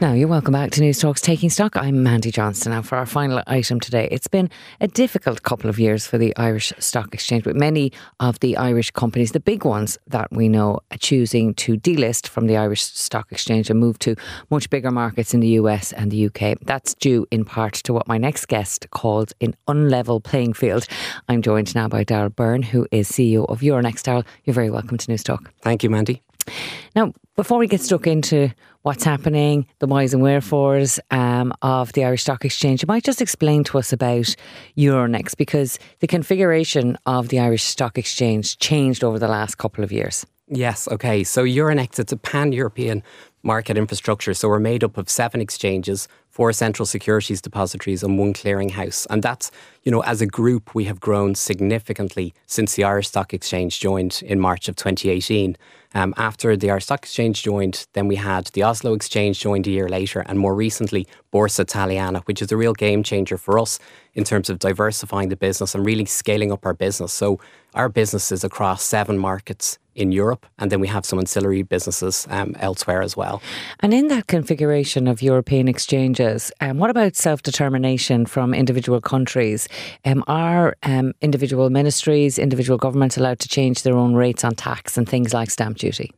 Now, 0.00 0.14
you're 0.14 0.28
welcome 0.28 0.52
back 0.52 0.70
to 0.70 0.80
News 0.80 0.98
Newstalk's 0.98 1.20
Taking 1.20 1.50
Stock. 1.50 1.76
I'm 1.76 2.02
Mandy 2.02 2.30
Johnston. 2.30 2.72
Now, 2.72 2.80
for 2.80 2.96
our 2.96 3.04
final 3.04 3.42
item 3.46 3.78
today, 3.78 4.08
it's 4.10 4.28
been 4.28 4.48
a 4.80 4.88
difficult 4.88 5.42
couple 5.42 5.68
of 5.68 5.78
years 5.78 6.06
for 6.06 6.16
the 6.16 6.34
Irish 6.38 6.72
Stock 6.78 7.12
Exchange, 7.12 7.44
with 7.44 7.54
many 7.54 7.92
of 8.18 8.40
the 8.40 8.56
Irish 8.56 8.92
companies, 8.92 9.32
the 9.32 9.40
big 9.40 9.66
ones 9.66 9.98
that 10.06 10.32
we 10.32 10.48
know, 10.48 10.80
choosing 11.00 11.52
to 11.56 11.76
delist 11.76 12.28
from 12.28 12.46
the 12.46 12.56
Irish 12.56 12.82
Stock 12.82 13.30
Exchange 13.30 13.68
and 13.68 13.78
move 13.78 13.98
to 13.98 14.16
much 14.48 14.70
bigger 14.70 14.90
markets 14.90 15.34
in 15.34 15.40
the 15.40 15.48
US 15.48 15.92
and 15.92 16.10
the 16.10 16.28
UK. 16.28 16.56
That's 16.62 16.94
due 16.94 17.26
in 17.30 17.44
part 17.44 17.74
to 17.74 17.92
what 17.92 18.08
my 18.08 18.16
next 18.16 18.48
guest 18.48 18.86
called 18.92 19.34
an 19.42 19.54
unlevel 19.68 20.24
playing 20.24 20.54
field. 20.54 20.86
I'm 21.28 21.42
joined 21.42 21.74
now 21.74 21.88
by 21.88 22.04
Daryl 22.04 22.34
Byrne, 22.34 22.62
who 22.62 22.86
is 22.90 23.10
CEO 23.10 23.44
of 23.50 23.60
Euronext. 23.60 24.04
Darrell, 24.04 24.24
you're 24.46 24.54
very 24.54 24.70
welcome 24.70 24.96
to 24.96 25.06
Newstalk. 25.08 25.48
Thank 25.60 25.82
you, 25.82 25.90
Mandy. 25.90 26.22
Now, 26.94 27.12
before 27.36 27.58
we 27.58 27.66
get 27.66 27.80
stuck 27.80 28.06
into 28.06 28.50
what's 28.82 29.04
happening, 29.04 29.66
the 29.78 29.86
whys 29.86 30.14
and 30.14 30.22
wherefores 30.22 30.98
um, 31.10 31.52
of 31.62 31.92
the 31.92 32.04
Irish 32.04 32.22
Stock 32.22 32.44
Exchange, 32.44 32.82
you 32.82 32.86
might 32.86 33.04
just 33.04 33.20
explain 33.20 33.64
to 33.64 33.78
us 33.78 33.92
about 33.92 34.34
Euronext 34.76 35.36
because 35.36 35.78
the 36.00 36.06
configuration 36.06 36.96
of 37.06 37.28
the 37.28 37.38
Irish 37.38 37.64
Stock 37.64 37.98
Exchange 37.98 38.58
changed 38.58 39.04
over 39.04 39.18
the 39.18 39.28
last 39.28 39.56
couple 39.58 39.84
of 39.84 39.92
years. 39.92 40.26
Yes, 40.52 40.88
okay. 40.88 41.22
So 41.22 41.44
Euronext, 41.44 42.00
it's 42.00 42.10
a 42.10 42.16
pan 42.16 42.52
European 42.52 43.04
market 43.42 43.78
infrastructure. 43.78 44.34
So 44.34 44.48
we're 44.48 44.58
made 44.58 44.82
up 44.82 44.98
of 44.98 45.08
seven 45.08 45.40
exchanges, 45.40 46.08
four 46.28 46.52
central 46.52 46.86
securities 46.86 47.40
depositories, 47.40 48.02
and 48.02 48.18
one 48.18 48.34
clearinghouse. 48.34 49.06
And 49.10 49.22
that's, 49.22 49.50
you 49.84 49.92
know, 49.92 50.00
as 50.00 50.20
a 50.20 50.26
group, 50.26 50.74
we 50.74 50.84
have 50.84 51.00
grown 51.00 51.36
significantly 51.36 52.34
since 52.46 52.74
the 52.74 52.84
Irish 52.84 53.08
Stock 53.08 53.32
Exchange 53.32 53.78
joined 53.80 54.22
in 54.24 54.40
March 54.40 54.68
of 54.68 54.76
2018. 54.76 55.56
Um, 55.94 56.14
after 56.16 56.56
the 56.56 56.70
Irish 56.70 56.84
Stock 56.84 57.00
Exchange 57.00 57.42
joined, 57.42 57.86
then 57.94 58.06
we 58.06 58.16
had 58.16 58.46
the 58.46 58.62
Oslo 58.62 58.94
Exchange 58.94 59.40
joined 59.40 59.66
a 59.66 59.70
year 59.70 59.88
later, 59.88 60.20
and 60.20 60.38
more 60.38 60.54
recently, 60.54 61.06
Borsa 61.32 61.60
Italiana, 61.60 62.20
which 62.24 62.42
is 62.42 62.50
a 62.50 62.56
real 62.56 62.72
game 62.72 63.02
changer 63.02 63.36
for 63.36 63.58
us 63.58 63.78
in 64.14 64.24
terms 64.24 64.50
of 64.50 64.58
diversifying 64.58 65.28
the 65.28 65.36
business 65.36 65.74
and 65.74 65.86
really 65.86 66.04
scaling 66.04 66.50
up 66.50 66.66
our 66.66 66.74
business. 66.74 67.12
So 67.12 67.38
our 67.74 67.88
business 67.88 68.32
is 68.32 68.42
across 68.42 68.82
seven 68.82 69.18
markets 69.18 69.78
in 69.94 70.12
Europe, 70.12 70.46
and 70.58 70.72
then 70.72 70.80
we 70.80 70.88
have 70.88 71.04
some 71.04 71.18
ancillary 71.18 71.62
businesses 71.62 72.26
um, 72.30 72.56
elsewhere 72.58 73.02
as 73.02 73.16
well. 73.16 73.42
And 73.80 73.92
in 73.92 74.08
that 74.08 74.26
configuration 74.28 75.06
of 75.06 75.20
European 75.20 75.68
exchanges, 75.68 76.50
um, 76.60 76.78
what 76.78 76.90
about 76.90 77.16
self 77.16 77.42
determination 77.42 78.26
from 78.26 78.54
individual 78.54 79.00
countries? 79.00 79.68
Um, 80.04 80.24
are 80.26 80.76
um, 80.82 81.12
individual 81.20 81.70
ministries, 81.70 82.38
individual 82.38 82.78
governments 82.78 83.16
allowed 83.16 83.40
to 83.40 83.48
change 83.48 83.82
their 83.82 83.96
own 83.96 84.14
rates 84.14 84.44
on 84.44 84.54
tax 84.54 84.96
and 84.96 85.08
things 85.08 85.34
like 85.34 85.50
stamp 85.50 85.76
duty? 85.78 86.12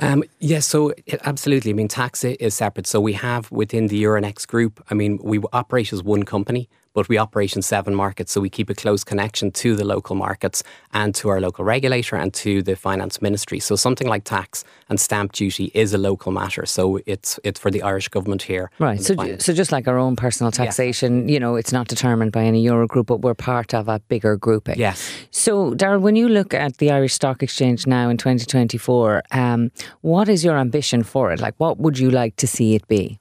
Um, 0.00 0.24
yes, 0.38 0.66
so 0.66 0.94
absolutely. 1.24 1.70
I 1.70 1.74
mean, 1.74 1.88
tax 1.88 2.24
is 2.24 2.54
separate. 2.54 2.86
So 2.86 3.00
we 3.00 3.12
have 3.12 3.52
within 3.52 3.88
the 3.88 4.02
Euronext 4.02 4.46
group, 4.48 4.82
I 4.90 4.94
mean, 4.94 5.18
we 5.22 5.38
operate 5.52 5.92
as 5.92 6.02
one 6.02 6.22
company 6.22 6.68
but 6.92 7.08
we 7.08 7.18
operate 7.18 7.56
in 7.56 7.62
seven 7.62 7.94
markets, 7.94 8.32
so 8.32 8.40
we 8.40 8.50
keep 8.50 8.70
a 8.70 8.74
close 8.74 9.04
connection 9.04 9.50
to 9.52 9.76
the 9.76 9.84
local 9.84 10.16
markets 10.16 10.62
and 10.92 11.14
to 11.14 11.28
our 11.28 11.40
local 11.40 11.64
regulator 11.64 12.16
and 12.16 12.34
to 12.34 12.62
the 12.62 12.76
finance 12.76 13.22
ministry. 13.22 13.60
So 13.60 13.76
something 13.76 14.08
like 14.08 14.24
tax 14.24 14.64
and 14.88 15.00
stamp 15.00 15.32
duty 15.32 15.70
is 15.74 15.94
a 15.94 15.98
local 15.98 16.32
matter, 16.32 16.66
so 16.66 17.00
it's 17.06 17.38
it's 17.44 17.60
for 17.60 17.70
the 17.70 17.82
Irish 17.82 18.08
government 18.08 18.42
here. 18.42 18.70
Right. 18.78 19.00
So 19.00 19.14
so 19.38 19.52
just 19.52 19.72
like 19.72 19.86
our 19.88 19.98
own 19.98 20.16
personal 20.16 20.50
taxation, 20.50 21.28
yeah. 21.28 21.34
you 21.34 21.40
know, 21.40 21.56
it's 21.56 21.72
not 21.72 21.88
determined 21.88 22.32
by 22.32 22.44
any 22.44 22.62
Euro 22.62 22.86
group, 22.86 23.06
but 23.06 23.22
we're 23.22 23.34
part 23.34 23.74
of 23.74 23.88
a 23.88 24.00
bigger 24.08 24.36
grouping. 24.36 24.78
Yes. 24.78 25.10
So 25.30 25.74
Daryl, 25.74 26.00
when 26.00 26.16
you 26.16 26.28
look 26.28 26.54
at 26.54 26.78
the 26.78 26.90
Irish 26.90 27.14
Stock 27.14 27.42
Exchange 27.42 27.86
now 27.86 28.08
in 28.08 28.16
2024, 28.16 29.22
um, 29.30 29.70
what 30.00 30.28
is 30.28 30.44
your 30.44 30.58
ambition 30.58 31.02
for 31.02 31.32
it? 31.32 31.40
Like, 31.40 31.54
what 31.58 31.78
would 31.78 31.98
you 31.98 32.10
like 32.10 32.36
to 32.36 32.46
see 32.46 32.74
it 32.74 32.86
be? 32.88 33.19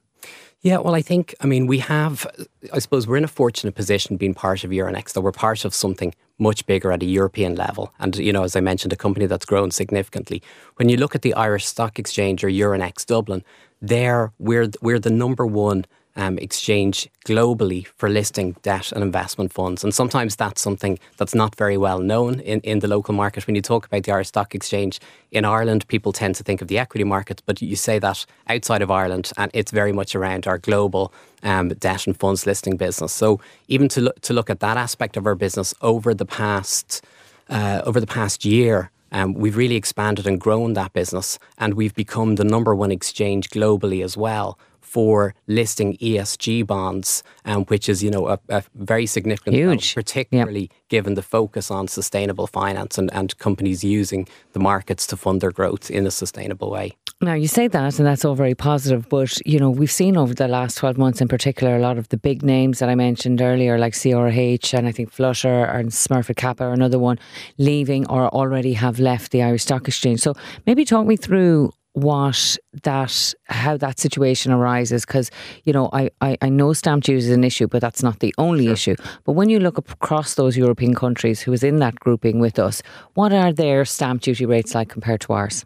Yeah, 0.61 0.79
well, 0.79 0.93
I 0.93 1.01
think, 1.01 1.33
I 1.39 1.45
mean, 1.45 1.67
we 1.67 1.79
have, 1.79 2.27
I 2.73 2.79
suppose 2.79 3.07
we're 3.07 3.15
in 3.15 3.23
a 3.23 3.29
fortunate 3.29 3.75
position 3.75 4.17
being 4.17 4.33
part 4.33 4.65
of 4.65 4.71
Euronext, 4.71 5.13
that 5.13 5.21
we're 5.21 5.31
part 5.31 5.63
of 5.63 5.73
something 5.73 6.13
much 6.37 6.65
bigger 6.65 6.91
at 6.91 7.01
a 7.01 7.05
European 7.05 7.55
level. 7.55 7.93
And, 7.97 8.17
you 8.17 8.33
know, 8.33 8.43
as 8.43 8.57
I 8.57 8.59
mentioned, 8.59 8.91
a 8.91 8.97
company 8.97 9.25
that's 9.25 9.45
grown 9.45 9.71
significantly. 9.71 10.43
When 10.75 10.89
you 10.89 10.97
look 10.97 11.15
at 11.15 11.21
the 11.21 11.33
Irish 11.33 11.65
Stock 11.65 11.97
Exchange 11.97 12.43
or 12.43 12.49
Euronext 12.49 13.05
Dublin, 13.05 13.41
there 13.81 14.33
we're, 14.37 14.67
we're 14.81 14.99
the 14.99 15.09
number 15.09 15.45
one 15.45 15.85
um, 16.15 16.37
exchange 16.37 17.07
globally 17.25 17.87
for 17.97 18.09
listing 18.09 18.55
debt 18.61 18.91
and 18.91 19.03
investment 19.03 19.53
funds. 19.53 19.83
And 19.83 19.93
sometimes 19.93 20.35
that's 20.35 20.61
something 20.61 20.99
that's 21.17 21.35
not 21.35 21.55
very 21.55 21.77
well 21.77 21.99
known 21.99 22.39
in, 22.41 22.59
in 22.61 22.79
the 22.79 22.87
local 22.87 23.13
market. 23.13 23.47
When 23.47 23.55
you 23.55 23.61
talk 23.61 23.85
about 23.85 24.03
the 24.03 24.11
Irish 24.11 24.29
Stock 24.29 24.55
Exchange 24.55 24.99
in 25.31 25.45
Ireland, 25.45 25.87
people 25.87 26.11
tend 26.11 26.35
to 26.35 26.43
think 26.43 26.61
of 26.61 26.67
the 26.67 26.77
equity 26.77 27.03
market, 27.03 27.41
but 27.45 27.61
you 27.61 27.75
say 27.75 27.99
that 27.99 28.25
outside 28.47 28.81
of 28.81 28.91
Ireland, 28.91 29.31
and 29.37 29.51
it's 29.53 29.71
very 29.71 29.91
much 29.91 30.15
around 30.15 30.47
our 30.47 30.57
global 30.57 31.13
um, 31.43 31.69
debt 31.69 32.07
and 32.07 32.17
funds 32.17 32.45
listing 32.45 32.77
business. 32.77 33.13
So 33.13 33.39
even 33.67 33.87
to 33.89 34.01
look, 34.01 34.19
to 34.21 34.33
look 34.33 34.49
at 34.49 34.59
that 34.59 34.77
aspect 34.77 35.15
of 35.17 35.25
our 35.25 35.35
business 35.35 35.73
over 35.81 36.13
the 36.13 36.25
past 36.25 37.03
uh, 37.49 37.81
over 37.83 37.99
the 37.99 38.07
past 38.07 38.45
year, 38.45 38.91
um, 39.11 39.33
we've 39.33 39.57
really 39.57 39.75
expanded 39.75 40.27
and 40.27 40.39
grown 40.39 40.73
that 40.73 40.93
business, 40.93 41.39
and 41.57 41.73
we've 41.73 41.95
become 41.95 42.35
the 42.35 42.43
number 42.43 42.75
one 42.75 42.91
exchange 42.91 43.49
globally 43.49 44.03
as 44.03 44.15
well 44.15 44.59
for 44.89 45.35
listing 45.47 45.97
ESG 45.97 46.65
bonds, 46.65 47.23
um, 47.45 47.65
which 47.65 47.87
is 47.87 48.03
you 48.03 48.09
know 48.09 48.27
a, 48.27 48.39
a 48.49 48.63
very 48.75 49.05
significant, 49.05 49.55
Huge. 49.55 49.65
Amount, 49.65 49.93
particularly 49.95 50.61
yep. 50.61 50.71
given 50.89 51.13
the 51.13 51.21
focus 51.21 51.69
on 51.69 51.87
sustainable 51.87 52.47
finance 52.47 52.97
and, 52.97 53.13
and 53.13 53.37
companies 53.37 53.83
using 53.83 54.27
the 54.53 54.59
markets 54.59 55.05
to 55.07 55.17
fund 55.17 55.41
their 55.41 55.51
growth 55.51 55.91
in 55.91 56.07
a 56.07 56.11
sustainable 56.11 56.71
way. 56.71 56.95
Now 57.21 57.33
you 57.33 57.47
say 57.47 57.67
that, 57.67 57.99
and 57.99 58.07
that's 58.07 58.23
all 58.25 58.35
very 58.35 58.55
positive. 58.55 59.07
But 59.09 59.45
you 59.45 59.59
know 59.59 59.69
we've 59.69 59.91
seen 59.91 60.17
over 60.17 60.33
the 60.33 60.47
last 60.47 60.77
twelve 60.77 60.97
months, 60.97 61.21
in 61.21 61.27
particular, 61.27 61.75
a 61.75 61.79
lot 61.79 61.97
of 61.97 62.09
the 62.09 62.17
big 62.17 62.41
names 62.43 62.79
that 62.79 62.89
I 62.89 62.95
mentioned 62.95 63.41
earlier, 63.41 63.77
like 63.77 63.93
CRH 63.93 64.73
and 64.73 64.87
I 64.87 64.91
think 64.91 65.11
Flutter 65.11 65.65
and 65.65 65.89
Smurfit 65.89 66.37
Kappa, 66.37 66.63
or 66.65 66.73
another 66.73 66.97
one, 66.97 67.19
leaving 67.57 68.07
or 68.07 68.29
already 68.29 68.73
have 68.73 68.99
left 68.99 69.31
the 69.31 69.43
Irish 69.43 69.63
Stock 69.63 69.87
Exchange. 69.87 70.21
So 70.21 70.33
maybe 70.65 70.83
talk 70.85 71.05
me 71.05 71.15
through 71.15 71.73
what 72.01 72.57
that 72.83 73.33
how 73.45 73.77
that 73.77 73.99
situation 73.99 74.51
arises 74.51 75.05
because 75.05 75.31
you 75.63 75.73
know 75.73 75.89
I, 75.93 76.09
I, 76.21 76.37
I 76.41 76.49
know 76.49 76.73
stamp 76.73 77.03
duty 77.03 77.19
is 77.19 77.29
an 77.29 77.43
issue 77.43 77.67
but 77.67 77.81
that's 77.81 78.03
not 78.03 78.19
the 78.19 78.33
only 78.37 78.65
sure. 78.65 78.73
issue 78.73 78.95
but 79.23 79.33
when 79.33 79.49
you 79.49 79.59
look 79.59 79.77
across 79.77 80.35
those 80.35 80.57
European 80.57 80.93
countries 80.95 81.41
who 81.41 81.53
is 81.53 81.63
in 81.63 81.77
that 81.77 81.95
grouping 81.95 82.39
with 82.39 82.59
us 82.59 82.81
what 83.13 83.33
are 83.33 83.51
their 83.51 83.85
stamp 83.85 84.21
duty 84.21 84.45
rates 84.45 84.75
like 84.75 84.89
compared 84.89 85.21
to 85.21 85.33
ours 85.33 85.65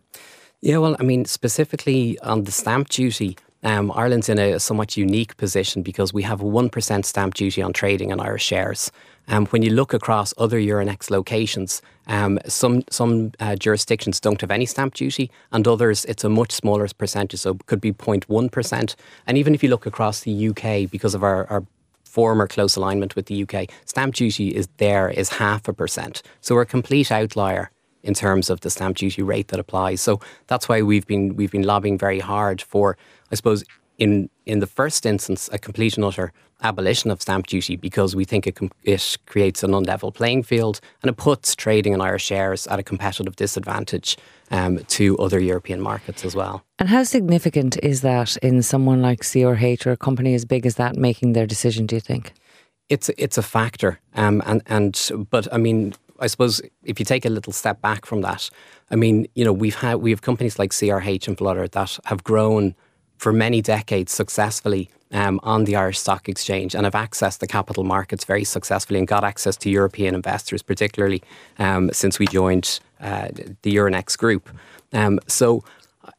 yeah 0.62 0.78
well 0.78 0.96
I 1.00 1.04
mean 1.04 1.26
specifically 1.26 2.20
on 2.20 2.44
the 2.44 2.52
stamp 2.52 2.90
duty 2.90 3.38
um, 3.64 3.92
Ireland's 3.96 4.28
in 4.28 4.40
a 4.40 4.60
somewhat 4.60 4.98
unique 4.98 5.38
position 5.38 5.84
because 5.84 6.14
we 6.14 6.24
have 6.24 6.42
a 6.42 6.46
1% 6.46 7.06
stamp 7.06 7.34
duty 7.34 7.62
on 7.62 7.72
trading 7.72 8.10
in 8.10 8.20
Irish 8.20 8.44
shares. 8.44 8.92
Um, 9.28 9.46
when 9.48 9.62
you 9.62 9.72
look 9.72 9.94
across 9.94 10.34
other 10.38 10.60
Euronext 10.60 11.10
locations, 11.10 11.82
um, 12.08 12.40
some 12.46 12.84
some 12.90 13.32
uh, 13.40 13.56
jurisdictions 13.56 14.20
don't 14.20 14.42
have 14.42 14.52
any 14.52 14.66
stamp 14.66 14.96
duty, 14.96 15.32
and 15.52 15.68
others 15.68 16.06
it's 16.06 16.24
a 16.24 16.30
much 16.30 16.52
smaller 16.52 16.88
percentage, 16.98 17.40
so 17.40 17.52
it 17.52 17.66
could 17.66 17.82
be 17.82 17.94
0.1 17.94 18.52
percent. 18.52 18.96
And 19.26 19.38
even 19.38 19.56
if 19.56 19.64
you 19.64 19.70
look 19.70 19.86
across 19.86 20.22
the 20.22 20.50
UK, 20.50 20.90
because 20.92 21.16
of 21.16 21.24
our, 21.24 21.46
our 21.50 21.64
former 22.04 22.48
close 22.48 22.76
alignment 22.76 23.16
with 23.16 23.26
the 23.28 23.44
UK, 23.44 23.70
stamp 23.86 24.14
duty 24.16 24.50
is 24.50 24.68
there 24.78 25.10
is 25.10 25.30
half 25.30 25.68
a 25.68 25.74
percent. 25.74 26.22
So 26.42 26.56
we're 26.56 26.62
a 26.62 26.66
complete 26.66 27.12
outlier 27.12 27.72
in 28.04 28.14
terms 28.14 28.50
of 28.50 28.60
the 28.62 28.70
stamp 28.70 28.98
duty 28.98 29.24
rate 29.24 29.48
that 29.48 29.60
applies. 29.60 30.02
So 30.02 30.20
that's 30.48 30.68
why 30.68 30.82
we've 30.82 31.08
been 31.08 31.36
we've 31.36 31.52
been 31.52 31.64
lobbying 31.64 31.98
very 31.98 32.20
hard 32.20 32.62
for, 32.62 32.98
I 33.32 33.36
suppose, 33.36 33.64
in 33.98 34.30
in 34.46 34.60
the 34.60 34.68
first 34.68 35.06
instance, 35.06 35.50
a 35.54 35.58
complete 35.58 35.96
and 35.96 36.06
utter 36.06 36.34
abolition 36.64 37.12
of 37.12 37.22
stamp 37.22 37.48
duty 37.48 37.76
because 37.76 38.16
we 38.16 38.26
think 38.26 38.48
it, 38.48 38.58
it 38.84 39.18
creates 39.26 39.64
an 39.64 39.72
unlevel 39.72 40.14
playing 40.14 40.44
field 40.44 40.80
and 41.02 41.10
it 41.10 41.18
puts 41.18 41.56
trading 41.56 41.94
in 41.94 42.02
Irish 42.02 42.26
shares 42.26 42.66
at 42.68 42.80
a 42.80 42.84
competitive 42.84 43.36
disadvantage 43.36 44.18
um, 44.52 44.80
to 44.86 45.18
other 45.18 45.40
European 45.40 45.82
markets 45.82 46.26
as 46.26 46.36
well. 46.36 46.64
And 46.80 46.90
how 46.90 47.04
significant 47.04 47.78
is 47.84 48.02
that 48.02 48.38
in 48.38 48.64
someone 48.64 49.02
like 49.02 49.22
CRH 49.22 49.86
or 49.86 49.92
a 49.92 49.98
company 49.98 50.34
as 50.34 50.46
big 50.46 50.66
as 50.66 50.76
that 50.76 50.96
making 50.96 51.34
their 51.34 51.46
decision? 51.46 51.86
Do 51.86 51.96
you 51.96 52.02
think? 52.02 52.34
It's 52.90 53.10
it's 53.18 53.38
a 53.38 53.42
factor, 53.42 54.00
um, 54.14 54.44
and 54.46 54.62
and 54.68 55.10
but 55.30 55.52
I 55.54 55.58
mean, 55.58 55.94
I 56.20 56.28
suppose 56.28 56.62
if 56.84 57.00
you 57.00 57.06
take 57.06 57.26
a 57.26 57.30
little 57.30 57.54
step 57.54 57.82
back 57.82 58.06
from 58.06 58.22
that, 58.22 58.50
I 58.92 58.96
mean, 58.96 59.26
you 59.36 59.46
know, 59.46 59.54
we've 59.54 59.76
had 59.76 59.96
we 59.96 60.12
have 60.12 60.22
companies 60.22 60.60
like 60.60 60.72
CRH 60.72 61.28
and 61.28 61.38
Flutter 61.38 61.68
that 61.70 61.98
have 62.06 62.24
grown 62.24 62.76
for 63.18 63.32
many 63.32 63.62
decades 63.62 64.12
successfully 64.12 64.90
um, 65.14 65.40
on 65.44 65.64
the 65.66 65.76
Irish 65.76 66.00
Stock 66.00 66.28
Exchange 66.28 66.76
and 66.76 66.86
have 66.86 66.94
accessed 66.94 67.40
the 67.40 67.48
capital 67.48 67.84
markets 67.84 68.26
very 68.26 68.44
successfully 68.44 69.00
and 69.00 69.08
got 69.08 69.24
access 69.24 69.56
to 69.58 69.70
European 69.70 70.16
investors, 70.16 70.62
particularly 70.62 71.22
um, 71.60 71.92
since 71.94 72.20
we 72.20 72.28
joined 72.28 72.80
uh, 73.00 73.28
the 73.62 73.76
Euronext 73.76 74.18
group. 74.18 74.50
Um, 74.92 75.20
so, 75.28 75.64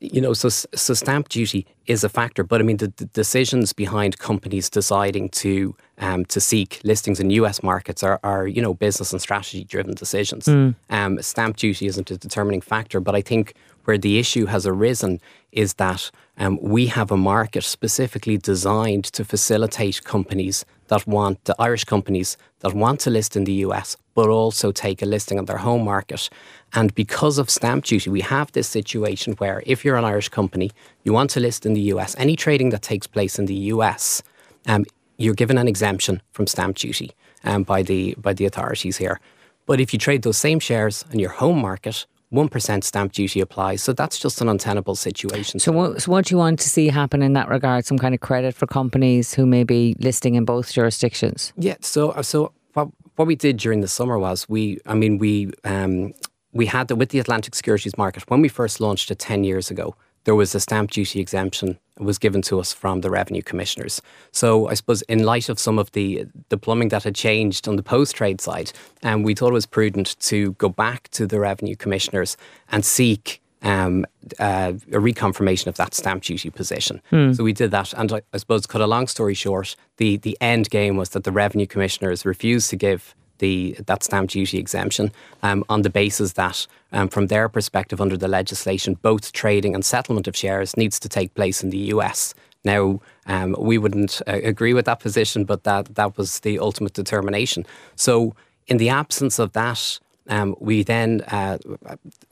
you 0.00 0.20
know, 0.20 0.32
so, 0.32 0.48
so 0.48 0.94
stamp 0.94 1.28
duty 1.28 1.66
is 1.86 2.04
a 2.04 2.08
factor, 2.08 2.44
but 2.44 2.60
I 2.60 2.64
mean, 2.64 2.78
the, 2.78 2.92
the 2.96 3.06
decisions 3.06 3.72
behind 3.72 4.18
companies 4.18 4.70
deciding 4.70 5.28
to 5.30 5.74
um, 5.98 6.24
to 6.26 6.40
seek 6.40 6.80
listings 6.82 7.20
in 7.20 7.30
US 7.30 7.62
markets 7.62 8.02
are, 8.02 8.18
are, 8.24 8.48
you 8.48 8.60
know, 8.60 8.74
business 8.74 9.12
and 9.12 9.22
strategy 9.22 9.62
driven 9.62 9.94
decisions. 9.94 10.46
Mm. 10.46 11.22
stamp 11.22 11.56
duty 11.56 11.86
isn't 11.86 12.10
a 12.10 12.16
determining 12.16 12.60
factor, 12.60 12.98
but 12.98 13.14
I 13.14 13.20
think 13.20 13.54
where 13.84 13.98
the 13.98 14.18
issue 14.18 14.46
has 14.46 14.66
arisen 14.66 15.20
is 15.52 15.74
that 15.74 16.10
um, 16.38 16.58
we 16.60 16.86
have 16.86 17.10
a 17.10 17.16
market 17.16 17.62
specifically 17.64 18.36
designed 18.36 19.04
to 19.04 19.24
facilitate 19.24 20.02
companies 20.04 20.64
that 20.88 21.06
want, 21.06 21.44
the 21.44 21.54
Irish 21.58 21.84
companies 21.84 22.36
that 22.60 22.74
want 22.74 23.00
to 23.00 23.10
list 23.10 23.36
in 23.36 23.44
the 23.44 23.52
US, 23.66 23.96
but 24.14 24.28
also 24.28 24.72
take 24.72 25.02
a 25.02 25.06
listing 25.06 25.38
on 25.38 25.44
their 25.44 25.58
home 25.58 25.84
market. 25.84 26.28
And 26.72 26.94
because 26.94 27.38
of 27.38 27.50
stamp 27.50 27.84
duty, 27.84 28.10
we 28.10 28.20
have 28.20 28.52
this 28.52 28.68
situation 28.68 29.34
where 29.34 29.62
if 29.66 29.84
you're 29.84 29.96
an 29.96 30.04
Irish 30.04 30.28
company, 30.28 30.70
you 31.04 31.12
want 31.12 31.30
to 31.30 31.40
list 31.40 31.64
in 31.64 31.74
the 31.74 31.80
US, 31.92 32.14
any 32.18 32.36
trading 32.36 32.70
that 32.70 32.82
takes 32.82 33.06
place 33.06 33.38
in 33.38 33.46
the 33.46 33.54
US, 33.72 34.22
um, 34.66 34.84
you're 35.16 35.34
given 35.34 35.58
an 35.58 35.68
exemption 35.68 36.20
from 36.32 36.46
stamp 36.46 36.76
duty 36.76 37.12
um, 37.44 37.62
by, 37.62 37.82
the, 37.82 38.14
by 38.18 38.32
the 38.32 38.46
authorities 38.46 38.96
here. 38.96 39.20
But 39.66 39.80
if 39.80 39.92
you 39.92 39.98
trade 39.98 40.22
those 40.22 40.38
same 40.38 40.58
shares 40.58 41.04
in 41.10 41.18
your 41.18 41.30
home 41.30 41.60
market, 41.60 42.06
1% 42.34 42.84
stamp 42.84 43.12
duty 43.12 43.40
applies. 43.40 43.82
So 43.82 43.92
that's 43.92 44.18
just 44.18 44.40
an 44.40 44.48
untenable 44.48 44.96
situation. 44.96 45.60
So 45.60 45.72
what, 45.72 46.02
so 46.02 46.10
what 46.10 46.26
do 46.26 46.34
you 46.34 46.38
want 46.38 46.58
to 46.60 46.68
see 46.68 46.88
happen 46.88 47.22
in 47.22 47.32
that 47.34 47.48
regard? 47.48 47.86
Some 47.86 47.98
kind 47.98 48.14
of 48.14 48.20
credit 48.20 48.54
for 48.54 48.66
companies 48.66 49.32
who 49.34 49.46
may 49.46 49.64
be 49.64 49.94
listing 50.00 50.34
in 50.34 50.44
both 50.44 50.72
jurisdictions? 50.72 51.52
Yeah. 51.56 51.76
So, 51.80 52.20
so 52.22 52.52
what, 52.74 52.88
what 53.16 53.26
we 53.26 53.36
did 53.36 53.56
during 53.56 53.80
the 53.80 53.88
summer 53.88 54.18
was 54.18 54.48
we, 54.48 54.78
I 54.86 54.94
mean, 54.94 55.18
we, 55.18 55.52
um, 55.64 56.12
we 56.52 56.66
had 56.66 56.88
the, 56.88 56.96
with 56.96 57.10
the 57.10 57.18
Atlantic 57.18 57.54
securities 57.54 57.96
market, 57.96 58.28
when 58.28 58.40
we 58.40 58.48
first 58.48 58.80
launched 58.80 59.10
it 59.10 59.18
10 59.18 59.44
years 59.44 59.70
ago, 59.70 59.94
there 60.24 60.34
was 60.34 60.54
a 60.54 60.60
stamp 60.60 60.90
duty 60.90 61.20
exemption 61.20 61.78
was 61.98 62.18
given 62.18 62.42
to 62.42 62.58
us 62.58 62.72
from 62.72 63.02
the 63.02 63.10
revenue 63.10 63.42
commissioners. 63.42 64.02
So 64.32 64.68
I 64.68 64.74
suppose 64.74 65.02
in 65.02 65.22
light 65.22 65.48
of 65.48 65.58
some 65.58 65.78
of 65.78 65.92
the 65.92 66.26
the 66.48 66.58
plumbing 66.58 66.88
that 66.88 67.04
had 67.04 67.14
changed 67.14 67.68
on 67.68 67.76
the 67.76 67.82
post 67.82 68.16
trade 68.16 68.40
side, 68.40 68.72
um, 69.02 69.22
we 69.22 69.34
thought 69.34 69.50
it 69.50 69.52
was 69.52 69.66
prudent 69.66 70.18
to 70.20 70.52
go 70.52 70.68
back 70.68 71.08
to 71.10 71.26
the 71.26 71.38
revenue 71.38 71.76
commissioners 71.76 72.36
and 72.70 72.84
seek 72.84 73.40
um, 73.62 74.04
uh, 74.38 74.72
a 74.92 74.98
reconfirmation 74.98 75.68
of 75.68 75.76
that 75.76 75.94
stamp 75.94 76.22
duty 76.22 76.50
position. 76.50 77.00
Mm. 77.10 77.34
So 77.36 77.44
we 77.44 77.52
did 77.52 77.70
that, 77.70 77.94
and 77.94 78.12
I, 78.12 78.22
I 78.32 78.36
suppose 78.36 78.66
cut 78.66 78.80
a 78.80 78.86
long 78.86 79.06
story 79.06 79.34
short, 79.34 79.76
the 79.96 80.16
the 80.16 80.36
end 80.40 80.70
game 80.70 80.96
was 80.96 81.10
that 81.10 81.24
the 81.24 81.32
revenue 81.32 81.66
commissioners 81.66 82.26
refused 82.26 82.70
to 82.70 82.76
give 82.76 83.14
the 83.38 83.76
that 83.86 84.02
stamp 84.02 84.30
duty 84.30 84.58
exemption 84.58 85.12
um, 85.42 85.64
on 85.68 85.82
the 85.82 85.90
basis 85.90 86.32
that, 86.34 86.66
um, 86.92 87.08
from 87.08 87.26
their 87.26 87.48
perspective, 87.48 88.00
under 88.00 88.16
the 88.16 88.28
legislation, 88.28 88.94
both 89.02 89.32
trading 89.32 89.74
and 89.74 89.84
settlement 89.84 90.28
of 90.28 90.36
shares 90.36 90.76
needs 90.76 90.98
to 91.00 91.08
take 91.08 91.34
place 91.34 91.62
in 91.62 91.70
the 91.70 91.78
US. 91.94 92.34
Now, 92.64 93.00
um, 93.26 93.54
we 93.58 93.76
wouldn't 93.78 94.22
uh, 94.26 94.40
agree 94.42 94.72
with 94.72 94.86
that 94.86 95.00
position, 95.00 95.44
but 95.44 95.64
that 95.64 95.94
that 95.94 96.16
was 96.16 96.40
the 96.40 96.58
ultimate 96.58 96.94
determination. 96.94 97.66
So, 97.96 98.34
in 98.66 98.78
the 98.78 98.88
absence 98.88 99.38
of 99.38 99.52
that, 99.52 99.98
um, 100.28 100.56
we 100.58 100.82
then 100.82 101.20
uh, 101.28 101.58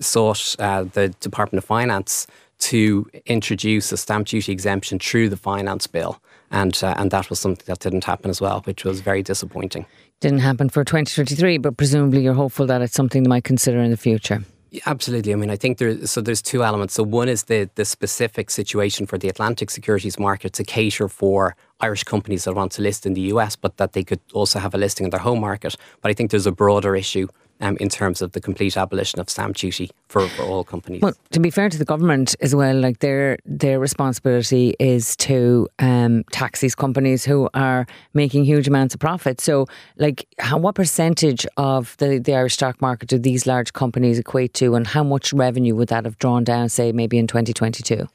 sought 0.01 0.57
uh, 0.59 0.85
the 0.85 1.11
Department 1.21 1.63
of 1.63 1.67
Finance 1.67 2.27
to 2.59 3.11
introduce 3.27 3.91
a 3.91 3.97
stamp 3.97 4.29
duty 4.29 4.53
exemption 4.53 4.99
through 4.99 5.29
the 5.29 5.37
finance 5.37 5.87
bill. 5.87 6.21
And, 6.53 6.79
uh, 6.83 6.95
and 6.97 7.11
that 7.11 7.29
was 7.29 7.41
something 7.41 7.65
that 7.67 7.81
didn't 7.81 8.05
happen 8.05 8.31
as 8.31 8.41
well, 8.41 8.61
which 8.65 8.85
was 8.85 9.01
very 9.01 9.23
disappointing. 9.23 9.85
Didn't 10.23 10.39
happen 10.39 10.69
for 10.69 10.85
2023, 10.85 11.59
but 11.59 11.77
presumably 11.77 12.23
you're 12.23 12.33
hopeful 12.33 12.65
that 12.67 12.81
it's 12.81 12.95
something 12.95 13.25
they 13.25 13.29
might 13.29 13.43
consider 13.43 13.81
in 13.81 13.91
the 13.91 13.97
future. 13.97 14.45
Absolutely. 14.87 15.33
I 15.33 15.37
mean, 15.37 15.51
I 15.51 15.57
think 15.57 15.79
there's 15.79 16.13
so 16.13 16.21
there's 16.21 16.41
two 16.41 16.63
elements. 16.63 16.95
So 16.95 17.03
one 17.03 17.29
is 17.29 17.43
the 17.45 17.69
the 17.75 17.85
specific 17.85 18.49
situation 18.49 19.05
for 19.05 19.19
the 19.19 19.29
Atlantic 19.29 19.69
securities 19.69 20.21
market 20.21 20.53
to 20.53 20.63
cater 20.63 21.09
for 21.09 21.57
Irish 21.81 22.05
companies 22.05 22.45
that 22.45 22.55
want 22.55 22.71
to 22.73 22.83
list 22.83 23.05
in 23.05 23.15
the 23.15 23.33
US, 23.33 23.57
but 23.57 23.79
that 23.79 23.95
they 23.95 24.05
could 24.05 24.21
also 24.33 24.61
have 24.61 24.75
a 24.75 24.79
listing 24.79 25.07
in 25.07 25.11
their 25.11 25.19
home 25.19 25.41
market. 25.41 25.75
But 26.01 26.13
I 26.13 26.15
think 26.15 26.31
there's 26.31 26.47
a 26.47 26.53
broader 26.53 26.95
issue 26.95 27.27
um, 27.63 27.77
in 27.81 27.89
terms 27.89 28.21
of 28.21 28.33
the 28.33 28.41
complete 28.41 28.77
abolition 28.77 29.21
of 29.21 29.31
stamp 29.31 29.57
duty 29.57 29.91
for, 30.09 30.29
for 30.29 30.43
all 30.43 30.65
companies. 30.65 31.01
Well, 31.01 31.15
to 31.31 31.41
be 31.41 31.49
fair 31.49 31.71
to 31.71 31.79
the 31.79 31.85
government 31.85 32.35
as 32.41 32.55
well, 32.55 32.77
like 32.77 32.99
their 32.99 33.39
their 33.47 33.79
responsibility 33.79 34.75
is 34.79 35.17
to 35.17 35.69
um, 35.79 36.25
tax 36.33 36.61
these 36.61 36.75
companies 36.75 37.25
who 37.25 37.49
are 37.55 37.87
making 38.13 38.45
huge 38.45 38.69
amounts 38.69 38.95
of 38.95 39.01
profit. 39.01 39.41
So, 39.41 39.67
like, 39.97 40.27
how, 40.39 40.59
what 40.59 40.75
percentage 40.75 41.47
of 41.57 41.97
the, 41.99 42.19
the 42.19 42.35
Irish 42.35 42.55
stock 42.55 42.81
market 42.83 43.09
do 43.09 43.19
these 43.19 43.47
large 43.47 43.73
companies 43.73 44.19
equate 44.19 44.55
to, 44.55 44.75
and 44.75 44.87
how 44.87 45.05
much 45.05 45.33
revenue 45.33 45.75
would 45.77 45.89
that 45.89 46.05
have 46.05 46.19
drawn 46.19 46.45
down, 46.45 46.69
say, 46.69 46.93
maybe 46.93 47.17
in 47.17 47.27
2022? 47.27 48.09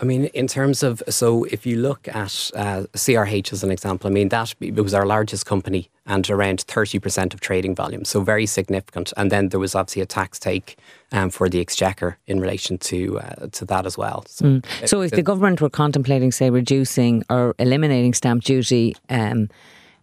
I 0.00 0.04
mean, 0.04 0.26
in 0.26 0.46
terms 0.46 0.82
of, 0.82 1.02
so 1.10 1.44
if 1.44 1.66
you 1.66 1.76
look 1.76 2.08
at 2.08 2.50
uh, 2.54 2.84
CRH 2.94 3.52
as 3.52 3.62
an 3.62 3.70
example, 3.70 4.08
I 4.08 4.12
mean, 4.12 4.30
that 4.30 4.54
it 4.58 4.80
was 4.80 4.94
our 4.94 5.04
largest 5.04 5.44
company 5.44 5.90
and 6.10 6.28
around 6.28 6.58
30% 6.66 7.32
of 7.32 7.40
trading 7.40 7.74
volume, 7.74 8.04
so 8.04 8.20
very 8.20 8.44
significant. 8.44 9.12
And 9.16 9.30
then 9.30 9.50
there 9.50 9.60
was 9.60 9.76
obviously 9.76 10.02
a 10.02 10.06
tax 10.06 10.40
take 10.40 10.76
um, 11.12 11.30
for 11.30 11.48
the 11.48 11.60
exchequer 11.60 12.18
in 12.26 12.40
relation 12.40 12.78
to 12.78 13.20
uh, 13.20 13.46
to 13.52 13.64
that 13.66 13.86
as 13.86 13.96
well. 13.96 14.24
So, 14.26 14.44
mm. 14.44 14.82
it, 14.82 14.88
so 14.88 15.02
if 15.02 15.12
it, 15.12 15.16
the 15.16 15.22
government 15.22 15.60
were 15.60 15.70
contemplating, 15.70 16.32
say, 16.32 16.50
reducing 16.50 17.22
or 17.30 17.54
eliminating 17.60 18.12
stamp 18.14 18.42
duty, 18.42 18.96
um, 19.08 19.48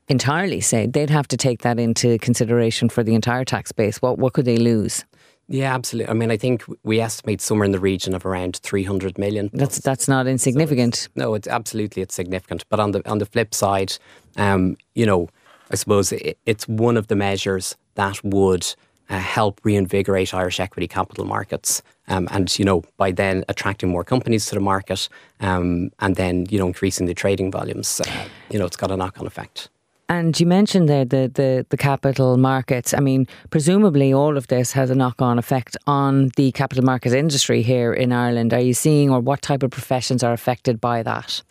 entirely, 0.07 0.61
say, 0.61 0.87
they'd 0.87 1.09
have 1.09 1.27
to 1.27 1.37
take 1.37 1.61
that 1.63 1.77
into 1.77 2.17
consideration 2.19 2.87
for 2.87 3.03
the 3.03 3.13
entire 3.13 3.43
tax 3.43 3.73
base. 3.73 4.01
What 4.01 4.17
what 4.17 4.31
could 4.31 4.45
they 4.45 4.57
lose? 4.57 5.03
Yeah, 5.49 5.73
absolutely. 5.73 6.09
I 6.09 6.13
mean, 6.13 6.31
I 6.31 6.37
think 6.37 6.63
we 6.83 6.99
estimate 7.01 7.41
somewhere 7.41 7.65
in 7.65 7.71
the 7.71 7.79
region 7.79 8.13
of 8.13 8.25
around 8.25 8.57
300 8.57 9.17
million. 9.17 9.49
That's 9.53 9.79
that's 9.79 10.07
not 10.07 10.25
insignificant. 10.25 10.95
So 10.95 11.05
it's, 11.05 11.15
no, 11.15 11.33
it's 11.35 11.47
absolutely 11.47 12.01
it's 12.01 12.15
significant. 12.15 12.63
But 12.69 12.79
on 12.79 12.91
the 12.91 13.09
on 13.09 13.17
the 13.17 13.25
flip 13.25 13.53
side, 13.53 13.97
um, 14.37 14.77
you 14.95 15.05
know, 15.05 15.29
I 15.71 15.75
suppose 15.75 16.11
it's 16.45 16.67
one 16.67 16.97
of 16.97 17.07
the 17.07 17.15
measures 17.15 17.75
that 17.95 18.23
would 18.23 18.75
uh, 19.09 19.19
help 19.19 19.61
reinvigorate 19.63 20.33
Irish 20.33 20.59
equity 20.59 20.87
capital 20.87 21.25
markets. 21.25 21.81
Um, 22.07 22.27
and 22.31 22.57
you 22.57 22.65
know, 22.65 22.83
by 22.97 23.11
then 23.11 23.43
attracting 23.47 23.89
more 23.89 24.03
companies 24.03 24.47
to 24.47 24.55
the 24.55 24.61
market, 24.61 25.09
um, 25.39 25.91
and 25.99 26.15
then 26.15 26.45
you 26.49 26.57
know 26.57 26.67
increasing 26.67 27.07
the 27.07 27.13
trading 27.13 27.51
volumes, 27.51 28.01
uh, 28.01 28.27
you 28.49 28.59
know, 28.59 28.65
it's 28.65 28.77
got 28.77 28.91
a 28.91 28.97
knock-on 28.97 29.27
effect. 29.27 29.69
And 30.09 30.39
you 30.39 30.45
mentioned 30.45 30.87
there 30.87 31.03
the, 31.03 31.29
the, 31.33 31.65
the 31.69 31.75
capital 31.75 32.37
markets. 32.37 32.93
I 32.93 33.01
mean, 33.01 33.27
presumably 33.49 34.13
all 34.13 34.37
of 34.37 34.47
this 34.47 34.71
has 34.71 34.89
a 34.89 34.95
knock 34.95 35.21
on 35.21 35.37
effect 35.37 35.75
on 35.85 36.31
the 36.37 36.53
capital 36.53 36.85
markets 36.85 37.13
industry 37.13 37.61
here 37.61 37.91
in 37.91 38.13
Ireland. 38.13 38.53
Are 38.53 38.61
you 38.61 38.73
seeing, 38.73 39.09
or 39.09 39.19
what 39.19 39.41
type 39.41 39.63
of 39.63 39.71
professions 39.71 40.23
are 40.23 40.31
affected 40.31 40.79
by 40.79 41.03
that? 41.03 41.43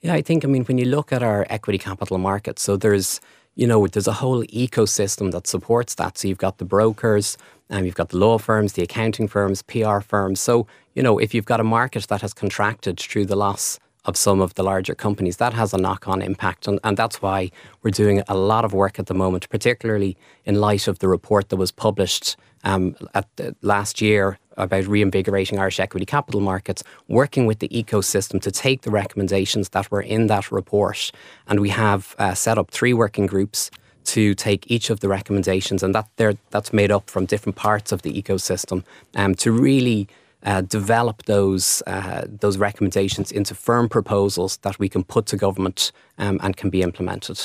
Yeah, 0.00 0.14
I 0.14 0.22
think, 0.22 0.44
I 0.44 0.48
mean, 0.48 0.64
when 0.66 0.78
you 0.78 0.84
look 0.84 1.12
at 1.12 1.24
our 1.24 1.44
equity 1.50 1.78
capital 1.78 2.18
markets, 2.18 2.62
so 2.62 2.76
there's, 2.76 3.20
you 3.54 3.66
know, 3.66 3.86
there's 3.86 4.08
a 4.08 4.12
whole 4.14 4.44
ecosystem 4.44 5.30
that 5.32 5.46
supports 5.46 5.94
that. 5.96 6.18
So 6.18 6.28
you've 6.28 6.38
got 6.38 6.58
the 6.58 6.64
brokers, 6.64 7.36
and 7.70 7.80
um, 7.80 7.84
you've 7.86 7.94
got 7.94 8.10
the 8.10 8.18
law 8.18 8.38
firms, 8.38 8.74
the 8.74 8.82
accounting 8.82 9.28
firms, 9.28 9.62
PR 9.62 10.00
firms. 10.00 10.40
So, 10.40 10.66
you 10.94 11.02
know, 11.02 11.18
if 11.18 11.32
you've 11.34 11.46
got 11.46 11.60
a 11.60 11.64
market 11.64 12.06
that 12.08 12.20
has 12.20 12.34
contracted 12.34 13.00
through 13.00 13.26
the 13.26 13.36
loss 13.36 13.78
of 14.04 14.16
some 14.16 14.40
of 14.40 14.54
the 14.54 14.62
larger 14.62 14.94
companies, 14.94 15.38
that 15.38 15.54
has 15.54 15.72
a 15.72 15.78
knock 15.78 16.06
on 16.06 16.20
impact. 16.20 16.68
And, 16.68 16.78
and 16.84 16.96
that's 16.96 17.22
why 17.22 17.50
we're 17.82 17.90
doing 17.90 18.22
a 18.28 18.36
lot 18.36 18.64
of 18.64 18.74
work 18.74 18.98
at 18.98 19.06
the 19.06 19.14
moment, 19.14 19.48
particularly 19.48 20.16
in 20.44 20.60
light 20.60 20.86
of 20.88 20.98
the 20.98 21.08
report 21.08 21.48
that 21.48 21.56
was 21.56 21.72
published 21.72 22.36
um, 22.64 22.96
at 23.14 23.26
last 23.62 24.00
year 24.00 24.38
about 24.56 24.86
reinvigorating 24.86 25.58
Irish 25.58 25.80
equity 25.80 26.06
capital 26.06 26.40
markets, 26.40 26.82
working 27.08 27.46
with 27.46 27.58
the 27.58 27.68
ecosystem 27.68 28.40
to 28.42 28.50
take 28.50 28.82
the 28.82 28.90
recommendations 28.90 29.70
that 29.70 29.90
were 29.90 30.02
in 30.02 30.26
that 30.28 30.50
report. 30.52 31.10
And 31.46 31.60
we 31.60 31.70
have 31.70 32.14
uh, 32.18 32.34
set 32.34 32.58
up 32.58 32.70
three 32.70 32.92
working 32.92 33.26
groups 33.26 33.70
to 34.04 34.34
take 34.34 34.70
each 34.70 34.90
of 34.90 35.00
the 35.00 35.08
recommendations, 35.08 35.82
and 35.82 35.94
that 35.94 36.08
that's 36.50 36.72
made 36.72 36.90
up 36.90 37.08
from 37.08 37.26
different 37.26 37.56
parts 37.56 37.90
of 37.92 38.02
the 38.02 38.22
ecosystem 38.22 38.84
um, 39.14 39.34
to 39.36 39.50
really 39.50 40.08
uh, 40.44 40.60
develop 40.60 41.24
those 41.24 41.82
uh, 41.86 42.24
those 42.26 42.58
recommendations 42.58 43.32
into 43.32 43.54
firm 43.54 43.88
proposals 43.88 44.58
that 44.58 44.78
we 44.78 44.88
can 44.88 45.02
put 45.04 45.26
to 45.26 45.36
government 45.36 45.92
um, 46.18 46.38
and 46.42 46.56
can 46.56 46.70
be 46.70 46.82
implemented. 46.82 47.40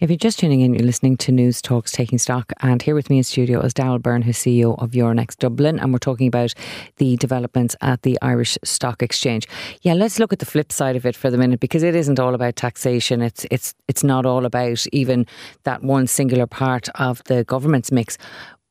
If 0.00 0.10
you're 0.10 0.16
just 0.16 0.38
tuning 0.38 0.60
in, 0.60 0.74
you're 0.74 0.86
listening 0.86 1.16
to 1.18 1.32
Newstalk's 1.32 1.92
Taking 1.92 2.18
Stock, 2.18 2.52
and 2.60 2.80
here 2.80 2.94
with 2.94 3.10
me 3.10 3.18
in 3.18 3.24
studio 3.24 3.60
is 3.60 3.74
Daryl 3.74 4.00
Byrne, 4.00 4.22
who's 4.22 4.38
CEO 4.38 4.80
of 4.82 4.92
Euronext 4.92 5.38
Dublin, 5.38 5.78
and 5.78 5.92
we're 5.92 5.98
talking 5.98 6.28
about 6.28 6.54
the 6.96 7.16
developments 7.16 7.76
at 7.80 8.02
the 8.02 8.18
Irish 8.22 8.56
Stock 8.64 9.02
Exchange. 9.02 9.46
Yeah, 9.82 9.94
let's 9.94 10.18
look 10.18 10.32
at 10.32 10.38
the 10.38 10.46
flip 10.46 10.72
side 10.72 10.96
of 10.96 11.04
it 11.04 11.16
for 11.16 11.30
the 11.30 11.38
minute 11.38 11.60
because 11.60 11.82
it 11.82 11.94
isn't 11.94 12.18
all 12.18 12.34
about 12.34 12.56
taxation. 12.56 13.22
It's 13.22 13.46
it's 13.50 13.74
it's 13.88 14.04
not 14.04 14.24
all 14.24 14.46
about 14.46 14.86
even 14.92 15.26
that 15.64 15.82
one 15.82 16.06
singular 16.06 16.46
part 16.46 16.88
of 16.94 17.22
the 17.24 17.44
government's 17.44 17.92
mix. 17.92 18.18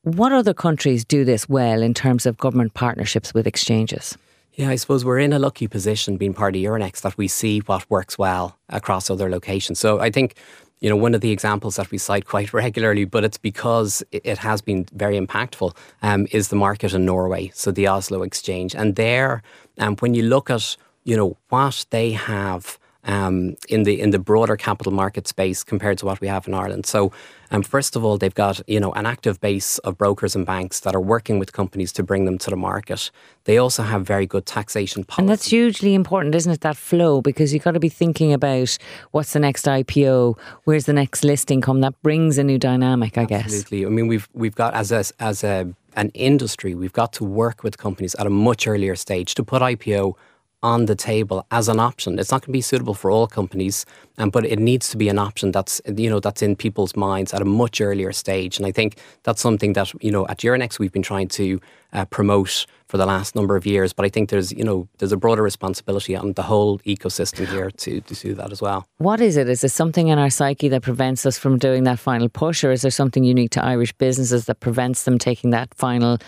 What 0.06 0.30
other 0.30 0.54
countries 0.54 1.04
do 1.04 1.24
this 1.24 1.48
well 1.48 1.82
in 1.82 1.92
terms 1.92 2.26
of 2.26 2.38
government 2.38 2.74
partnerships 2.74 3.34
with 3.34 3.44
exchanges? 3.44 4.16
Yeah, 4.54 4.70
I 4.70 4.76
suppose 4.76 5.04
we're 5.04 5.18
in 5.18 5.32
a 5.32 5.40
lucky 5.40 5.66
position 5.66 6.16
being 6.16 6.32
part 6.32 6.54
of 6.54 6.62
Euronext 6.62 7.00
that 7.00 7.18
we 7.18 7.26
see 7.26 7.58
what 7.66 7.90
works 7.90 8.16
well 8.16 8.56
across 8.68 9.10
other 9.10 9.28
locations. 9.28 9.80
So 9.80 9.98
I 9.98 10.12
think, 10.12 10.36
you 10.78 10.88
know, 10.88 10.94
one 10.94 11.12
of 11.12 11.22
the 11.22 11.32
examples 11.32 11.74
that 11.74 11.90
we 11.90 11.98
cite 11.98 12.24
quite 12.24 12.52
regularly, 12.62 13.04
but 13.04 13.24
it's 13.24 13.36
because 13.36 14.04
it 14.12 14.38
has 14.38 14.62
been 14.62 14.86
very 14.92 15.18
impactful, 15.18 15.76
um, 16.02 16.28
is 16.30 16.50
the 16.50 16.56
market 16.56 16.94
in 16.94 17.04
Norway, 17.04 17.50
so 17.52 17.72
the 17.72 17.88
Oslo 17.88 18.22
Exchange. 18.22 18.76
And 18.76 18.94
there, 18.94 19.42
um, 19.78 19.96
when 19.96 20.14
you 20.14 20.22
look 20.22 20.50
at, 20.50 20.76
you 21.02 21.16
know, 21.16 21.36
what 21.48 21.84
they 21.90 22.12
have 22.12 22.78
um, 23.06 23.56
in 23.68 23.84
the 23.84 24.00
in 24.00 24.10
the 24.10 24.18
broader 24.18 24.56
capital 24.56 24.92
market 24.92 25.26
space 25.26 25.64
compared 25.64 25.98
to 25.98 26.06
what 26.06 26.20
we 26.20 26.28
have 26.28 26.46
in 26.46 26.54
Ireland. 26.54 26.86
So, 26.86 27.12
um, 27.50 27.62
first 27.62 27.96
of 27.96 28.04
all, 28.04 28.18
they've 28.18 28.34
got 28.34 28.60
you 28.66 28.80
know 28.80 28.92
an 28.92 29.06
active 29.06 29.40
base 29.40 29.78
of 29.78 29.96
brokers 29.98 30.34
and 30.34 30.46
banks 30.46 30.80
that 30.80 30.94
are 30.94 31.00
working 31.00 31.38
with 31.38 31.52
companies 31.52 31.92
to 31.92 32.02
bring 32.02 32.24
them 32.24 32.38
to 32.38 32.50
the 32.50 32.56
market. 32.56 33.10
They 33.44 33.58
also 33.58 33.82
have 33.82 34.04
very 34.06 34.26
good 34.26 34.46
taxation 34.46 35.04
policy, 35.04 35.22
and 35.22 35.28
that's 35.28 35.48
hugely 35.48 35.94
important, 35.94 36.34
isn't 36.34 36.52
it? 36.52 36.60
That 36.60 36.76
flow 36.76 37.20
because 37.20 37.52
you've 37.52 37.64
got 37.64 37.72
to 37.72 37.80
be 37.80 37.88
thinking 37.88 38.32
about 38.32 38.76
what's 39.12 39.32
the 39.32 39.40
next 39.40 39.66
IPO, 39.66 40.38
where's 40.64 40.86
the 40.86 40.92
next 40.92 41.24
listing 41.24 41.60
come. 41.60 41.80
That 41.80 42.00
brings 42.02 42.38
a 42.38 42.44
new 42.44 42.58
dynamic, 42.58 43.16
I 43.18 43.22
Absolutely. 43.22 43.36
guess. 43.36 43.60
Absolutely. 43.62 43.86
I 43.86 43.88
mean, 43.90 44.08
we've 44.08 44.28
we've 44.32 44.54
got 44.54 44.74
as 44.74 44.92
a 44.92 45.04
as 45.20 45.44
a 45.44 45.74
an 45.96 46.10
industry, 46.10 46.74
we've 46.74 46.92
got 46.92 47.12
to 47.14 47.24
work 47.24 47.64
with 47.64 47.78
companies 47.78 48.14
at 48.16 48.26
a 48.26 48.30
much 48.30 48.66
earlier 48.66 48.94
stage 48.94 49.34
to 49.34 49.42
put 49.42 49.62
IPO 49.62 50.14
on 50.62 50.86
the 50.86 50.94
table 50.94 51.46
as 51.50 51.68
an 51.68 51.78
option. 51.78 52.18
It's 52.18 52.30
not 52.30 52.40
going 52.40 52.48
to 52.48 52.52
be 52.52 52.60
suitable 52.60 52.94
for 52.94 53.10
all 53.10 53.26
companies, 53.26 53.84
um, 54.18 54.30
but 54.30 54.44
it 54.44 54.58
needs 54.58 54.88
to 54.90 54.96
be 54.96 55.08
an 55.08 55.18
option 55.18 55.52
that's 55.52 55.80
you 55.86 56.08
know 56.08 56.20
that's 56.20 56.42
in 56.42 56.56
people's 56.56 56.96
minds 56.96 57.34
at 57.34 57.42
a 57.42 57.44
much 57.44 57.80
earlier 57.80 58.12
stage. 58.12 58.56
And 58.56 58.66
I 58.66 58.72
think 58.72 58.98
that's 59.22 59.40
something 59.40 59.74
that 59.74 59.92
you 60.02 60.10
know 60.10 60.26
at 60.28 60.38
Euronext 60.38 60.78
we've 60.78 60.92
been 60.92 61.02
trying 61.02 61.28
to 61.28 61.60
uh, 61.92 62.04
promote 62.06 62.66
for 62.88 62.96
the 62.96 63.06
last 63.06 63.34
number 63.34 63.56
of 63.56 63.66
years. 63.66 63.92
But 63.92 64.06
I 64.06 64.08
think 64.08 64.30
there's 64.30 64.50
you 64.50 64.64
know 64.64 64.88
there's 64.98 65.12
a 65.12 65.16
broader 65.16 65.42
responsibility 65.42 66.16
on 66.16 66.32
the 66.32 66.42
whole 66.42 66.78
ecosystem 66.80 67.46
here 67.46 67.70
to, 67.70 68.00
to 68.00 68.14
do 68.14 68.34
that 68.34 68.50
as 68.50 68.62
well. 68.62 68.86
What 68.98 69.20
is 69.20 69.36
it? 69.36 69.48
Is 69.48 69.60
there 69.60 69.68
something 69.68 70.08
in 70.08 70.18
our 70.18 70.30
psyche 70.30 70.68
that 70.70 70.82
prevents 70.82 71.26
us 71.26 71.38
from 71.38 71.58
doing 71.58 71.84
that 71.84 71.98
final 71.98 72.28
push, 72.28 72.64
or 72.64 72.72
is 72.72 72.82
there 72.82 72.90
something 72.90 73.24
unique 73.24 73.50
to 73.50 73.64
Irish 73.64 73.92
businesses 73.92 74.46
that 74.46 74.60
prevents 74.60 75.04
them 75.04 75.18
taking 75.18 75.50
that 75.50 75.74
final 75.74 76.18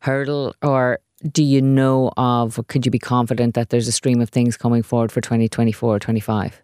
hurdle, 0.00 0.54
or 0.62 0.98
do 1.32 1.42
you 1.42 1.60
know 1.60 2.12
of, 2.16 2.60
could 2.68 2.84
you 2.84 2.90
be 2.90 2.98
confident 2.98 3.54
that 3.54 3.70
there's 3.70 3.88
a 3.88 3.92
stream 3.92 4.20
of 4.20 4.28
things 4.30 4.56
coming 4.56 4.82
forward 4.82 5.10
for 5.10 5.20
2024 5.20 5.96
or 5.96 5.98
25? 5.98 6.62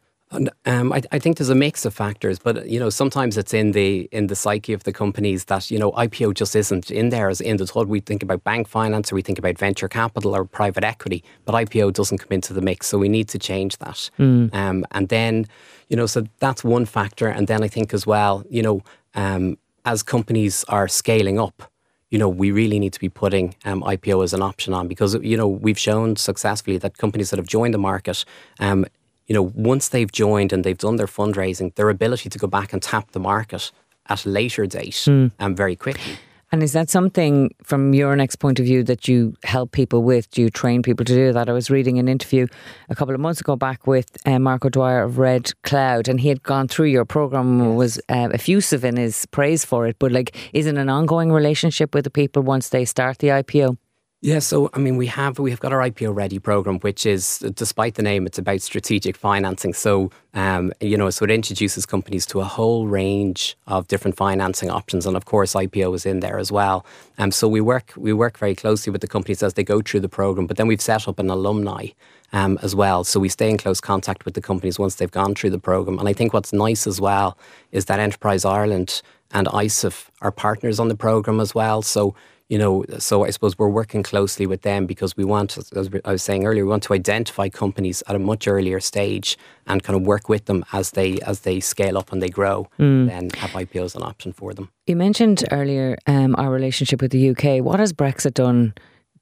Um, 0.66 0.92
I, 0.92 1.02
I, 1.12 1.18
think 1.20 1.36
there's 1.36 1.50
a 1.50 1.54
mix 1.54 1.84
of 1.84 1.94
factors, 1.94 2.40
but 2.40 2.68
you 2.68 2.80
know 2.80 2.90
sometimes 2.90 3.36
it's 3.38 3.54
in 3.54 3.70
the 3.70 4.08
in 4.10 4.26
the 4.26 4.34
psyche 4.34 4.72
of 4.72 4.82
the 4.82 4.92
companies 4.92 5.44
that 5.44 5.70
you 5.70 5.78
know 5.78 5.92
IPO 5.92 6.34
just 6.34 6.56
isn't 6.56 6.90
in 6.90 7.10
there 7.10 7.28
as 7.28 7.40
in 7.40 7.56
the 7.56 7.66
thought. 7.66 7.86
We 7.86 8.00
think 8.00 8.20
about 8.20 8.42
bank 8.42 8.66
finance, 8.66 9.12
or 9.12 9.14
we 9.14 9.22
think 9.22 9.38
about 9.38 9.58
venture 9.58 9.86
capital 9.86 10.34
or 10.34 10.44
private 10.44 10.82
equity, 10.82 11.22
but 11.44 11.52
IPO 11.52 11.92
doesn't 11.92 12.18
come 12.18 12.32
into 12.32 12.52
the 12.52 12.62
mix. 12.62 12.88
So 12.88 12.98
we 12.98 13.08
need 13.08 13.28
to 13.28 13.38
change 13.38 13.76
that. 13.78 14.10
Mm. 14.18 14.52
Um, 14.52 14.84
and 14.90 15.08
then 15.08 15.46
you 15.88 15.96
know, 15.96 16.06
so 16.06 16.24
that's 16.40 16.64
one 16.64 16.86
factor. 16.86 17.28
And 17.28 17.46
then 17.46 17.62
I 17.62 17.68
think 17.68 17.94
as 17.94 18.06
well, 18.06 18.44
you 18.50 18.62
know, 18.62 18.82
um, 19.14 19.56
as 19.84 20.02
companies 20.02 20.64
are 20.68 20.88
scaling 20.88 21.38
up, 21.38 21.70
you 22.14 22.18
know, 22.20 22.28
we 22.28 22.52
really 22.52 22.78
need 22.78 22.92
to 22.92 23.00
be 23.00 23.08
putting 23.08 23.56
um, 23.64 23.82
IPO 23.82 24.22
as 24.22 24.32
an 24.32 24.40
option 24.40 24.72
on 24.72 24.86
because, 24.86 25.16
you 25.16 25.36
know, 25.36 25.48
we've 25.48 25.76
shown 25.76 26.14
successfully 26.14 26.78
that 26.78 26.96
companies 26.96 27.30
that 27.30 27.40
have 27.40 27.48
joined 27.48 27.74
the 27.74 27.78
market, 27.78 28.24
um, 28.60 28.86
you 29.26 29.34
know, 29.34 29.42
once 29.42 29.88
they've 29.88 30.12
joined 30.12 30.52
and 30.52 30.62
they've 30.62 30.78
done 30.78 30.94
their 30.94 31.08
fundraising, 31.08 31.74
their 31.74 31.90
ability 31.90 32.28
to 32.30 32.38
go 32.38 32.46
back 32.46 32.72
and 32.72 32.80
tap 32.80 33.10
the 33.10 33.18
market 33.18 33.72
at 34.08 34.24
a 34.24 34.28
later 34.28 34.64
date 34.64 34.92
mm. 34.92 35.32
um, 35.40 35.56
very 35.56 35.74
quickly. 35.74 36.12
And 36.54 36.62
is 36.62 36.72
that 36.72 36.88
something 36.88 37.52
from 37.64 37.90
Euronext 37.90 38.38
point 38.38 38.60
of 38.60 38.64
view 38.64 38.84
that 38.84 39.08
you 39.08 39.34
help 39.42 39.72
people 39.72 40.04
with? 40.04 40.30
Do 40.30 40.40
you 40.40 40.50
train 40.50 40.84
people 40.84 41.04
to 41.04 41.12
do 41.12 41.32
that? 41.32 41.48
I 41.48 41.52
was 41.52 41.68
reading 41.68 41.98
an 41.98 42.06
interview 42.06 42.46
a 42.88 42.94
couple 42.94 43.12
of 43.12 43.20
months 43.20 43.40
ago 43.40 43.56
back 43.56 43.88
with 43.88 44.16
uh, 44.24 44.38
Mark 44.38 44.64
O'Dwyer 44.64 45.02
of 45.02 45.18
Red 45.18 45.50
Cloud, 45.64 46.06
and 46.06 46.20
he 46.20 46.28
had 46.28 46.44
gone 46.44 46.68
through 46.68 46.86
your 46.86 47.04
program, 47.04 47.58
yes. 47.58 47.76
was 47.76 47.98
uh, 48.08 48.28
effusive 48.32 48.84
in 48.84 48.98
his 48.98 49.26
praise 49.26 49.64
for 49.64 49.88
it. 49.88 49.96
But 49.98 50.12
like, 50.12 50.36
is 50.52 50.66
it 50.66 50.76
an 50.76 50.88
ongoing 50.88 51.32
relationship 51.32 51.92
with 51.92 52.04
the 52.04 52.10
people 52.10 52.40
once 52.42 52.68
they 52.68 52.84
start 52.84 53.18
the 53.18 53.30
IPO? 53.30 53.76
Yeah, 54.24 54.38
so 54.38 54.70
I 54.72 54.78
mean, 54.78 54.96
we 54.96 55.06
have 55.08 55.38
we 55.38 55.50
have 55.50 55.60
got 55.60 55.74
our 55.74 55.80
IPO 55.80 56.14
Ready 56.14 56.38
program, 56.38 56.78
which 56.78 57.04
is, 57.04 57.40
despite 57.56 57.96
the 57.96 58.02
name, 58.02 58.24
it's 58.24 58.38
about 58.38 58.62
strategic 58.62 59.18
financing. 59.18 59.74
So, 59.74 60.10
um, 60.32 60.72
you 60.80 60.96
know, 60.96 61.10
so 61.10 61.26
it 61.26 61.30
introduces 61.30 61.84
companies 61.84 62.24
to 62.28 62.40
a 62.40 62.44
whole 62.44 62.86
range 62.86 63.54
of 63.66 63.86
different 63.86 64.16
financing 64.16 64.70
options, 64.70 65.04
and 65.04 65.14
of 65.14 65.26
course, 65.26 65.52
IPO 65.52 65.94
is 65.94 66.06
in 66.06 66.20
there 66.20 66.38
as 66.38 66.50
well. 66.50 66.86
Um, 67.18 67.32
so 67.32 67.46
we 67.46 67.60
work 67.60 67.92
we 67.98 68.14
work 68.14 68.38
very 68.38 68.54
closely 68.54 68.90
with 68.90 69.02
the 69.02 69.06
companies 69.06 69.42
as 69.42 69.52
they 69.52 69.62
go 69.62 69.82
through 69.82 70.00
the 70.00 70.08
program. 70.08 70.46
But 70.46 70.56
then 70.56 70.68
we've 70.68 70.80
set 70.80 71.06
up 71.06 71.18
an 71.18 71.28
alumni 71.28 71.88
um, 72.32 72.58
as 72.62 72.74
well, 72.74 73.04
so 73.04 73.20
we 73.20 73.28
stay 73.28 73.50
in 73.50 73.58
close 73.58 73.78
contact 73.78 74.24
with 74.24 74.32
the 74.32 74.40
companies 74.40 74.78
once 74.78 74.94
they've 74.94 75.10
gone 75.10 75.34
through 75.34 75.50
the 75.50 75.58
program. 75.58 75.98
And 75.98 76.08
I 76.08 76.14
think 76.14 76.32
what's 76.32 76.54
nice 76.54 76.86
as 76.86 76.98
well 76.98 77.36
is 77.72 77.84
that 77.84 78.00
Enterprise 78.00 78.46
Ireland 78.46 79.02
and 79.32 79.48
ISIF 79.48 80.08
are 80.22 80.32
partners 80.32 80.80
on 80.80 80.88
the 80.88 80.96
program 80.96 81.40
as 81.40 81.54
well. 81.54 81.82
So 81.82 82.14
you 82.48 82.58
know, 82.58 82.84
so 82.98 83.24
I 83.24 83.30
suppose 83.30 83.58
we're 83.58 83.68
working 83.68 84.02
closely 84.02 84.46
with 84.46 84.62
them 84.62 84.86
because 84.86 85.16
we 85.16 85.24
want, 85.24 85.56
as 85.56 85.90
I 86.04 86.12
was 86.12 86.22
saying 86.22 86.44
earlier, 86.46 86.64
we 86.64 86.70
want 86.70 86.82
to 86.84 86.92
identify 86.92 87.48
companies 87.48 88.02
at 88.06 88.14
a 88.14 88.18
much 88.18 88.46
earlier 88.46 88.80
stage 88.80 89.38
and 89.66 89.82
kind 89.82 89.96
of 89.96 90.02
work 90.02 90.28
with 90.28 90.44
them 90.44 90.64
as 90.72 90.90
they 90.90 91.18
as 91.20 91.40
they 91.40 91.60
scale 91.60 91.96
up 91.96 92.12
and 92.12 92.22
they 92.22 92.28
grow. 92.28 92.68
Mm. 92.78 93.08
Then 93.08 93.30
have 93.30 93.50
IPOs 93.50 93.96
an 93.96 94.02
option 94.02 94.32
for 94.32 94.52
them. 94.52 94.70
You 94.86 94.96
mentioned 94.96 95.44
earlier 95.50 95.96
um, 96.06 96.34
our 96.36 96.50
relationship 96.50 97.00
with 97.00 97.12
the 97.12 97.30
UK. 97.30 97.64
What 97.64 97.80
has 97.80 97.92
Brexit 97.92 98.34
done 98.34 98.74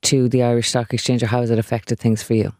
to 0.03 0.29
the 0.29 0.43
Irish 0.43 0.71
Stock 0.71 0.93
Exchange, 0.93 1.23
or 1.23 1.27
how 1.27 1.41
has 1.41 1.51
it 1.51 1.59
affected 1.59 1.99
things 1.99 2.23
for 2.23 2.35
you? 2.35 2.53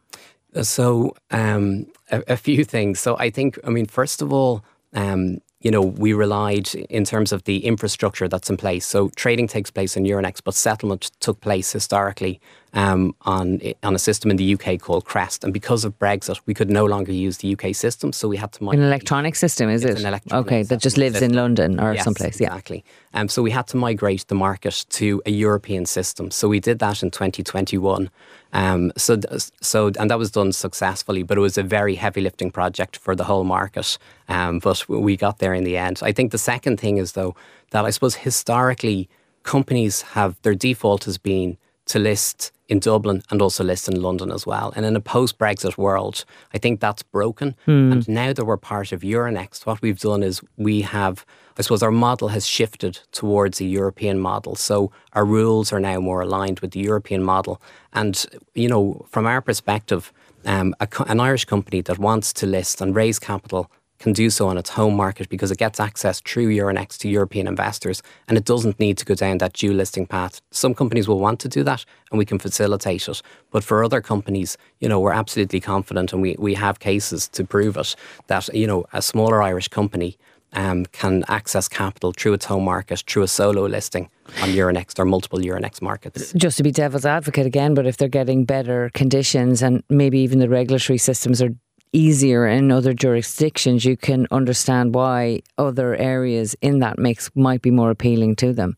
So, 0.63 1.17
um, 1.31 1.87
a, 2.11 2.23
a, 2.29 2.37
few 2.37 2.63
things. 2.63 3.01
So, 3.01 3.17
I 3.19 3.31
think, 3.31 3.59
I 3.65 3.71
mean, 3.71 3.87
first 3.87 4.21
of 4.21 4.33
all, 4.33 4.63
um, 4.93 5.39
you 5.63 5.71
know, 5.71 5.81
we 5.81 6.13
relied 6.13 6.75
in 6.75 7.05
terms 7.05 7.33
of 7.33 7.45
the 7.45 7.65
infrastructure 7.65 8.29
that's 8.29 8.51
in 8.51 8.57
place. 8.57 8.87
So 8.87 9.11
trading 9.11 9.47
takes 9.47 9.71
place 9.71 9.97
in 9.97 10.05
Euronext, 10.05 10.43
but 10.45 10.55
settlement 10.55 11.11
took 11.21 11.41
place 11.41 11.73
historically 11.73 12.41
um, 12.75 13.15
on 13.23 13.61
on 13.83 13.95
a 13.95 13.99
system 13.99 14.31
in 14.31 14.37
the 14.37 14.55
UK 14.55 14.81
called 14.81 15.05
Crest. 15.05 15.45
And 15.45 15.53
because 15.53 15.85
of 15.85 15.99
Brexit, 15.99 16.41
we 16.47 16.55
could 16.55 16.71
no 16.71 16.85
longer 16.85 17.13
use 17.13 17.39
the 17.39 17.55
UK 17.55 17.75
system, 17.75 18.13
so 18.13 18.29
we 18.29 18.37
had 18.37 18.53
to 18.53 18.65
migrate. 18.65 18.81
An 18.81 18.87
electronic 18.87 19.35
system, 19.37 19.69
is 19.69 19.85
it? 19.85 20.01
An 20.01 20.07
electronic 20.07 20.47
okay, 20.47 20.63
that 20.63 20.81
just 20.81 20.97
lives 20.97 21.15
system. 21.15 21.33
in 21.33 21.37
London 21.37 21.81
or 21.81 21.95
yes, 21.95 22.05
someplace. 22.05 22.41
Yeah, 22.41 22.49
exactly. 22.49 22.85
Um, 23.15 23.29
so 23.29 23.43
we 23.43 23.51
had 23.51 23.67
to 23.69 23.77
migrate 23.77 24.27
the 24.29 24.35
market 24.35 24.87
to 24.91 25.23
a 25.27 25.31
European 25.31 25.87
system. 25.87 26.31
So 26.31 26.49
we 26.49 26.61
did 26.61 26.79
that 26.79 27.03
in 27.03 27.11
2021. 27.11 28.11
Um, 28.55 28.93
so, 28.97 29.19
so, 29.61 29.91
and 29.99 30.11
that 30.11 30.19
was 30.19 30.31
done 30.31 30.53
successfully, 30.53 31.23
but 31.23 31.39
it 31.39 31.41
was 31.41 31.57
a 31.57 31.63
very 31.63 31.95
heavy 31.95 32.21
lifting 32.21 32.51
project 32.51 32.97
for 32.97 33.15
the 33.15 33.25
whole 33.25 33.45
market. 33.45 33.99
Um, 34.29 34.59
but 34.59 34.89
we 34.89 35.17
got 35.17 35.39
there 35.39 35.55
in 35.55 35.65
the 35.65 35.77
end. 35.77 36.01
I 36.03 36.13
think 36.13 36.33
the 36.33 36.39
second 36.39 36.79
thing 36.79 36.99
is 36.99 37.13
though 37.13 37.35
that 37.71 37.85
I 37.85 37.91
suppose 37.91 38.17
historically 38.17 39.09
companies 39.43 40.03
have 40.03 40.41
their 40.43 40.55
default 40.55 41.05
has 41.05 41.19
been 41.19 41.57
to 41.87 41.99
list 41.99 42.53
in 42.73 42.79
Dublin 42.79 43.23
and 43.31 43.43
also 43.43 43.63
list 43.63 43.87
in 43.87 44.01
London 44.01 44.33
as 44.33 44.47
well. 44.47 44.73
And 44.75 44.87
in 44.87 44.97
a 44.97 45.01
post 45.01 45.39
Brexit 45.39 45.77
world, 45.77 46.25
I 46.55 46.59
think 46.59 46.81
that's 46.81 47.03
broken. 47.03 47.55
Mm. 47.67 47.93
And 47.93 48.09
now 48.09 48.33
that 48.33 48.47
we're 48.47 48.57
part 48.57 48.93
of 48.93 49.03
Euronext, 49.03 49.67
what 49.67 49.83
we've 49.83 50.01
done 50.01 50.23
is 50.23 50.41
we 50.57 50.81
have, 50.81 51.27
I 51.59 51.63
suppose, 51.63 51.83
our 51.83 51.91
model 51.91 52.29
has 52.29 52.47
shifted 52.47 52.99
towards 53.13 53.61
a 53.61 53.67
European 53.67 54.19
model. 54.19 54.55
So 54.57 54.91
our 55.13 55.27
rules 55.27 55.71
are 55.71 55.81
now 55.81 56.01
more 56.01 56.23
aligned 56.23 56.61
with 56.61 56.71
the 56.71 56.81
European 56.81 57.23
model. 57.23 57.61
And, 57.93 58.25
you 58.55 58.69
know, 58.69 59.05
from 59.11 59.27
our 59.27 59.43
perspective, 59.43 60.11
um, 60.47 60.75
a, 60.81 60.89
an 61.07 61.21
Irish 61.21 61.45
company 61.45 61.83
that 61.83 61.99
wants 61.99 62.33
to 62.33 62.47
list 62.47 62.81
and 62.81 62.97
raise 62.97 63.19
capital 63.19 63.71
can 64.03 64.13
do 64.13 64.29
so 64.31 64.49
on 64.49 64.59
its 64.59 64.71
home 64.71 64.97
market 64.97 65.29
because 65.29 65.51
it 65.51 65.59
gets 65.59 65.79
access 65.79 66.21
through 66.21 66.49
Euronext 66.49 66.99
to 66.99 67.09
European 67.09 67.47
investors 67.47 68.03
and 68.27 68.37
it 68.37 68.45
doesn't 68.45 68.79
need 68.81 68.99
to 68.99 69.05
go 69.05 69.15
down 69.15 69.39
that 69.39 69.53
dual 69.53 69.77
listing 69.77 70.07
path. 70.07 70.41
Some 70.51 70.75
companies 70.75 71.07
will 71.07 71.21
want 71.21 71.39
to 71.41 71.49
do 71.49 71.63
that 71.63 71.85
and 72.11 72.19
we 72.19 72.25
can 72.25 72.39
facilitate 72.39 73.09
it. 73.09 73.23
But 73.53 73.63
for 73.63 73.85
other 73.85 74.01
companies, 74.01 74.59
you 74.81 74.89
know, 74.89 74.99
we're 74.99 75.13
absolutely 75.13 75.61
confident 75.61 76.13
and 76.13 76.21
we, 76.21 76.35
we 76.39 76.55
have 76.55 76.81
cases 76.81 77.29
to 77.29 77.45
prove 77.45 77.77
it 77.77 77.95
that, 78.27 78.53
you 78.53 78.67
know, 78.67 78.85
a 78.93 79.01
smaller 79.01 79.41
Irish 79.41 79.69
company 79.69 80.19
um, 80.55 80.85
can 80.87 81.25
access 81.29 81.69
capital 81.69 82.13
through 82.13 82.35
its 82.35 82.45
home 82.45 82.65
market, 82.65 83.05
through 83.07 83.23
a 83.23 83.29
solo 83.29 83.67
listing 83.67 84.09
on 84.43 84.51
Euronext 84.51 84.99
or 84.99 85.05
multiple 85.05 85.39
Euronext 85.39 85.81
markets. 85.81 86.33
Just 86.33 86.57
to 86.59 86.63
be 86.63 86.71
devil's 86.71 87.07
advocate 87.07 87.47
again, 87.47 87.75
but 87.75 87.87
if 87.87 87.97
they're 87.97 88.09
getting 88.09 88.45
better 88.45 88.91
conditions 88.95 89.63
and 89.63 89.83
maybe 89.89 90.19
even 90.19 90.41
the 90.41 90.49
regulatory 90.49 90.99
systems 90.99 91.41
are 91.41 91.55
easier 91.93 92.47
in 92.47 92.71
other 92.71 92.95
jurisdictions, 92.95 93.85
you 93.85 93.97
can 93.97 94.27
understand 94.31 94.95
why 94.95 95.43
other 95.59 95.95
areas 95.97 96.57
in 96.63 96.79
that 96.81 96.99
mix 96.99 97.31
might 97.35 97.63
be 97.63 97.71
more 97.71 97.91
appealing 97.91 98.37
to 98.37 98.53
them. 98.53 98.77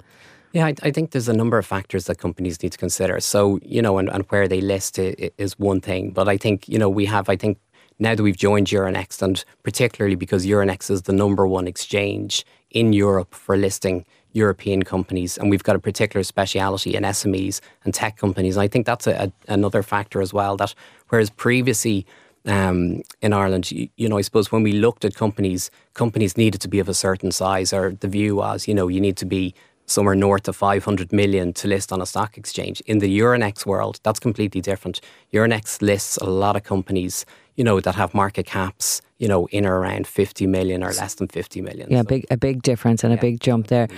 Yeah, 0.53 0.67
I, 0.67 0.75
I, 0.83 0.91
think 0.93 1.11
there's 1.11 1.29
a 1.29 1.33
number 1.33 1.59
of 1.59 1.67
factors 1.67 2.05
that 2.07 2.19
companies 2.19 2.63
need 2.63 2.71
to 2.73 2.79
consider. 2.79 3.19
So, 3.19 3.59
you 3.63 3.83
know, 3.83 3.99
and, 3.99 4.09
and 4.09 4.25
where 4.29 4.47
they 4.47 4.61
list 4.61 5.01
is 5.01 5.59
one 5.59 5.81
thing. 5.81 6.13
But 6.13 6.29
I 6.29 6.37
think, 6.37 6.69
you 6.69 6.79
know, 6.79 6.89
we 6.89 7.07
have, 7.07 7.29
I 7.29 7.35
think, 7.35 7.59
now 7.99 8.15
that 8.15 8.23
we've 8.23 8.37
joined 8.37 8.69
Euronext, 8.69 9.21
and 9.23 9.45
particularly 9.63 10.15
because 10.15 10.47
Euronext 10.47 10.91
is 10.91 11.03
the 11.03 11.13
number 11.13 11.47
one 11.47 11.67
exchange 11.67 12.45
in 12.71 12.93
Europe 12.93 13.35
for 13.35 13.57
listing 13.57 14.05
European 14.33 14.83
companies, 14.83 15.39
and 15.39 15.49
we've 15.49 15.63
got 15.63 15.77
a 15.77 15.79
particular 15.79 16.25
speciality 16.25 16.97
in 16.97 17.05
SMEs 17.05 17.61
and 17.85 17.95
tech 17.95 18.17
companies. 18.17 18.57
And 18.57 18.63
I 18.63 18.69
think 18.69 18.85
that's 18.85 19.07
a, 19.07 19.25
a, 19.49 19.53
another 19.53 19.83
factor 19.83 20.21
as 20.21 20.33
well. 20.33 20.57
That 20.57 20.75
whereas 21.09 21.31
previously 21.31 22.05
um, 22.47 23.03
in 23.23 23.33
Ireland, 23.33 23.71
you, 23.71 23.89
you, 23.97 24.09
know, 24.09 24.19
I 24.19 24.23
suppose 24.23 24.53
when 24.53 24.63
we 24.63 24.73
looked 24.73 25.05
at 25.05 25.15
companies, 25.15 25.71
companies 25.95 26.37
needed 26.37 26.61
to 26.61 26.69
be 26.69 26.79
of 26.79 26.89
a 26.89 26.95
certain 26.95 27.31
size, 27.31 27.73
or 27.73 27.93
the 28.01 28.09
view 28.09 28.37
was, 28.37 28.69
you 28.69 28.75
know, 28.75 28.89
you 28.89 29.01
need 29.01 29.17
to 29.19 29.27
be 29.27 29.55
somewhere 29.87 30.15
north 30.15 30.49
of 30.49 30.57
500 30.57 31.13
million 31.13 31.53
to 31.53 31.69
list 31.69 31.93
on 31.93 32.01
a 32.01 32.07
stock 32.07 32.39
exchange. 32.39 32.81
In 32.87 32.99
the 32.99 33.19
Euronext 33.19 33.67
world, 33.67 34.01
that's 34.03 34.19
completely 34.19 34.61
different. 34.61 35.01
Euronext 35.33 35.83
lists 35.83 36.17
a 36.19 36.25
lot 36.25 36.57
of 36.57 36.63
companies 36.63 37.27
you 37.57 37.65
know, 37.65 37.81
that 37.81 37.95
have 37.95 38.15
market 38.15 38.47
caps, 38.47 39.01
you 39.25 39.29
know, 39.29 39.47
in 39.47 39.65
or 39.65 39.79
around 39.79 40.07
50 40.07 40.47
million 40.47 40.85
or 40.85 40.93
less 40.93 41.15
than 41.15 41.29
50 41.29 41.63
million. 41.63 41.91
Yeah, 41.91 42.03
so. 42.03 42.05
big, 42.05 42.27
a 42.31 42.37
big 42.37 42.61
difference 42.61 43.03
and 43.03 43.11
yeah. 43.11 43.19
a 43.19 43.21
big 43.23 43.41
jump 43.41 43.69
there. 43.69 43.89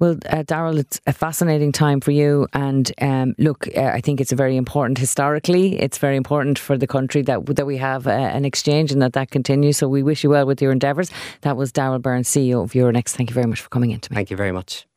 Well, 0.00 0.16
uh, 0.28 0.42
Daryl, 0.42 0.76
it's 0.76 1.00
a 1.06 1.12
fascinating 1.12 1.70
time 1.70 2.00
for 2.00 2.10
you. 2.10 2.48
And 2.52 2.90
um, 3.00 3.36
look, 3.38 3.68
uh, 3.76 3.92
I 3.94 4.00
think 4.00 4.20
it's 4.20 4.32
very 4.32 4.56
important 4.56 4.98
historically. 4.98 5.80
It's 5.80 5.98
very 5.98 6.16
important 6.16 6.58
for 6.58 6.76
the 6.76 6.88
country 6.88 7.22
that 7.22 7.46
that 7.54 7.64
we 7.64 7.76
have 7.76 8.08
uh, 8.08 8.10
an 8.10 8.44
exchange 8.44 8.90
and 8.90 9.00
that 9.02 9.12
that 9.12 9.30
continues. 9.30 9.76
So 9.76 9.86
we 9.86 10.02
wish 10.02 10.24
you 10.24 10.30
well 10.30 10.46
with 10.46 10.60
your 10.60 10.72
endeavours. 10.72 11.12
That 11.42 11.56
was 11.56 11.70
Daryl 11.70 12.02
Byrne, 12.02 12.24
CEO 12.24 12.64
of 12.64 12.72
Euronext. 12.72 13.10
Thank 13.10 13.30
you 13.30 13.34
very 13.34 13.46
much 13.46 13.60
for 13.60 13.68
coming 13.68 13.92
in 13.92 14.00
to 14.00 14.10
me. 14.10 14.16
Thank 14.16 14.32
you 14.32 14.36
very 14.36 14.50
much. 14.50 14.88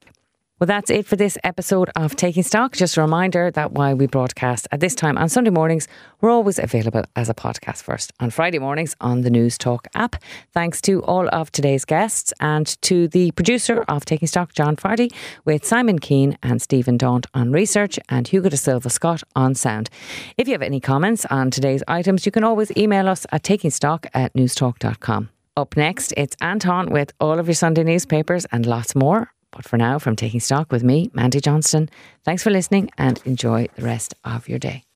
Well, 0.58 0.68
that's 0.68 0.90
it 0.90 1.06
for 1.06 1.18
this 1.18 1.38
episode 1.44 1.90
of 1.98 2.16
Taking 2.16 2.42
Stock. 2.42 2.78
Just 2.78 2.96
a 2.96 3.02
reminder 3.02 3.52
that 3.52 3.74
while 3.74 3.94
we 3.94 4.08
broadcast 4.08 4.70
at 4.72 4.80
this 4.80 4.96
time 4.96 5.18
on 5.18 5.28
Sunday 5.28 5.50
mornings, 5.50 5.86
we're 6.22 6.30
always 6.30 6.60
available 6.60 7.04
as 7.18 7.28
a 7.28 7.34
podcast 7.34 7.84
first 7.84 8.14
on 8.22 8.30
Friday 8.30 8.58
mornings 8.58 8.96
on 9.02 9.20
the 9.20 9.30
Newstalk 9.30 9.88
app. 9.96 10.16
Thanks 10.54 10.80
to 10.84 11.04
all 11.04 11.28
of 11.34 11.52
today's 11.52 11.84
guests 11.84 12.32
and 12.40 12.82
to 12.84 13.10
the 13.10 13.32
producer 13.32 13.84
of 13.90 14.06
Taking 14.06 14.30
Stock, 14.30 14.54
John 14.54 14.78
Fardy, 14.78 15.12
with 15.44 15.66
Simon 15.66 16.00
Keane 16.00 16.38
and 16.42 16.62
Stephen 16.62 16.96
Daunt 16.96 17.26
on 17.34 17.52
research 17.52 18.00
and 18.08 18.26
Hugo 18.26 18.48
de 18.48 18.56
Silva 18.56 18.90
Scott 18.90 19.24
on 19.36 19.56
sound. 19.56 19.90
If 20.38 20.48
you 20.48 20.54
have 20.54 20.62
any 20.62 20.80
comments 20.80 21.26
on 21.26 21.52
today's 21.52 21.84
items, 21.90 22.26
you 22.26 22.32
can 22.32 22.46
always 22.46 22.72
email 22.78 23.10
us 23.10 23.26
at 23.34 23.44
takingstock 23.44 24.06
at 24.14 24.34
newstalk.com. 24.36 25.28
Up 25.58 25.76
next, 25.76 26.14
it's 26.16 26.38
Anton 26.40 26.92
with 26.92 27.12
all 27.20 27.40
of 27.40 27.48
your 27.48 27.56
Sunday 27.56 27.84
newspapers 27.84 28.46
and 28.54 28.66
lots 28.66 28.96
more. 28.96 29.35
But 29.56 29.66
for 29.66 29.78
now, 29.78 30.00
from 30.00 30.16
Taking 30.16 30.42
Stock 30.42 30.72
with 30.72 30.84
me, 30.84 31.10
Mandy 31.14 31.40
Johnston, 31.40 31.90
thanks 32.24 32.44
for 32.44 32.50
listening 32.52 32.92
and 32.98 33.22
enjoy 33.26 33.68
the 33.76 33.84
rest 33.84 34.14
of 34.24 34.50
your 34.50 34.60
day. 34.60 34.86